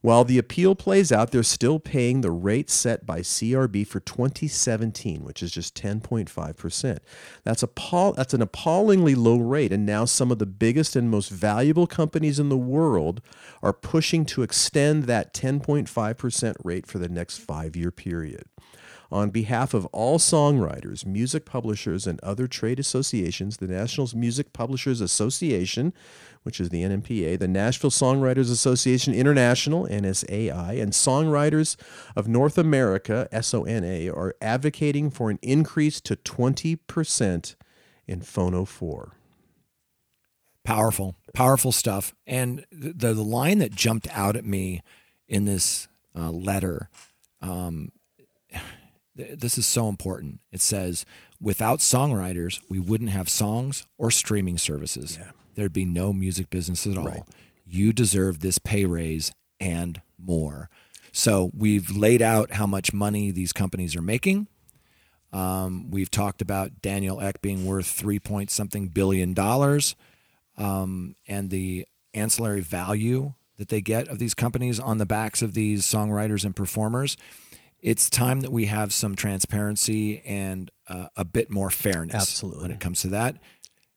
While 0.04 0.26
the 0.26 0.38
appeal 0.38 0.76
plays 0.76 1.14
out, 1.14 1.32
they're 1.32 1.44
still 1.44 1.80
paying 1.80 2.20
the 2.20 2.30
rate 2.30 2.70
set 2.70 3.06
by 3.06 3.22
CRB 3.22 3.88
for 3.88 4.02
2017, 4.02 5.24
which 5.24 5.42
is 5.42 5.50
just 5.50 5.82
10.5%. 5.82 6.98
That's, 7.46 7.64
appall- 7.64 8.12
that's 8.12 8.34
an 8.34 8.42
appallingly 8.42 9.16
low 9.16 9.38
rate, 9.38 9.72
and 9.72 9.86
now 9.86 10.04
some 10.04 10.30
of 10.30 10.40
the 10.40 10.46
biggest 10.46 10.98
and 10.98 11.10
most 11.10 11.30
valuable 11.30 11.88
companies 11.88 12.38
in 12.38 12.50
the 12.50 12.58
world 12.58 13.22
are 13.62 13.72
pushing 13.72 14.26
to 14.26 14.44
extend 14.44 15.06
that 15.06 15.34
10.5% 15.34 16.56
rate 16.66 16.86
for 16.86 17.00
the 17.00 17.08
next 17.08 17.38
five 17.38 17.78
year 17.78 17.90
period. 17.90 18.44
On 19.14 19.30
behalf 19.30 19.76
of 19.76 19.86
all 19.94 20.20
songwriters, 20.20 21.06
music 21.06 21.46
publishers, 21.46 22.08
and 22.08 22.20
other 22.22 22.48
trade 22.48 22.80
associations, 22.80 23.58
the 23.58 23.68
National 23.68 24.10
Music 24.16 24.54
Publishers 24.54 25.02
Association, 25.02 25.94
which 26.44 26.60
is 26.60 26.70
the 26.70 26.84
NMPA, 26.84 27.40
the 27.40 27.48
Nashville 27.48 27.92
Songwriters 27.92 28.52
Association 28.52 29.14
International, 29.14 29.88
NSAI, 29.88 30.82
and 30.82 30.94
Songwriters 30.94 31.78
of 32.16 32.28
North 32.28 32.58
America, 32.58 33.30
SONA, 33.42 34.12
are 34.12 34.36
advocating 34.42 35.12
for 35.12 35.30
an 35.30 35.40
increase 35.44 36.02
to 36.02 36.16
20% 36.18 37.56
in 38.08 38.22
Phono 38.22 38.68
4. 38.68 39.14
powerful, 40.64 41.16
powerful 41.34 41.72
stuff. 41.72 42.16
And 42.28 42.66
the 42.72 43.14
the 43.14 43.24
line 43.24 43.60
that 43.60 43.72
jumped 43.74 44.08
out 44.12 44.36
at 44.36 44.46
me 44.46 44.82
in 45.28 45.46
this 45.46 45.88
uh, 46.18 46.32
letter, 46.32 46.90
um, 47.42 47.92
this 49.16 49.58
is 49.58 49.66
so 49.66 49.90
important. 49.90 50.40
It 50.52 50.62
says, 50.62 51.06
"Without 51.40 51.80
songwriters, 51.80 52.60
we 52.70 52.80
wouldn't 52.80 53.12
have 53.12 53.30
songs 53.30 53.86
or 53.98 54.12
streaming 54.12 54.58
services. 54.58 55.18
There'd 55.56 55.74
be 55.74 55.86
no 55.86 56.14
music 56.14 56.50
business 56.50 56.88
at 56.88 56.98
all. 56.98 57.06
You 57.66 57.94
deserve 57.94 58.40
this 58.40 58.58
pay 58.58 58.86
raise 58.86 59.32
and 59.60 60.02
more." 60.18 60.70
So 61.12 61.52
we've 61.56 61.92
laid 61.96 62.24
out 62.24 62.54
how 62.54 62.66
much 62.66 62.92
money 62.92 63.30
these 63.30 63.54
companies 63.54 63.96
are 63.96 64.02
making. 64.02 64.48
Um, 65.32 65.90
we've 65.92 66.12
talked 66.12 66.42
about 66.42 66.82
Daniel 66.82 67.22
Ek 67.22 67.42
being 67.42 67.66
worth 67.66 67.88
three 67.88 68.20
point 68.20 68.52
something 68.52 68.88
billion 68.88 69.34
dollars 69.34 69.96
um, 70.58 71.16
and 71.28 71.50
the 71.50 71.88
ancillary 72.14 72.62
value 72.62 73.34
that 73.58 73.70
they 73.70 73.82
get 73.82 74.08
of 74.08 74.20
these 74.20 74.34
companies 74.34 74.80
on 74.80 74.98
the 74.98 75.06
backs 75.06 75.42
of 75.42 75.54
these 75.54 75.84
songwriters 75.84 76.46
and 76.46 76.56
performers. 76.56 77.18
It's 77.84 78.10
time 78.10 78.40
that 78.40 78.52
we 78.52 78.68
have 78.68 78.94
some 78.94 79.14
transparency 79.14 80.22
and 80.22 80.72
uh, 80.88 81.08
a 81.18 81.26
bit 81.26 81.52
more 81.52 81.70
fairness 81.70 82.16
Absolutely. 82.16 82.62
when 82.62 82.72
it 82.72 82.80
comes 82.80 83.02
to 83.02 83.10
that, 83.10 83.36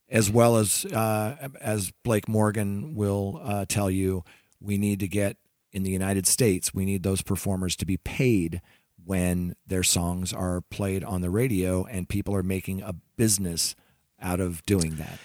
as 0.09 0.29
well 0.29 0.57
as 0.57 0.85
uh, 0.87 1.49
as 1.61 1.93
Blake 2.03 2.29
Morgan 2.29 2.97
will 2.97 3.41
uh, 3.45 3.65
tell 3.69 3.89
you, 3.89 4.25
we 4.61 4.77
need 4.77 4.99
to 5.01 5.09
get 5.09 5.37
in 5.71 5.85
the 5.85 5.91
United 5.91 6.27
States. 6.27 6.75
We 6.75 6.85
need 6.85 7.05
those 7.05 7.23
performers 7.23 7.77
to 7.77 7.87
be 7.87 7.97
paid 7.97 8.61
when 9.05 9.55
their 9.65 9.85
songs 9.85 10.33
are 10.33 10.63
played 10.63 11.05
on 11.05 11.21
the 11.21 11.31
radio, 11.31 11.85
and 11.85 12.09
people 12.09 12.35
are 12.35 12.43
making 12.43 12.83
a 12.83 12.97
business 13.17 13.77
out 14.21 14.41
of 14.41 14.67
doing 14.67 14.97
that. 14.97 15.21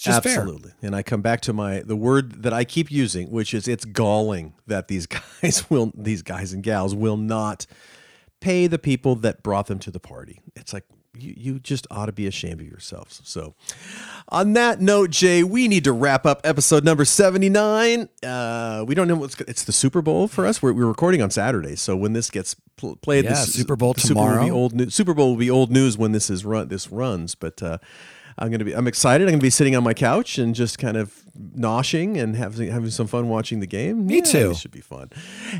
Just 0.00 0.22
fair. 0.22 0.40
Absolutely. 0.40 0.72
And 0.82 0.96
I 0.96 1.02
come 1.02 1.20
back 1.20 1.40
to 1.42 1.52
my 1.52 1.80
the 1.80 1.96
word 1.96 2.42
that 2.42 2.52
I 2.52 2.64
keep 2.64 2.90
using, 2.90 3.30
which 3.30 3.52
is 3.52 3.68
it's 3.68 3.84
galling 3.84 4.54
that 4.66 4.88
these 4.88 5.06
guys 5.42 5.68
will 5.68 5.92
these 5.94 6.22
guys 6.22 6.52
and 6.52 6.62
gals 6.62 6.94
will 6.94 7.18
not 7.18 7.66
pay 8.40 8.66
the 8.66 8.78
people 8.78 9.14
that 9.16 9.42
brought 9.42 9.66
them 9.66 9.78
to 9.80 9.90
the 9.90 10.00
party. 10.00 10.40
It's 10.56 10.72
like 10.72 10.84
you, 11.18 11.34
you 11.36 11.58
just 11.58 11.86
ought 11.90 12.06
to 12.06 12.12
be 12.12 12.26
ashamed 12.26 12.60
of 12.60 12.66
yourselves. 12.66 13.20
So, 13.24 13.54
on 14.28 14.52
that 14.54 14.80
note, 14.80 15.10
Jay, 15.10 15.42
we 15.42 15.68
need 15.68 15.84
to 15.84 15.92
wrap 15.92 16.24
up 16.24 16.40
episode 16.44 16.84
number 16.84 17.04
79. 17.04 18.08
Uh, 18.22 18.84
we 18.86 18.94
don't 18.94 19.08
know 19.08 19.16
what's 19.16 19.38
it's 19.42 19.64
the 19.64 19.72
Super 19.72 20.00
Bowl 20.02 20.28
for 20.28 20.46
us. 20.46 20.62
We're, 20.62 20.72
we're 20.72 20.86
recording 20.86 21.20
on 21.20 21.30
Saturday. 21.30 21.74
So, 21.76 21.96
when 21.96 22.12
this 22.12 22.30
gets 22.30 22.54
pl- 22.76 22.96
played, 22.96 23.24
Yeah, 23.24 23.30
this, 23.30 23.52
Super 23.52 23.76
Bowl 23.76 23.92
the 23.94 24.00
Super 24.00 24.14
Bowl 24.14 24.24
will 24.24 24.30
be 24.30 24.36
tomorrow. 24.46 24.54
old 24.54 24.72
news. 24.74 24.94
Super 24.94 25.12
Bowl 25.12 25.30
will 25.30 25.36
be 25.36 25.50
old 25.50 25.70
news 25.70 25.98
when 25.98 26.12
this 26.12 26.30
is 26.30 26.44
run. 26.44 26.68
This 26.68 26.90
runs, 26.90 27.34
but 27.34 27.60
uh, 27.62 27.78
I'm 28.40 28.50
gonna 28.50 28.64
be. 28.64 28.74
I'm 28.74 28.86
excited. 28.86 29.26
I'm 29.28 29.34
gonna 29.34 29.42
be 29.42 29.50
sitting 29.50 29.76
on 29.76 29.84
my 29.84 29.92
couch 29.94 30.38
and 30.38 30.54
just 30.54 30.78
kind 30.78 30.96
of 30.96 31.22
noshing 31.38 32.18
and 32.18 32.36
having 32.36 32.70
having 32.70 32.90
some 32.90 33.06
fun 33.06 33.28
watching 33.28 33.60
the 33.60 33.66
game. 33.66 34.06
Me 34.06 34.16
Yeah, 34.16 34.22
too. 34.22 34.50
It 34.50 34.56
should 34.56 34.70
be 34.70 34.80
fun. 34.80 35.10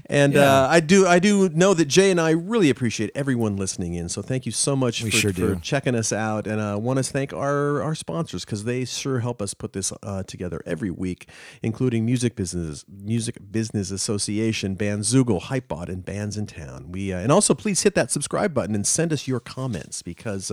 And 0.06 0.36
uh, 0.36 0.66
I 0.70 0.80
do. 0.80 1.06
I 1.06 1.18
do 1.18 1.50
know 1.50 1.74
that 1.74 1.86
Jay 1.86 2.10
and 2.10 2.20
I 2.20 2.30
really 2.30 2.70
appreciate 2.70 3.10
everyone 3.14 3.56
listening 3.56 3.94
in. 3.94 4.08
So 4.08 4.22
thank 4.22 4.46
you 4.46 4.52
so 4.52 4.74
much 4.74 5.02
We 5.02 5.10
for, 5.10 5.16
sure 5.16 5.32
for 5.32 5.56
checking 5.56 5.94
us 5.94 6.12
out. 6.12 6.46
And 6.46 6.60
I 6.60 6.72
uh, 6.72 6.78
want 6.78 6.98
to 6.98 7.02
thank 7.02 7.32
our 7.32 7.82
our 7.82 7.94
sponsors 7.94 8.44
because 8.44 8.64
they 8.64 8.86
sure 8.86 9.20
help 9.20 9.42
us 9.42 9.52
put 9.52 9.74
this 9.74 9.92
uh, 10.02 10.22
together 10.22 10.62
every 10.64 10.90
week, 10.90 11.28
including 11.62 12.06
Music 12.06 12.34
Business 12.34 12.84
Music 12.88 13.36
Business 13.50 13.90
Association, 13.90 14.74
Bandzoogle, 14.74 15.42
Hypebot, 15.42 15.88
and 15.88 16.04
Bandsintown. 16.04 16.88
We 16.88 17.12
uh, 17.12 17.18
and 17.18 17.30
also 17.30 17.54
please 17.54 17.82
hit 17.82 17.94
that 17.94 18.10
subscribe 18.10 18.54
button 18.54 18.74
and 18.74 18.86
send 18.86 19.12
us 19.12 19.28
your 19.28 19.40
comments 19.40 20.02
because. 20.02 20.50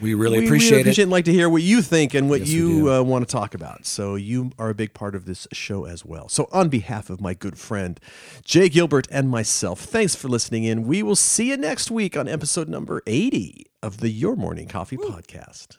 We 0.00 0.14
really 0.14 0.40
we 0.40 0.46
appreciate 0.46 0.70
really 0.70 0.80
it. 0.80 0.82
appreciate 0.82 1.02
and 1.04 1.12
like 1.12 1.24
to 1.26 1.32
hear 1.32 1.48
what 1.48 1.62
you 1.62 1.80
think 1.80 2.14
and 2.14 2.28
what 2.28 2.40
Yes, 2.40 2.48
you 2.50 2.92
uh, 2.92 3.02
want 3.02 3.26
to 3.26 3.32
talk 3.32 3.54
about. 3.54 3.86
So 3.86 4.16
you 4.16 4.50
are 4.58 4.68
a 4.70 4.74
big 4.74 4.92
part 4.92 5.14
of 5.14 5.24
this 5.24 5.46
show 5.52 5.84
as 5.84 6.04
well. 6.04 6.28
So 6.28 6.48
on 6.52 6.68
behalf 6.68 7.10
of 7.10 7.20
my 7.20 7.32
good 7.34 7.56
friend 7.58 8.00
Jay 8.44 8.68
Gilbert 8.68 9.06
and 9.10 9.28
myself, 9.30 9.80
thanks 9.80 10.14
for 10.14 10.28
listening 10.28 10.64
in. 10.64 10.84
We 10.86 11.02
will 11.02 11.16
see 11.16 11.50
you 11.50 11.56
next 11.56 11.90
week 11.90 12.16
on 12.16 12.28
episode 12.28 12.68
number 12.68 13.02
80 13.06 13.66
of 13.82 13.98
the 14.00 14.08
Your 14.10 14.34
Morning 14.36 14.66
Coffee 14.66 14.96
podcast. 14.96 15.76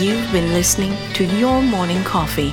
You've 0.00 0.30
been 0.32 0.52
listening 0.52 0.92
to 1.14 1.24
Your 1.38 1.62
Morning 1.62 2.02
Coffee, 2.02 2.52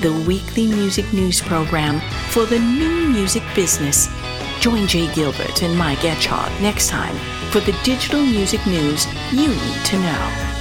the 0.00 0.12
weekly 0.26 0.66
music 0.66 1.10
news 1.12 1.40
program 1.40 2.00
for 2.30 2.46
the 2.46 2.58
new 2.60 3.08
music 3.08 3.42
business. 3.54 4.06
Join 4.60 4.86
Jay 4.86 5.12
Gilbert 5.14 5.62
and 5.62 5.76
Mike 5.76 6.00
Etchart 6.00 6.60
next 6.60 6.88
time 6.88 7.16
for 7.50 7.60
the 7.60 7.78
digital 7.84 8.22
music 8.22 8.66
news 8.66 9.06
you 9.32 9.48
need 9.48 9.84
to 9.84 9.98
know. 9.98 10.55